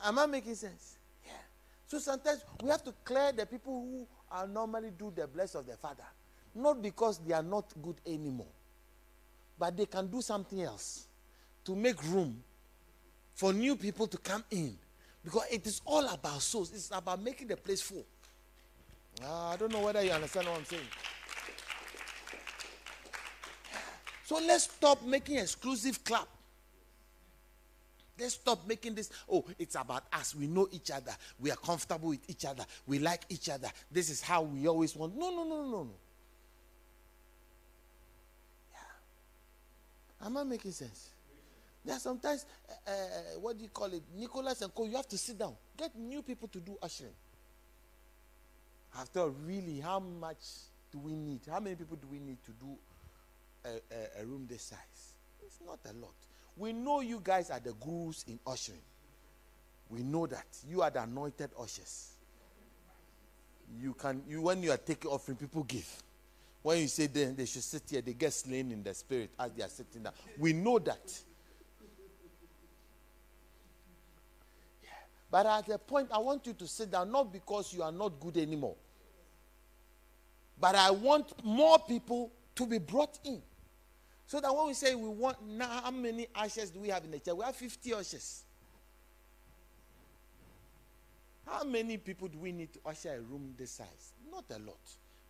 Am 0.04 0.18
I 0.18 0.26
making 0.26 0.54
sense? 0.54 0.98
Yeah. 1.24 1.32
So 1.86 1.98
sometimes 1.98 2.44
we 2.62 2.68
have 2.70 2.84
to 2.84 2.94
clear 3.04 3.32
the 3.32 3.46
people 3.46 3.72
who 3.72 4.06
are 4.30 4.46
normally 4.46 4.90
do 4.96 5.12
the 5.14 5.26
bless 5.26 5.54
of 5.54 5.66
the 5.66 5.76
Father, 5.76 6.06
not 6.54 6.82
because 6.82 7.18
they 7.18 7.34
are 7.34 7.42
not 7.42 7.72
good 7.82 7.96
anymore 8.06 8.46
but 9.58 9.76
they 9.76 9.86
can 9.86 10.06
do 10.06 10.22
something 10.22 10.62
else 10.62 11.08
to 11.64 11.74
make 11.74 12.02
room 12.04 12.42
for 13.34 13.52
new 13.52 13.76
people 13.76 14.06
to 14.06 14.16
come 14.18 14.44
in. 14.50 14.76
Because 15.24 15.42
it 15.50 15.66
is 15.66 15.82
all 15.84 16.06
about 16.08 16.40
souls, 16.40 16.72
it's 16.72 16.90
about 16.92 17.20
making 17.22 17.48
the 17.48 17.56
place 17.56 17.82
full. 17.82 18.06
Uh, 19.22 19.48
I 19.48 19.56
don't 19.56 19.72
know 19.72 19.80
whether 19.80 20.02
you 20.02 20.12
understand 20.12 20.46
what 20.46 20.58
I'm 20.58 20.64
saying. 20.64 20.82
So 24.24 24.36
let's 24.36 24.64
stop 24.64 25.04
making 25.04 25.38
exclusive 25.38 26.04
club. 26.04 26.26
Let's 28.18 28.34
stop 28.34 28.66
making 28.66 28.94
this. 28.94 29.10
Oh, 29.30 29.44
it's 29.58 29.76
about 29.76 30.04
us. 30.12 30.34
We 30.34 30.46
know 30.46 30.68
each 30.72 30.90
other. 30.90 31.12
We 31.38 31.50
are 31.50 31.56
comfortable 31.56 32.08
with 32.10 32.28
each 32.28 32.44
other. 32.44 32.64
We 32.86 32.98
like 32.98 33.22
each 33.28 33.48
other. 33.48 33.68
This 33.90 34.10
is 34.10 34.20
how 34.20 34.42
we 34.42 34.66
always 34.66 34.96
want. 34.96 35.16
No, 35.16 35.30
no, 35.30 35.44
no, 35.44 35.62
no, 35.62 35.70
no. 35.70 35.84
No. 35.84 35.90
Yeah. 38.72 40.26
Am 40.26 40.36
I 40.36 40.42
making 40.42 40.72
sense? 40.72 41.10
There 41.84 41.96
are 41.96 42.00
sometimes, 42.00 42.44
uh, 42.86 42.90
what 43.40 43.56
do 43.56 43.62
you 43.62 43.70
call 43.70 43.92
it? 43.92 44.02
Nicholas 44.16 44.60
and 44.62 44.74
Co. 44.74 44.84
You 44.84 44.96
have 44.96 45.08
to 45.08 45.18
sit 45.18 45.38
down. 45.38 45.54
Get 45.76 45.96
new 45.96 46.22
people 46.22 46.48
to 46.48 46.58
do 46.58 46.76
ushering. 46.82 47.14
After 48.98 49.20
all, 49.20 49.34
really, 49.46 49.80
how 49.80 50.00
much 50.00 50.38
do 50.90 50.98
we 50.98 51.14
need? 51.14 51.40
How 51.48 51.60
many 51.60 51.76
people 51.76 51.96
do 51.96 52.08
we 52.10 52.18
need 52.18 52.38
to 52.44 52.50
do 52.52 52.76
a, 53.64 53.68
a, 53.68 54.22
a 54.22 54.26
room 54.26 54.46
this 54.48 54.62
size? 54.62 55.12
It's 55.46 55.58
not 55.64 55.78
a 55.88 55.92
lot. 55.98 56.14
We 56.58 56.72
know 56.72 57.00
you 57.00 57.20
guys 57.22 57.50
are 57.50 57.60
the 57.60 57.72
gurus 57.72 58.24
in 58.26 58.38
ushering. 58.46 58.80
We 59.88 60.02
know 60.02 60.26
that 60.26 60.46
you 60.68 60.82
are 60.82 60.90
the 60.90 61.02
anointed 61.02 61.50
ushers. 61.58 62.10
You 63.80 63.94
can 63.94 64.22
you 64.28 64.42
when 64.42 64.62
you 64.62 64.72
are 64.72 64.76
taking 64.76 65.10
offering, 65.10 65.36
people 65.36 65.62
give. 65.62 66.02
When 66.62 66.78
you 66.78 66.88
say 66.88 67.06
they, 67.06 67.26
they 67.26 67.46
should 67.46 67.62
sit 67.62 67.82
here, 67.88 68.00
they 68.00 68.14
get 68.14 68.32
slain 68.32 68.72
in 68.72 68.82
the 68.82 68.92
spirit 68.92 69.30
as 69.38 69.52
they 69.52 69.62
are 69.62 69.68
sitting 69.68 70.02
down. 70.02 70.12
We 70.36 70.52
know 70.52 70.78
that. 70.80 71.22
Yeah. 74.82 74.88
But 75.30 75.46
at 75.46 75.66
the 75.66 75.78
point, 75.78 76.08
I 76.10 76.18
want 76.18 76.46
you 76.46 76.54
to 76.54 76.66
sit 76.66 76.90
down, 76.90 77.12
not 77.12 77.32
because 77.32 77.72
you 77.72 77.82
are 77.82 77.92
not 77.92 78.18
good 78.18 78.36
anymore. 78.36 78.74
But 80.60 80.74
I 80.74 80.90
want 80.90 81.32
more 81.44 81.78
people 81.78 82.32
to 82.56 82.66
be 82.66 82.78
brought 82.78 83.18
in. 83.24 83.40
So 84.28 84.40
that 84.40 84.54
when 84.54 84.66
we 84.66 84.74
say 84.74 84.94
we 84.94 85.08
want, 85.08 85.38
now 85.48 85.80
how 85.82 85.90
many 85.90 86.28
ashes 86.34 86.68
do 86.70 86.80
we 86.80 86.88
have 86.88 87.02
in 87.02 87.10
the 87.10 87.18
church? 87.18 87.34
We 87.34 87.44
have 87.44 87.56
50 87.56 87.94
ashes. 87.94 88.44
How 91.46 91.64
many 91.64 91.96
people 91.96 92.28
do 92.28 92.36
we 92.38 92.52
need 92.52 92.70
to 92.74 92.80
usher 92.84 93.14
a 93.14 93.20
room 93.22 93.54
this 93.56 93.70
size? 93.70 94.12
Not 94.30 94.44
a 94.50 94.58
lot. 94.58 94.76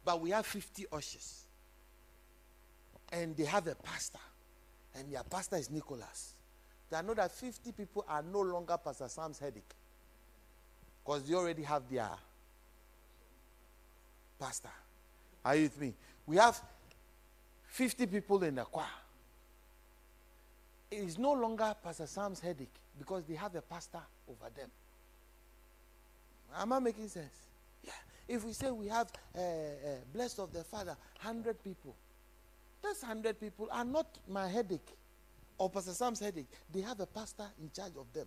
But 0.05 0.21
we 0.21 0.31
have 0.31 0.45
50 0.45 0.87
ushers. 0.93 1.45
And 3.13 3.37
they 3.37 3.45
have 3.45 3.69
a 3.69 3.77
pastor. 3.77 4.19
And 4.97 5.13
their 5.13 5.23
pastor 5.23 5.57
is 5.57 5.71
Nicholas. 5.71 6.35
They 6.91 7.01
know 7.01 7.15
that 7.15 7.31
50 7.31 7.71
people 7.71 8.05
are 8.09 8.23
no 8.23 8.41
longer 8.41 8.77
Pastor 8.83 9.07
Sam's 9.09 9.39
headache. 9.39 9.75
Because 11.05 11.23
they 11.23 11.35
already 11.35 11.63
have 11.63 11.83
their 11.89 12.11
pastor. 14.41 14.71
Are 15.45 15.55
you 15.55 15.63
with 15.63 15.81
me? 15.81 15.95
We 16.27 16.37
have 16.39 16.61
50 17.69 18.07
people 18.07 18.43
in 18.43 18.57
the 18.57 18.65
choir. 18.65 18.87
It 20.91 21.01
is 21.01 21.19
no 21.19 21.33
longer 21.33 21.75
Pastor 21.83 22.07
Sam's 22.07 22.41
headache 22.41 22.75
because 22.99 23.25
they 23.25 23.35
have 23.35 23.55
a 23.55 23.61
pastor 23.63 24.01
over 24.29 24.51
them. 24.57 24.71
Am 26.57 26.73
I 26.73 26.79
making 26.79 27.09
sense? 27.09 27.35
Yeah. 27.85 27.93
If 28.27 28.45
we 28.45 28.53
say 28.53 28.71
we 28.71 28.89
have 28.89 29.09
uh, 29.37 29.41
uh, 29.41 29.43
blessed 30.13 30.39
of 30.39 30.53
the 30.53 30.65
Father, 30.65 30.97
100 31.23 31.63
people, 31.63 31.95
those 32.83 33.03
100 33.03 33.39
people 33.39 33.69
are 33.71 33.85
not 33.85 34.07
my 34.29 34.49
headache 34.49 34.89
or 35.59 35.69
Pastor 35.69 35.93
Sam's 35.93 36.21
headache. 36.21 36.49
They 36.73 36.81
have 36.81 37.01
a 37.01 37.07
pastor 37.07 37.47
in 37.61 37.71
charge 37.71 37.93
of 37.99 38.11
them. 38.15 38.27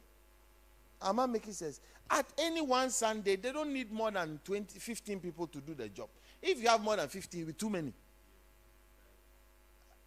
Am 1.01 1.19
I 1.19 1.25
making 1.25 1.53
sense? 1.53 1.79
At 2.09 2.27
any 2.37 2.61
one 2.61 2.91
Sunday, 2.91 3.37
they 3.37 3.51
don't 3.51 3.73
need 3.73 3.91
more 3.91 4.11
than 4.11 4.39
20, 4.43 4.77
15 4.77 5.19
people 5.19 5.47
to 5.47 5.59
do 5.59 5.73
the 5.73 5.89
job. 5.89 6.09
If 6.41 6.61
you 6.61 6.67
have 6.67 6.81
more 6.81 6.95
than 6.95 7.07
15, 7.07 7.39
it 7.39 7.43
will 7.43 7.47
be 7.47 7.53
too 7.53 7.69
many. 7.69 7.93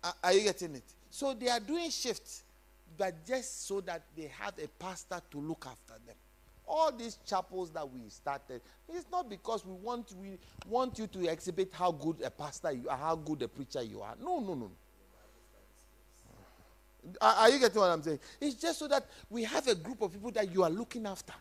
Are, 0.05 0.15
are 0.23 0.33
you 0.35 0.43
getting 0.43 0.77
it? 0.77 0.85
So 1.11 1.33
they 1.33 1.49
are 1.49 1.61
doing 1.61 1.91
shifts, 1.91 2.43
but 2.99 3.15
just 3.27 3.67
so 3.67 3.81
that 3.81 4.03
they 4.17 4.31
have 4.39 4.55
a 4.63 4.69
pastor 4.79 5.21
to 5.31 5.39
look 5.39 5.67
after 5.67 5.95
them. 6.07 6.17
All 6.67 6.93
these 6.93 7.19
chapels 7.27 7.71
that 7.73 7.91
we 7.91 8.09
started 8.09 8.61
it's 8.89 9.07
not 9.11 9.29
because 9.29 9.65
we 9.65 9.73
want 9.75 10.15
we 10.21 10.39
want 10.69 10.99
you 10.99 11.07
to 11.07 11.29
exhibit 11.29 11.71
how 11.73 11.93
good 11.93 12.17
a 12.23 12.31
pastor 12.31 12.73
you 12.73 12.89
are 12.89 12.97
how 12.97 13.17
good 13.17 13.43
a 13.43 13.49
preacher 13.49 13.83
you 13.83 14.03
are. 14.03 14.15
No 14.23 14.41
no 14.41 14.55
no. 14.55 14.71
Are, 17.21 17.35
are 17.35 17.51
you 17.51 17.59
getting 17.59 17.81
what 17.81 17.91
i'm 17.91 18.03
saying? 18.03 18.19
It's 18.41 18.55
just 18.55 18.79
so 18.79 18.89
that 18.89 19.07
we 19.29 19.45
have 19.45 19.67
a 19.69 19.75
group 19.75 20.01
of 20.01 20.13
people 20.13 20.31
that 20.33 20.53
you 20.53 20.63
are 20.63 20.71
looking 20.71 21.07
after. 21.07 21.35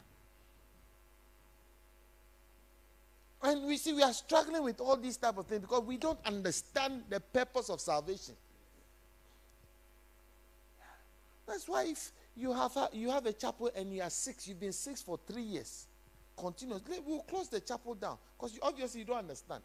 And 3.42 3.66
we 3.66 3.78
see 3.78 3.94
we 3.94 4.04
are 4.04 4.14
struggling 4.14 4.64
with 4.64 4.80
all 4.80 4.96
these 4.96 5.18
type 5.18 5.38
of 5.38 5.48
things 5.48 5.62
because 5.62 5.84
we 5.84 5.98
don't 5.98 6.20
understand 6.26 7.04
the 7.10 7.20
purpose 7.20 7.70
of 7.70 7.82
salvation 7.82 8.36
that's 11.48 11.68
why 11.68 11.86
if 11.86 12.12
you 12.36 12.54
have 12.54 12.76
a, 12.78 12.90
you 12.94 13.10
have 13.10 13.26
a 13.26 13.34
chapel 13.34 13.70
and 13.76 13.94
you 13.94 14.02
are 14.02 14.10
six. 14.10 14.48
You've 14.48 14.60
been 14.60 14.74
six 14.74 15.02
for 15.02 15.20
three 15.28 15.44
years. 15.44 15.88
Continuously, 16.36 16.98
we'll 17.06 17.22
close 17.22 17.48
the 17.48 17.60
chapel 17.60 17.94
down 17.94 18.18
because 18.38 18.58
obviously 18.62 19.02
you 19.02 19.06
don't 19.06 19.20
understand. 19.20 19.62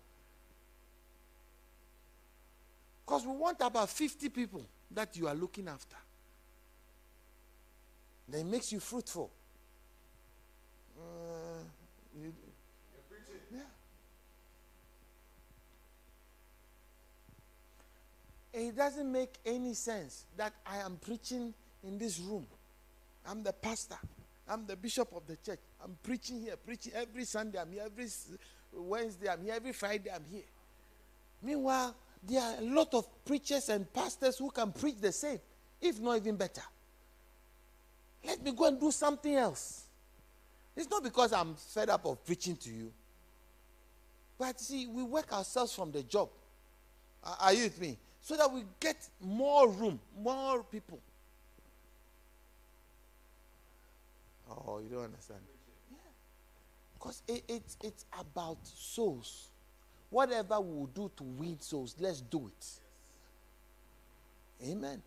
Because 3.06 3.24
we 3.24 3.32
want 3.32 3.56
about 3.60 3.88
50 3.88 4.28
people 4.28 4.62
that 4.90 5.16
you 5.16 5.26
are 5.28 5.34
looking 5.34 5.66
after. 5.66 5.96
It 8.30 8.44
makes 8.44 8.70
you 8.70 8.80
fruitful. 8.80 9.30
Uh, 10.98 11.02
you, 12.20 12.34
yeah. 13.54 13.60
It 18.52 18.76
doesn't 18.76 19.10
make 19.10 19.36
any 19.46 19.72
sense 19.72 20.26
that 20.36 20.52
I 20.66 20.78
am 20.78 20.98
preaching 21.00 21.54
in 21.84 21.98
this 21.98 22.18
room 22.18 22.46
I'm 23.28 23.42
the 23.42 23.52
pastor. 23.52 23.98
I'm 24.48 24.66
the 24.66 24.76
bishop 24.76 25.12
of 25.14 25.26
the 25.26 25.36
church. 25.36 25.58
I'm 25.84 25.96
preaching 26.02 26.40
here, 26.40 26.56
preaching 26.56 26.92
every 26.94 27.24
Sunday. 27.24 27.58
I'm 27.58 27.70
here 27.70 27.82
every 27.84 28.06
Wednesday. 28.72 29.28
I'm 29.28 29.42
here 29.42 29.54
every 29.54 29.72
Friday. 29.72 30.10
I'm 30.10 30.24
here. 30.24 30.44
Meanwhile, 31.42 31.94
there 32.26 32.40
are 32.40 32.54
a 32.58 32.62
lot 32.62 32.94
of 32.94 33.06
preachers 33.24 33.68
and 33.68 33.92
pastors 33.92 34.38
who 34.38 34.50
can 34.50 34.72
preach 34.72 34.96
the 35.00 35.12
same, 35.12 35.38
if 35.80 36.00
not 36.00 36.16
even 36.16 36.36
better. 36.36 36.62
Let 38.24 38.42
me 38.42 38.52
go 38.52 38.66
and 38.66 38.80
do 38.80 38.90
something 38.90 39.34
else. 39.34 39.84
It's 40.74 40.90
not 40.90 41.02
because 41.02 41.32
I'm 41.32 41.54
fed 41.54 41.90
up 41.90 42.06
of 42.06 42.24
preaching 42.24 42.56
to 42.56 42.70
you. 42.70 42.92
But 44.38 44.60
see, 44.60 44.86
we 44.86 45.02
work 45.02 45.32
ourselves 45.32 45.74
from 45.74 45.92
the 45.92 46.02
job. 46.02 46.30
Are 47.40 47.52
you 47.52 47.64
with 47.64 47.80
me? 47.80 47.98
So 48.22 48.36
that 48.36 48.50
we 48.50 48.62
get 48.80 48.96
more 49.20 49.68
room, 49.68 50.00
more 50.18 50.62
people. 50.62 51.00
Oh, 54.66 54.80
you 54.80 54.88
don't 54.88 55.04
understand? 55.04 55.40
Yeah. 55.90 55.98
Because 56.94 57.22
it, 57.28 57.44
it, 57.48 57.76
it's 57.82 58.04
about 58.18 58.58
souls. 58.64 59.48
whatever 60.10 60.60
we 60.60 60.74
will 60.74 60.86
do 60.86 61.10
to 61.16 61.22
win 61.22 61.60
souls, 61.60 61.94
let's 61.98 62.20
do 62.20 62.48
it. 62.48 62.66
Amen. 64.70 65.02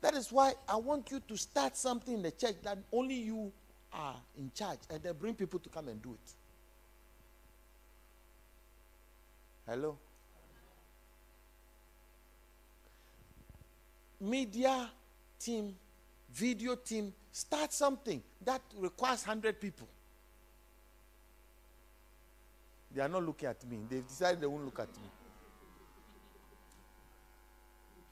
That 0.00 0.14
is 0.14 0.30
why 0.30 0.54
I 0.68 0.76
want 0.76 1.10
you 1.10 1.20
to 1.28 1.36
start 1.36 1.76
something 1.76 2.14
in 2.14 2.22
the 2.22 2.30
church 2.30 2.56
that 2.62 2.78
only 2.92 3.14
you 3.14 3.52
are 3.92 4.16
in 4.38 4.50
charge 4.54 4.80
and 4.90 5.02
then 5.02 5.14
bring 5.14 5.34
people 5.34 5.58
to 5.60 5.68
come 5.68 5.88
and 5.88 6.00
do 6.02 6.12
it. 6.14 6.32
Hello? 9.66 9.98
Media 14.20 14.90
team, 15.40 15.74
video 16.34 16.74
team, 16.74 17.12
start 17.30 17.72
something 17.72 18.22
that 18.44 18.60
requires 18.76 19.26
100 19.26 19.60
people. 19.60 19.88
They 22.94 23.00
are 23.00 23.08
not 23.08 23.24
looking 23.24 23.48
at 23.48 23.64
me. 23.68 23.78
They've 23.88 24.06
decided 24.06 24.40
they 24.40 24.46
won't 24.46 24.64
look 24.64 24.78
at 24.78 24.88
me. 24.88 25.08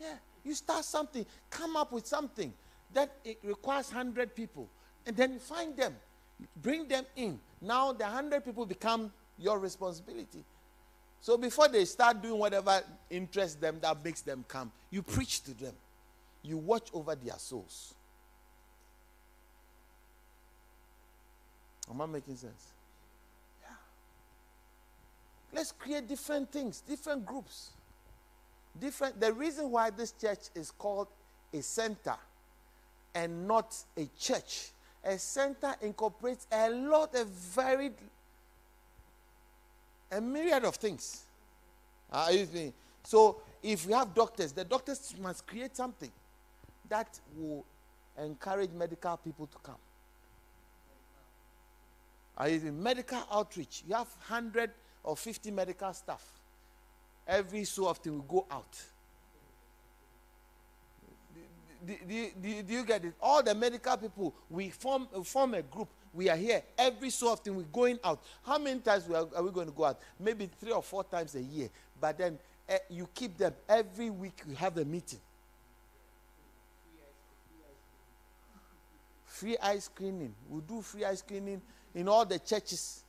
Yeah, 0.00 0.14
you 0.44 0.54
start 0.54 0.84
something, 0.84 1.24
come 1.50 1.76
up 1.76 1.92
with 1.92 2.06
something 2.06 2.52
that 2.92 3.12
it 3.24 3.38
requires 3.44 3.92
100 3.92 4.34
people, 4.34 4.68
and 5.06 5.16
then 5.16 5.38
find 5.38 5.76
them, 5.76 5.94
bring 6.60 6.88
them 6.88 7.04
in. 7.16 7.38
Now 7.60 7.92
the 7.92 8.04
100 8.04 8.44
people 8.44 8.66
become 8.66 9.12
your 9.38 9.58
responsibility. 9.58 10.44
So 11.20 11.36
before 11.36 11.68
they 11.68 11.84
start 11.84 12.20
doing 12.20 12.38
whatever 12.38 12.82
interests 13.08 13.54
them 13.54 13.78
that 13.80 14.04
makes 14.04 14.22
them 14.22 14.44
come, 14.48 14.72
you 14.90 15.02
preach 15.02 15.42
to 15.44 15.54
them. 15.54 15.74
You 16.42 16.58
watch 16.58 16.88
over 16.92 17.14
their 17.14 17.38
souls. 17.38 17.94
Am 21.90 22.00
I 22.00 22.06
making 22.06 22.36
sense? 22.36 22.72
Yeah. 23.62 23.68
Let's 25.52 25.72
create 25.72 26.08
different 26.08 26.50
things, 26.50 26.80
different 26.80 27.26
groups. 27.26 27.70
Different 28.80 29.20
the 29.20 29.32
reason 29.32 29.70
why 29.70 29.90
this 29.90 30.12
church 30.12 30.48
is 30.54 30.70
called 30.70 31.08
a 31.52 31.60
center 31.60 32.16
and 33.14 33.46
not 33.46 33.76
a 33.96 34.08
church. 34.18 34.70
A 35.04 35.18
center 35.18 35.74
incorporates 35.82 36.46
a 36.50 36.70
lot 36.70 37.14
of 37.14 37.26
varied 37.28 37.94
a 40.12 40.20
myriad 40.20 40.64
of 40.64 40.76
things. 40.76 41.24
Ah, 42.12 42.28
Me? 42.52 42.72
So 43.02 43.40
if 43.62 43.86
we 43.86 43.94
have 43.94 44.14
doctors, 44.14 44.52
the 44.52 44.64
doctors 44.64 45.14
must 45.20 45.46
create 45.46 45.74
something 45.74 46.12
that 46.88 47.18
will 47.36 47.64
encourage 48.22 48.70
medical 48.70 49.16
people 49.16 49.46
to 49.46 49.58
come. 49.58 49.76
You 52.40 52.46
in 52.46 52.82
medical 52.82 53.22
outreach? 53.30 53.84
You 53.86 53.94
have 53.94 54.08
100 54.28 54.70
or 55.04 55.16
50 55.16 55.50
medical 55.50 55.92
staff. 55.92 56.24
Every 57.26 57.64
so 57.64 57.86
often 57.86 58.14
we 58.14 58.22
go 58.26 58.46
out. 58.50 58.82
Do, 61.84 61.94
do, 62.08 62.28
do, 62.40 62.62
do, 62.62 62.72
you 62.72 62.84
get 62.84 63.04
it? 63.04 63.14
All 63.20 63.42
the 63.42 63.54
medical 63.54 63.96
people, 63.96 64.34
we 64.48 64.70
form, 64.70 65.08
form 65.24 65.54
a 65.54 65.62
group. 65.62 65.88
We 66.14 66.28
are 66.28 66.36
here. 66.36 66.62
Every 66.78 67.10
so 67.10 67.28
often 67.28 67.56
we're 67.56 67.62
going 67.64 67.98
out. 68.04 68.20
How 68.44 68.58
many 68.58 68.80
times 68.80 69.08
are, 69.10 69.26
are 69.34 69.42
we 69.42 69.50
going 69.50 69.66
to 69.66 69.72
go 69.72 69.86
out? 69.86 69.98
Maybe 70.18 70.48
three 70.60 70.72
or 70.72 70.82
four 70.82 71.02
times 71.02 71.34
a 71.34 71.42
year. 71.42 71.68
But 72.00 72.18
then 72.18 72.38
uh, 72.68 72.74
you 72.88 73.08
keep 73.14 73.36
them. 73.36 73.52
Every 73.68 74.10
week 74.10 74.42
you 74.48 74.54
have 74.54 74.76
a 74.78 74.84
meeting. 74.84 75.18
Free 79.26 79.56
ice 79.60 79.86
screening 79.86 80.34
we 80.48 80.60
do 80.60 80.82
free 80.82 81.04
ice 81.04 81.18
screening 81.18 81.60
in 81.94 82.08
all 82.08 82.24
the 82.24 82.38
churches 82.38 83.02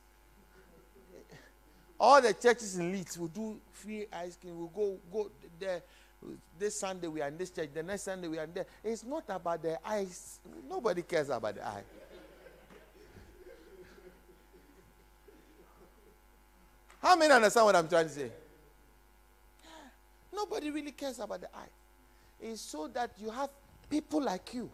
all 1.98 2.20
the 2.20 2.34
churches 2.34 2.76
in 2.76 2.92
Leeds 2.92 3.18
will 3.18 3.28
do 3.28 3.56
free 3.72 4.06
ice 4.12 4.36
cream. 4.36 4.58
We'll 4.58 4.68
go 4.68 4.98
go 5.12 5.30
there. 5.58 5.82
This 6.58 6.78
Sunday 6.78 7.06
we 7.06 7.22
are 7.22 7.28
in 7.28 7.38
this 7.38 7.50
church. 7.50 7.70
The 7.72 7.82
next 7.82 8.02
Sunday 8.02 8.28
we 8.28 8.38
are 8.38 8.46
there. 8.46 8.66
It's 8.82 9.04
not 9.04 9.24
about 9.28 9.62
the 9.62 9.78
eyes. 9.86 10.38
Nobody 10.68 11.02
cares 11.02 11.28
about 11.28 11.54
the 11.54 11.66
eye. 11.66 11.82
How 17.00 17.16
many 17.16 17.32
understand 17.32 17.66
what 17.66 17.76
I'm 17.76 17.88
trying 17.88 18.06
to 18.06 18.12
say? 18.12 18.30
Nobody 20.34 20.70
really 20.70 20.92
cares 20.92 21.18
about 21.18 21.40
the 21.42 21.48
eye. 21.54 21.68
It's 22.40 22.60
so 22.60 22.88
that 22.88 23.10
you 23.18 23.30
have 23.30 23.50
people 23.88 24.22
like 24.22 24.52
you 24.54 24.70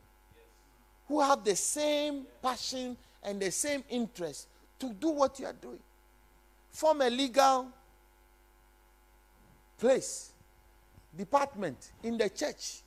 who 1.09 1.21
have 1.21 1.45
the 1.45 1.57
same 1.57 2.25
passion 2.41 2.97
and 3.23 3.41
the 3.41 3.51
same 3.51 3.85
interest 3.89 4.49
to 4.79 4.93
do 4.93 5.11
what 5.11 5.39
you 5.39 5.47
are 5.47 5.53
doing. 5.53 5.79
Form 6.71 7.01
a 7.03 7.11
legal 7.11 7.69
place, 9.79 10.33
department 11.17 11.93
in 12.03 12.17
the 12.19 12.29
church. 12.29 12.83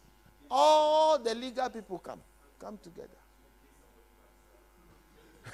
All 0.49 1.17
the 1.19 1.33
legal 1.35 1.69
people 1.69 1.99
come, 1.99 2.21
come 2.59 2.77
together. 2.81 3.09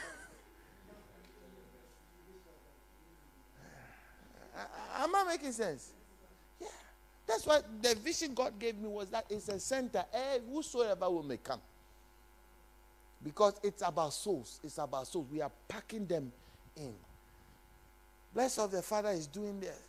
Am 4.98 5.16
I 5.16 5.24
making 5.24 5.52
sense? 5.54 5.92
Yeah. 6.60 6.68
That's 7.28 7.46
why 7.46 7.62
the 7.82 7.96
vision 7.96 8.34
God 8.34 8.60
gave 8.60 8.78
me 8.78 8.90
was 8.90 9.10
that 9.10 9.26
it's 9.30 9.50
a 9.50 9.60
center. 9.60 10.04
Eh, 10.14 10.40
whosoever 10.52 11.10
will 11.10 11.24
may 11.24 11.38
come. 11.38 11.62
Because 13.24 13.60
it's 13.64 13.82
about 13.86 14.14
souls. 14.14 14.60
It's 14.64 14.78
about 14.78 15.08
souls. 15.08 15.28
We 15.32 15.42
are 15.42 15.52
packing 15.68 16.06
them 16.06 16.32
in. 16.78 16.94
Bless 18.34 18.58
of 18.58 18.72
the 18.72 18.82
Father 18.82 19.10
is 19.10 19.28
doing 19.28 19.60
this. 19.60 19.80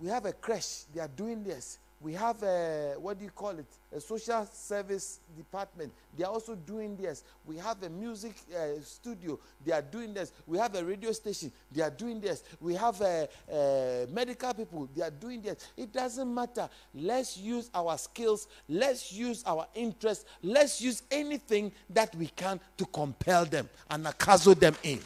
We 0.00 0.08
have 0.08 0.24
a 0.24 0.32
crash. 0.32 0.84
They 0.94 1.00
are 1.00 1.08
doing 1.08 1.42
this. 1.44 1.78
We 2.02 2.14
have 2.14 2.42
a, 2.42 2.94
what 2.98 3.18
do 3.18 3.24
you 3.24 3.30
call 3.30 3.50
it? 3.50 3.66
A 3.94 4.00
social 4.00 4.44
service 4.52 5.20
department. 5.36 5.92
They 6.16 6.24
are 6.24 6.32
also 6.32 6.56
doing 6.56 6.96
this. 6.96 7.22
We 7.46 7.58
have 7.58 7.80
a 7.82 7.88
music 7.88 8.34
uh, 8.52 8.80
studio. 8.82 9.38
They 9.64 9.72
are 9.72 9.82
doing 9.82 10.12
this. 10.12 10.32
We 10.46 10.58
have 10.58 10.74
a 10.74 10.84
radio 10.84 11.12
station. 11.12 11.52
They 11.70 11.82
are 11.82 11.90
doing 11.90 12.20
this. 12.20 12.42
We 12.60 12.74
have 12.74 13.00
a, 13.00 13.28
a 13.52 14.06
medical 14.10 14.52
people. 14.52 14.88
They 14.94 15.02
are 15.02 15.10
doing 15.10 15.42
this. 15.42 15.68
It 15.76 15.92
doesn't 15.92 16.34
matter. 16.34 16.68
Let's 16.92 17.36
use 17.36 17.70
our 17.72 17.96
skills. 17.98 18.48
Let's 18.68 19.12
use 19.12 19.44
our 19.46 19.68
interests. 19.74 20.24
Let's 20.42 20.80
use 20.80 21.04
anything 21.10 21.70
that 21.90 22.14
we 22.16 22.26
can 22.26 22.58
to 22.78 22.86
compel 22.86 23.44
them 23.44 23.68
and 23.88 24.06
akazo 24.06 24.58
them 24.58 24.74
in. 24.82 24.98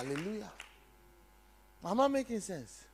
Hallelujah. 0.00 0.50
Am 1.84 2.00
I 2.00 2.08
making 2.08 2.40
sense? 2.40 2.84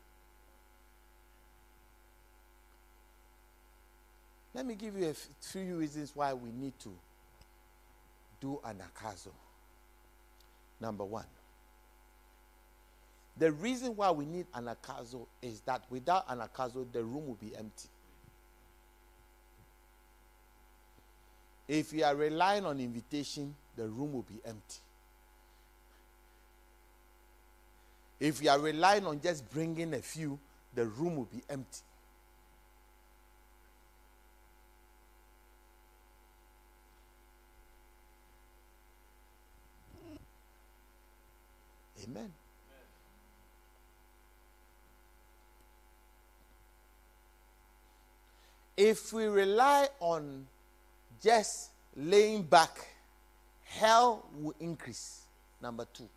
Let 4.52 4.66
me 4.66 4.74
give 4.74 4.98
you 4.98 5.10
a 5.10 5.14
few 5.14 5.76
reasons 5.76 6.10
why 6.16 6.32
we 6.34 6.50
need 6.50 6.72
to 6.80 6.90
do 8.40 8.58
anagkazo. 8.64 9.30
Number 10.80 11.04
one, 11.04 11.26
the 13.36 13.52
reason 13.52 13.94
why 13.94 14.10
we 14.10 14.24
need 14.26 14.46
anagkazo 14.50 15.26
is 15.40 15.60
that 15.60 15.84
without 15.88 16.28
anagkazo, 16.28 16.90
the 16.92 17.04
room 17.04 17.28
will 17.28 17.38
be 17.40 17.54
empty. 17.56 17.88
If 21.68 21.92
you 21.92 22.02
are 22.02 22.16
relying 22.16 22.64
on 22.64 22.80
invitation, 22.80 23.54
the 23.76 23.86
room 23.86 24.12
will 24.12 24.26
be 24.28 24.40
empty. 24.44 24.80
If 28.18 28.42
you 28.42 28.50
are 28.50 28.58
relying 28.58 29.06
on 29.06 29.20
just 29.20 29.48
bringing 29.50 29.92
a 29.94 30.00
few, 30.00 30.38
the 30.74 30.86
room 30.86 31.16
will 31.16 31.24
be 31.24 31.42
empty. 31.48 31.80
Amen. 42.04 42.32
If 48.76 49.12
we 49.12 49.24
rely 49.24 49.88
on 50.00 50.46
just 51.22 51.70
laying 51.96 52.42
back, 52.42 52.78
hell 53.64 54.24
will 54.38 54.54
increase. 54.60 55.22
Number 55.60 55.86
two. 55.92 56.08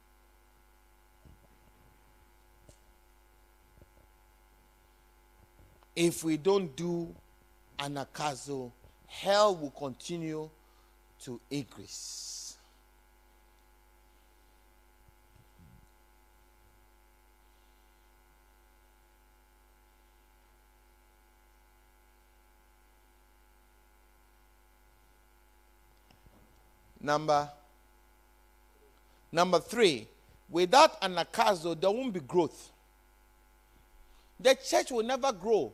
If 6.02 6.24
we 6.24 6.38
don't 6.38 6.74
do 6.78 7.14
anagkazo, 7.78 8.72
hell 9.06 9.54
will 9.54 9.72
continue 9.72 10.50
to 11.26 11.42
increase. 11.52 12.56
Number 27.02 27.50
Number 29.34 29.60
three, 29.60 30.08
without 30.50 31.02
anagkazo, 31.02 31.78
there 31.78 31.92
won't 31.92 32.14
be 32.14 32.22
growth. 32.22 32.72
The 34.40 34.56
church 34.56 34.92
will 34.92 35.04
never 35.04 35.34
grow 35.34 35.74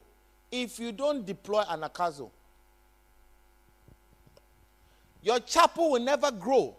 if 0.64 0.80
you 0.80 0.92
don't 0.92 1.26
deploy 1.26 1.64
anagkazo. 1.64 2.30
Your 5.22 5.40
chapel 5.40 5.92
will 5.92 6.02
never 6.02 6.32
grow 6.32 6.76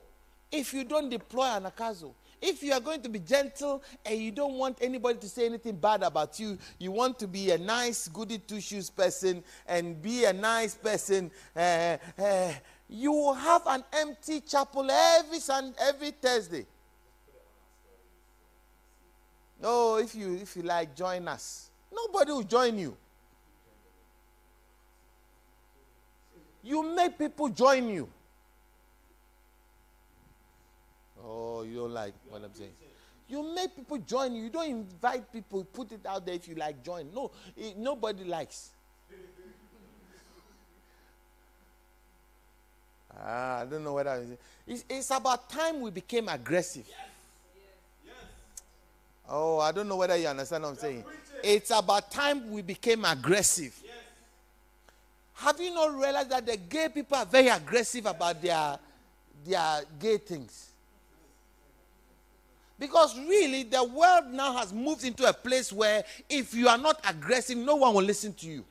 if 0.51 0.73
you 0.73 0.85
don't 0.85 1.11
deploy 1.11 1.47
anagkazo. 1.47 2.13
If 2.41 2.63
you 2.63 2.73
are 2.73 2.81
going 2.81 3.01
to 3.03 3.09
be 3.09 3.19
gentle 3.19 3.83
and 4.05 4.19
you 4.19 4.31
don't 4.31 4.55
want 4.55 4.79
anybody 4.81 5.19
to 5.19 5.29
say 5.29 5.47
anything 5.47 5.77
bad 5.77 6.03
about 6.03 6.39
you, 6.39 6.59
you 6.79 6.93
want 6.93 7.19
to 7.19 7.27
be 7.27 7.51
a 7.51 7.59
nice, 7.59 8.09
goody 8.09 8.39
two 8.39 8.61
shoes 8.61 8.91
person 8.91 9.43
and 9.67 10.01
be 10.01 10.25
a 10.25 10.33
nice 10.33 10.75
person, 10.75 11.31
uh, 11.57 11.97
uh, 12.19 12.53
you 12.89 13.11
will 13.11 13.35
have 13.35 13.63
an 13.67 13.83
empty 13.93 14.41
chapel 14.41 14.89
every 14.91 15.41
Sunday, 15.41 15.77
every 15.81 16.11
Thursday. 16.11 16.67
No, 19.61 19.97
if 19.97 20.15
you 20.15 20.35
if 20.35 20.55
you 20.57 20.63
like, 20.63 20.95
join 20.95 21.27
us. 21.27 21.71
Nobody 21.93 22.33
will 22.33 22.43
join 22.43 22.79
you. 22.79 22.97
You 26.67 26.83
make 26.83 27.17
people 27.17 27.49
join 27.49 27.89
you. 27.89 28.09
Oh, 31.25 31.63
you 31.63 31.77
don't 31.77 31.95
like 31.95 32.13
what 32.29 32.43
I'm 32.43 32.53
saying. 32.53 32.73
You 33.29 33.55
make 33.55 33.77
people 33.77 33.99
join 33.99 34.35
you. 34.35 34.43
You 34.43 34.51
don't 34.51 34.69
invite 34.69 35.33
people, 35.33 35.63
put 35.63 35.93
it 35.93 36.05
out 36.05 36.27
there 36.27 36.35
if 36.35 36.49
you 36.49 36.57
like 36.57 36.83
join. 36.83 37.09
No, 37.15 37.31
it, 37.57 37.79
nobody 37.79 38.25
likes. 38.25 38.71
ah, 43.17 43.61
I 43.61 43.65
don't 43.65 43.85
know 43.85 43.93
what 43.93 44.09
I 44.09 44.23
it's, 44.67 44.85
it's 44.89 45.11
about 45.11 45.49
time 45.49 45.81
we 45.81 45.93
became 45.93 46.29
aggressive. 46.29 46.85
Yes. 46.89 48.15
Oh, 49.29 49.61
I 49.61 49.71
don't 49.71 49.89
know 49.89 49.97
whether 49.97 50.17
you 50.17 50.27
understand 50.27 50.65
what 50.65 50.71
I'm 50.71 50.77
saying. 50.77 51.05
It's 51.45 51.71
about 51.71 52.11
time 52.11 52.51
we 52.51 52.63
became 52.63 53.05
aggressive. 53.05 53.81
Have 55.37 55.61
you 55.61 55.73
not 55.75 55.95
realized 55.95 56.31
that 56.31 56.47
the 56.47 56.57
gay 56.57 56.89
people 56.89 57.17
are 57.17 57.27
very 57.27 57.49
aggressive 57.49 58.07
about 58.07 58.41
their 58.41 58.79
their 59.45 59.83
gay 59.99 60.17
things? 60.17 60.71
Because 62.79 63.19
really, 63.19 63.63
the 63.63 63.83
world 63.85 64.27
now 64.33 64.57
has 64.57 64.73
moved 64.73 65.05
into 65.05 65.27
a 65.27 65.33
place 65.33 65.73
where 65.73 66.05
if 66.29 66.55
you 66.55 66.69
are 66.69 66.79
not 66.79 67.01
aggressive, 67.09 67.57
no 67.57 67.77
one 67.77 67.95
will 67.95 68.03
listen 68.03 68.35
to 68.35 68.47
you. 68.47 68.65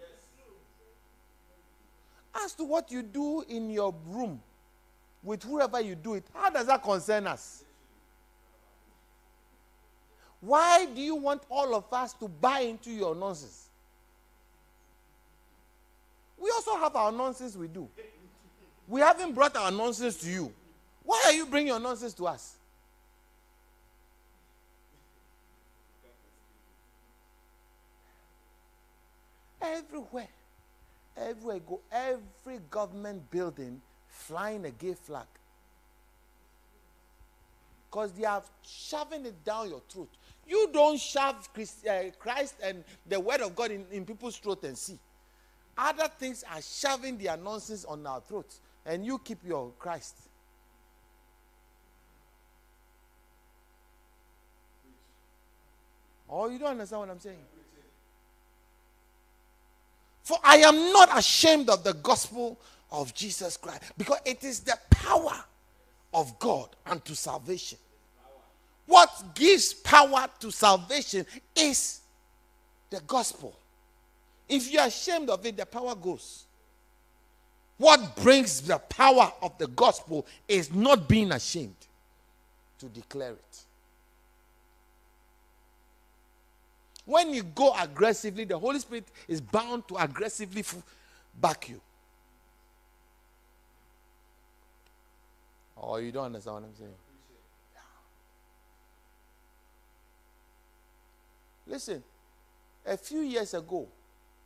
As 2.44 2.54
to 2.56 2.64
what 2.64 2.92
you 2.92 3.02
do 3.02 3.44
in 3.48 3.70
your 3.70 3.94
room 4.08 4.42
with 5.24 5.44
whoever 5.44 5.82
you 5.82 5.96
do 5.96 6.16
it, 6.16 6.26
how 6.34 6.50
does 6.50 6.68
that 6.68 6.84
concern 6.84 7.26
us? 7.28 7.64
Why 10.42 10.86
do 10.86 11.02
you 11.02 11.16
want 11.16 11.44
all 11.50 11.74
of 11.74 11.92
us 11.92 12.14
to 12.14 12.28
buy 12.28 12.60
into 12.62 12.92
your 12.92 13.16
nonsense? 13.16 13.65
We 16.46 16.52
also 16.52 16.76
have 16.76 16.96
our 16.96 17.12
nonsense 17.12 17.56
we 17.56 17.68
do. 17.68 17.90
We 18.88 19.02
haven't 19.02 19.34
brought 19.34 19.56
our 19.56 19.72
nonsense 19.72 20.18
to 20.18 20.30
you. 20.30 20.54
Why 21.02 21.20
are 21.26 21.34
you 21.34 21.48
bringing 21.48 21.70
your 21.70 21.80
nonsense 21.80 22.14
to 22.14 22.28
us? 22.28 22.58
Everywhere. 29.60 30.28
Everywhere 31.18 31.60
go, 31.68 31.80
every 31.92 32.60
government 32.70 33.32
building 33.32 33.82
flying 34.08 34.66
a 34.66 34.72
gay 34.72 34.94
flag. 34.94 35.26
Because 37.90 38.12
they 38.12 38.26
are 38.26 38.44
shoving 38.62 39.26
it 39.26 39.44
down 39.44 39.70
your 39.70 39.82
throat. 39.90 40.10
You 40.48 40.70
don't 40.72 41.00
shove 41.00 41.52
Christ, 41.56 41.88
uh, 41.88 42.04
Christ 42.20 42.54
and 42.62 42.84
the 43.08 43.20
word 43.20 43.42
of 43.42 43.56
God 43.56 43.72
in, 43.72 43.84
in 43.92 44.06
people's 44.06 44.38
throat 44.38 44.64
and 44.64 44.78
see. 44.78 45.00
Other 45.78 46.08
things 46.20 46.44
are 46.52 46.62
shoving 46.62 47.18
their 47.18 47.38
nonsense 47.38 47.86
on 47.86 48.06
our 48.08 48.22
throats. 48.22 48.60
And 48.86 49.06
you 49.06 49.20
keep 49.20 49.40
your 49.46 49.72
Christ. 49.78 50.16
Oh, 56.30 56.50
you 56.50 56.60
don't 56.60 56.72
understand 56.72 57.02
what 57.02 57.10
I'm 57.10 57.20
saying? 57.20 57.38
For 60.24 60.38
I 60.44 60.58
am 60.58 60.92
not 60.92 61.18
ashamed 61.18 61.70
of 61.70 61.84
the 61.84 61.94
gospel 61.94 62.60
of 62.92 63.14
Jesus 63.14 63.58
Christ 63.58 63.84
because 63.98 64.20
it 64.26 64.44
is 64.44 64.62
the 64.62 64.78
power 64.90 65.44
of 66.14 66.40
God 66.40 66.70
unto 66.86 67.14
salvation. 67.14 67.78
What 68.88 69.36
gives 69.36 69.74
power 69.74 70.28
to 70.40 70.52
salvation 70.52 71.26
is 71.56 72.02
the 72.90 73.02
gospel. 73.02 73.58
If 74.48 74.72
you 74.72 74.80
are 74.80 74.88
ashamed 74.88 75.30
of 75.30 75.46
it, 75.46 75.58
the 75.58 75.66
power 75.66 75.96
goes. 75.96 76.46
What 77.78 78.16
brings 78.18 78.62
the 78.62 78.78
power 78.78 79.34
of 79.42 79.58
the 79.58 79.68
gospel 79.68 80.26
is 80.48 80.74
not 80.74 81.10
being 81.10 81.32
ashamed 81.32 81.76
to 82.80 82.86
declare 82.86 83.34
it. 83.34 83.60
When 87.06 87.34
you 87.34 87.44
go 87.44 87.74
aggressively, 87.78 88.46
the 88.46 88.58
Holy 88.58 88.80
Spirit 88.80 89.06
is 89.28 89.40
bound 89.40 89.88
to 89.90 89.98
aggressively 89.98 90.64
back 91.40 91.70
you. 91.70 91.80
Oh, 95.78 95.98
you 95.98 96.12
don't 96.12 96.26
understand 96.26 96.56
what 96.56 96.64
I'm 96.64 96.76
saying? 96.76 96.94
Listen, 101.68 102.04
a 102.86 102.98
few 102.98 103.22
years 103.22 103.54
ago, 103.54 103.88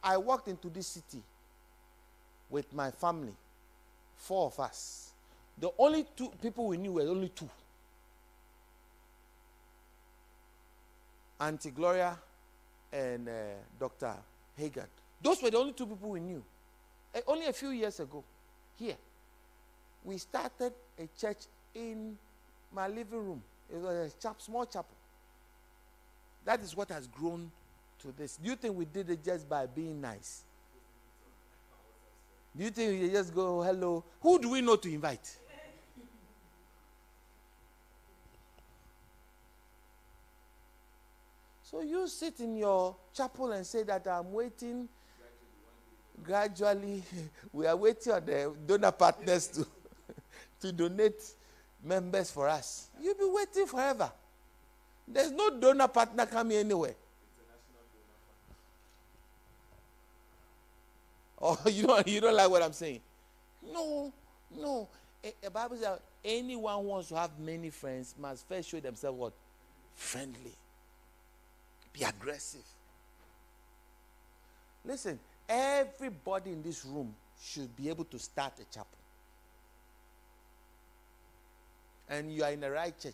I 0.03 0.17
walked 0.17 0.47
into 0.47 0.69
this 0.69 0.87
city 0.87 1.21
with 2.49 2.73
my 2.73 2.91
family, 2.91 3.33
four 4.15 4.47
of 4.47 4.59
us. 4.59 5.11
The 5.57 5.69
only 5.77 6.05
two 6.15 6.31
people 6.41 6.67
we 6.67 6.77
knew 6.77 6.93
were 6.93 7.01
only 7.07 7.29
two 7.29 7.49
Auntie 11.39 11.71
Gloria 11.71 12.17
and 12.91 13.27
uh, 13.29 13.31
Dr. 13.79 14.13
Hagan. 14.57 14.87
Those 15.21 15.41
were 15.41 15.49
the 15.49 15.57
only 15.57 15.73
two 15.73 15.85
people 15.85 16.09
we 16.09 16.19
knew. 16.19 16.43
Uh, 17.15 17.19
only 17.27 17.47
a 17.47 17.53
few 17.53 17.69
years 17.69 17.99
ago, 17.99 18.23
here, 18.77 18.97
we 20.03 20.17
started 20.17 20.73
a 20.97 21.07
church 21.19 21.37
in 21.73 22.17
my 22.73 22.87
living 22.87 23.25
room. 23.25 23.41
It 23.73 23.77
was 23.77 24.13
a 24.13 24.21
chap, 24.21 24.41
small 24.41 24.65
chapel. 24.65 24.95
That 26.45 26.61
is 26.61 26.75
what 26.75 26.89
has 26.89 27.07
grown 27.07 27.51
to 27.99 28.11
this. 28.11 28.37
Do 28.37 28.49
you 28.49 28.55
think 28.55 28.75
we 28.75 28.85
did 28.85 29.09
it 29.09 29.23
just 29.23 29.47
by 29.47 29.65
being 29.65 29.99
nice? 30.01 30.43
Do 32.55 32.63
you 32.63 32.71
think 32.71 33.01
we 33.01 33.09
just 33.09 33.33
go, 33.33 33.61
hello? 33.61 34.03
Who 34.21 34.39
do 34.39 34.49
we 34.49 34.61
know 34.61 34.75
to 34.75 34.91
invite? 34.91 35.37
So 41.63 41.81
you 41.81 42.07
sit 42.07 42.39
in 42.39 42.57
your 42.57 42.95
chapel 43.13 43.51
and 43.51 43.63
say 43.65 43.83
that 43.83 44.07
I'm 44.07 44.33
waiting. 44.33 44.89
Gradually, 46.23 47.03
we 47.53 47.67
are 47.67 47.75
waiting 47.75 48.11
on 48.11 48.25
the 48.25 48.55
donor 48.65 48.91
partners 48.91 49.47
to, 49.49 49.67
to 50.61 50.71
donate 50.71 51.21
members 51.83 52.31
for 52.31 52.47
us. 52.49 52.89
You'll 52.99 53.13
be 53.13 53.25
waiting 53.25 53.67
forever. 53.67 54.11
There's 55.07 55.31
no 55.31 55.59
donor 55.59 55.87
partner 55.87 56.25
coming 56.25 56.57
anywhere. 56.57 56.95
Oh, 61.41 61.57
you 61.69 61.87
don't, 61.87 62.07
you 62.07 62.21
don't 62.21 62.35
like 62.35 62.49
what 62.49 62.61
I'm 62.61 62.73
saying? 62.73 63.01
No, 63.71 64.11
no. 64.57 64.87
The 65.41 65.49
Bible 65.49 65.77
says 65.77 65.99
anyone 66.23 66.75
who 66.75 66.89
wants 66.89 67.09
to 67.09 67.15
have 67.15 67.31
many 67.39 67.69
friends 67.69 68.15
must 68.17 68.47
first 68.47 68.69
show 68.69 68.79
themselves 68.79 69.17
what? 69.17 69.33
Friendly. 69.95 70.55
Be 71.93 72.03
aggressive. 72.03 72.65
Listen, 74.85 75.19
everybody 75.47 76.51
in 76.51 76.63
this 76.63 76.85
room 76.85 77.13
should 77.41 77.75
be 77.75 77.89
able 77.89 78.05
to 78.05 78.19
start 78.19 78.53
a 78.59 78.73
chapel. 78.73 78.87
And 82.09 82.33
you 82.33 82.43
are 82.43 82.51
in 82.51 82.61
the 82.61 82.71
right 82.71 82.97
church. 82.97 83.13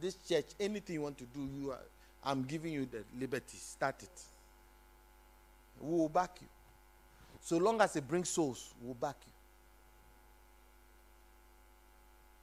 This 0.00 0.16
church, 0.28 0.46
anything 0.60 0.94
you 0.94 1.02
want 1.02 1.18
to 1.18 1.24
do, 1.24 1.48
you 1.58 1.70
are, 1.70 1.80
I'm 2.24 2.42
giving 2.44 2.72
you 2.72 2.86
the 2.86 3.02
liberty. 3.18 3.56
Start 3.56 4.02
it. 4.02 4.22
We 5.80 5.96
will 5.96 6.08
back 6.08 6.38
you. 6.40 6.46
So 7.46 7.58
long 7.58 7.80
as 7.80 7.94
it 7.94 8.08
brings 8.08 8.28
souls, 8.28 8.74
we'll 8.82 8.94
back 8.94 9.14
you. 9.24 9.32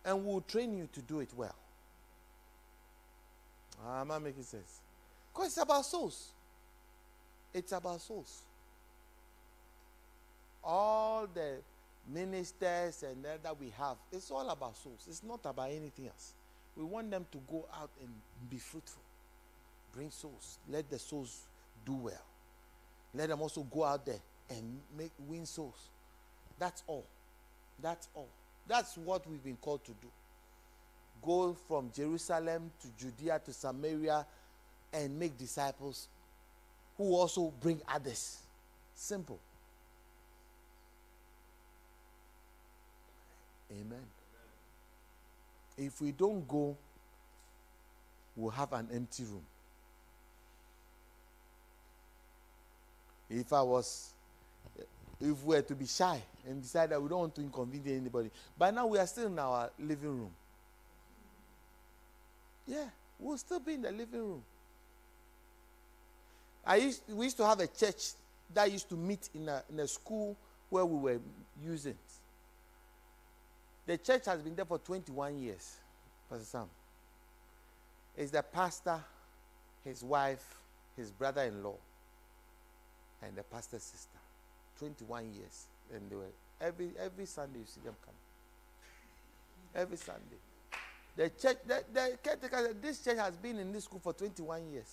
And 0.09 0.25
we'll 0.25 0.39
train 0.39 0.77
you 0.77 0.87
to 0.93 1.01
do 1.01 1.19
it 1.19 1.29
well. 1.35 1.55
Ah, 3.85 3.99
am 3.99 4.11
I 4.11 4.19
making 4.19 4.43
sense? 4.43 4.79
Because 5.33 5.47
it's 5.47 5.57
about 5.57 5.83
souls. 5.83 6.29
It's 7.53 7.73
about 7.73 7.99
souls. 7.99 8.43
All 10.63 11.27
the 11.27 11.57
ministers 12.07 13.03
and 13.03 13.25
that 13.25 13.59
we 13.59 13.73
have, 13.77 13.97
it's 14.09 14.31
all 14.31 14.49
about 14.49 14.77
souls. 14.77 15.05
It's 15.09 15.21
not 15.21 15.41
about 15.43 15.69
anything 15.69 16.07
else. 16.07 16.31
We 16.77 16.85
want 16.85 17.11
them 17.11 17.25
to 17.29 17.39
go 17.51 17.65
out 17.77 17.89
and 17.99 18.09
be 18.49 18.57
fruitful, 18.57 19.03
bring 19.93 20.11
souls, 20.11 20.59
let 20.69 20.89
the 20.89 20.97
souls 20.97 21.41
do 21.85 21.91
well. 21.91 22.23
Let 23.13 23.27
them 23.27 23.41
also 23.41 23.63
go 23.63 23.83
out 23.83 24.05
there 24.05 24.21
and 24.49 24.79
make 24.97 25.11
win 25.27 25.45
souls. 25.45 25.89
That's 26.59 26.83
all. 26.87 27.05
That's 27.81 28.07
all. 28.13 28.29
That's 28.67 28.97
what 28.97 29.29
we've 29.29 29.43
been 29.43 29.57
called 29.57 29.83
to 29.85 29.91
do. 30.01 30.07
Go 31.21 31.55
from 31.67 31.91
Jerusalem 31.95 32.71
to 32.81 32.87
Judea 33.03 33.41
to 33.45 33.53
Samaria 33.53 34.25
and 34.93 35.17
make 35.17 35.37
disciples 35.37 36.07
who 36.97 37.15
also 37.15 37.51
bring 37.59 37.81
others. 37.87 38.39
Simple. 38.93 39.39
Amen. 43.71 44.05
If 45.77 45.99
we 46.01 46.11
don't 46.11 46.47
go, 46.47 46.77
we'll 48.35 48.51
have 48.51 48.73
an 48.73 48.87
empty 48.93 49.23
room. 49.23 49.45
If 53.29 53.51
I 53.51 53.61
was, 53.63 54.12
if 55.23 55.43
we 55.43 55.55
were 55.55 55.61
to 55.61 55.75
be 55.75 55.85
shy 55.85 56.21
and 56.47 56.61
decide 56.61 56.89
that 56.89 57.01
we 57.01 57.07
don't 57.07 57.19
want 57.19 57.35
to 57.35 57.41
inconvenience 57.41 58.01
anybody, 58.01 58.29
by 58.57 58.71
now 58.71 58.85
we 58.85 58.97
are 58.97 59.07
still 59.07 59.27
in 59.27 59.39
our 59.39 59.69
living 59.79 60.19
room. 60.19 60.31
Yeah, 62.67 62.85
we'll 63.19 63.37
still 63.37 63.59
be 63.59 63.73
in 63.73 63.81
the 63.81 63.91
living 63.91 64.19
room. 64.19 64.43
I 66.65 66.77
used, 66.77 67.03
we 67.09 67.25
used 67.25 67.37
to 67.37 67.45
have 67.45 67.59
a 67.59 67.67
church 67.67 68.11
that 68.53 68.71
used 68.71 68.89
to 68.89 68.95
meet 68.95 69.29
in 69.33 69.47
a, 69.49 69.63
in 69.69 69.79
a 69.79 69.87
school 69.87 70.35
where 70.69 70.85
we 70.85 70.97
were 70.97 71.19
using. 71.63 71.95
The 73.85 73.97
church 73.97 74.25
has 74.25 74.41
been 74.41 74.55
there 74.55 74.65
for 74.65 74.77
21 74.77 75.39
years, 75.39 75.77
Pastor 76.29 76.45
Sam. 76.45 76.65
It's 78.15 78.31
the 78.31 78.43
pastor, 78.43 78.99
his 79.83 80.03
wife, 80.03 80.55
his 80.95 81.11
brother 81.11 81.43
in 81.43 81.63
law, 81.63 81.75
and 83.21 83.35
the 83.35 83.43
pastor's 83.43 83.83
sister. 83.83 84.19
21 84.79 85.33
years. 85.33 85.65
And 85.93 86.09
they 86.09 86.15
were 86.15 86.31
every 86.59 86.91
every 86.99 87.25
Sunday 87.25 87.59
you 87.59 87.65
see 87.65 87.81
them 87.83 87.95
come. 88.05 88.15
Every 89.75 89.97
Sunday. 89.97 90.37
The 91.15 91.29
church, 91.29 91.57
the, 91.67 91.83
the 91.93 92.17
caretaker, 92.23 92.73
this 92.81 93.03
church 93.03 93.17
has 93.17 93.35
been 93.35 93.59
in 93.59 93.71
this 93.71 93.83
school 93.83 93.99
for 93.99 94.13
21 94.13 94.71
years. 94.71 94.89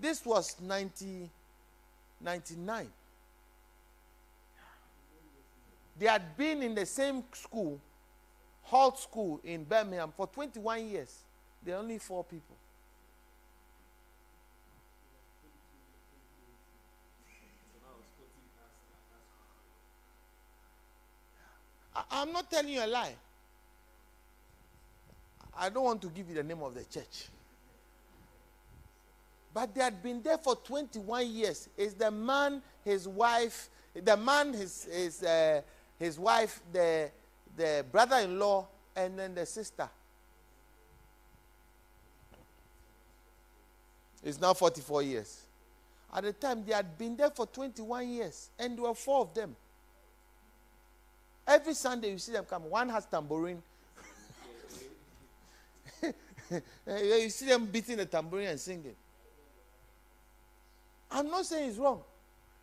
This 0.00 0.24
was 0.24 0.56
1999. 0.60 2.88
They 5.98 6.06
had 6.06 6.36
been 6.36 6.62
in 6.62 6.74
the 6.74 6.86
same 6.86 7.24
school, 7.32 7.80
Holt 8.62 9.00
School 9.00 9.40
in 9.42 9.64
Birmingham, 9.64 10.12
for 10.16 10.28
21 10.28 10.88
years. 10.88 11.24
There 11.62 11.74
are 11.74 11.80
only 11.80 11.98
four 11.98 12.24
people. 12.24 12.56
I, 22.18 22.22
am 22.22 22.32
not 22.32 22.50
telling 22.50 22.72
you 22.72 22.84
a 22.84 22.86
lie. 22.86 23.14
I 25.56 25.68
don't 25.68 25.84
want 25.84 26.02
to 26.02 26.08
give 26.08 26.28
you 26.28 26.34
the 26.34 26.42
name 26.42 26.62
of 26.62 26.74
the 26.74 26.84
church. 26.84 27.28
But 29.54 29.74
they 29.74 29.80
had 29.82 30.02
been 30.02 30.22
there 30.22 30.38
for 30.38 30.56
21 30.56 31.30
years. 31.30 31.68
Is 31.76 31.94
the 31.94 32.10
man, 32.10 32.60
his 32.84 33.06
wife, 33.06 33.70
the 33.94 34.16
man, 34.16 34.52
his, 34.52 34.88
his, 34.92 35.22
uh, 35.22 35.62
his 35.98 36.18
wife, 36.18 36.60
the, 36.72 37.10
the 37.56 37.84
brother 37.90 38.16
in 38.16 38.38
law, 38.38 38.66
and 38.96 39.18
then 39.18 39.34
the 39.34 39.46
sister. 39.46 39.88
It's 44.24 44.40
now 44.40 44.54
44 44.54 45.02
years. 45.02 45.42
At 46.12 46.24
the 46.24 46.32
time, 46.32 46.64
they 46.66 46.72
had 46.72 46.98
been 46.98 47.16
there 47.16 47.30
for 47.30 47.46
21 47.46 48.08
years, 48.08 48.50
and 48.58 48.76
there 48.76 48.84
were 48.84 48.94
four 48.94 49.20
of 49.20 49.34
them. 49.34 49.54
Every 51.48 51.72
Sunday, 51.72 52.10
you 52.10 52.18
see 52.18 52.32
them 52.32 52.44
come. 52.44 52.68
One 52.68 52.90
has 52.90 53.06
tambourine. 53.06 53.62
you 56.86 57.30
see 57.30 57.46
them 57.46 57.64
beating 57.64 57.96
the 57.96 58.04
tambourine 58.04 58.48
and 58.48 58.60
singing. 58.60 58.94
I'm 61.10 61.30
not 61.30 61.46
saying 61.46 61.70
it's 61.70 61.78
wrong. 61.78 62.02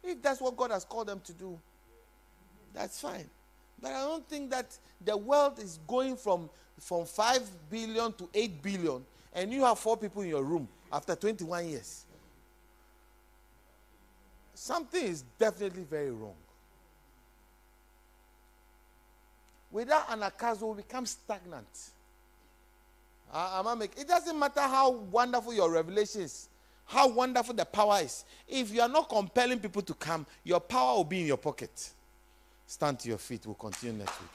If 0.04 0.22
that's 0.22 0.40
what 0.40 0.56
God 0.56 0.70
has 0.70 0.86
called 0.86 1.08
them 1.08 1.20
to 1.22 1.34
do, 1.34 1.60
that's 2.76 3.02
fine. 3.02 3.28
But 3.82 3.92
I 3.92 4.02
don't 4.02 4.30
think 4.30 4.52
that 4.52 4.78
the 5.04 5.18
world 5.18 5.58
is 5.58 5.80
going 5.88 6.16
from, 6.16 6.48
from 6.80 7.06
5 7.06 7.42
billion 7.72 8.14
to 8.14 8.30
8 8.36 8.62
billion, 8.62 9.04
and 9.34 9.52
you 9.52 9.64
have 9.66 9.80
four 9.80 9.98
people 9.98 10.22
in 10.22 10.30
your 10.30 10.44
room 10.44 10.68
after 10.94 11.16
21 11.16 11.70
years. 11.70 12.06
Something 14.54 15.06
is 15.06 15.24
definitely 15.40 15.84
very 15.84 16.12
wrong. 16.12 16.36
Without 19.76 20.08
anagkazo, 20.08 20.62
we 20.62 20.68
will 20.68 20.74
become 20.76 21.06
stagnant. 21.06 21.68
It 23.98 24.08
doesn't 24.08 24.40
matter 24.40 24.62
how 24.62 24.92
wonderful 24.92 25.54
your 25.54 25.70
revelation 25.70 26.22
is 26.22 26.48
how 26.86 27.10
wonderful 27.10 27.54
the 27.54 27.66
power 27.66 28.00
is. 28.02 28.24
If 28.48 28.72
you 28.72 28.80
are 28.80 28.88
not 28.88 29.10
compelling 29.10 29.60
people 29.60 29.82
to 29.82 29.94
come, 29.96 30.26
your 30.44 30.60
power 30.60 30.98
will 30.98 31.04
be 31.04 31.22
in 31.22 31.28
your 31.28 31.38
pocket. 31.38 31.90
Stand 32.68 33.00
to 33.00 33.10
your 33.10 33.18
feet. 33.18 33.46
We'll 33.46 33.56
continue 33.56 33.98
next 33.98 34.22
week. 34.22 34.30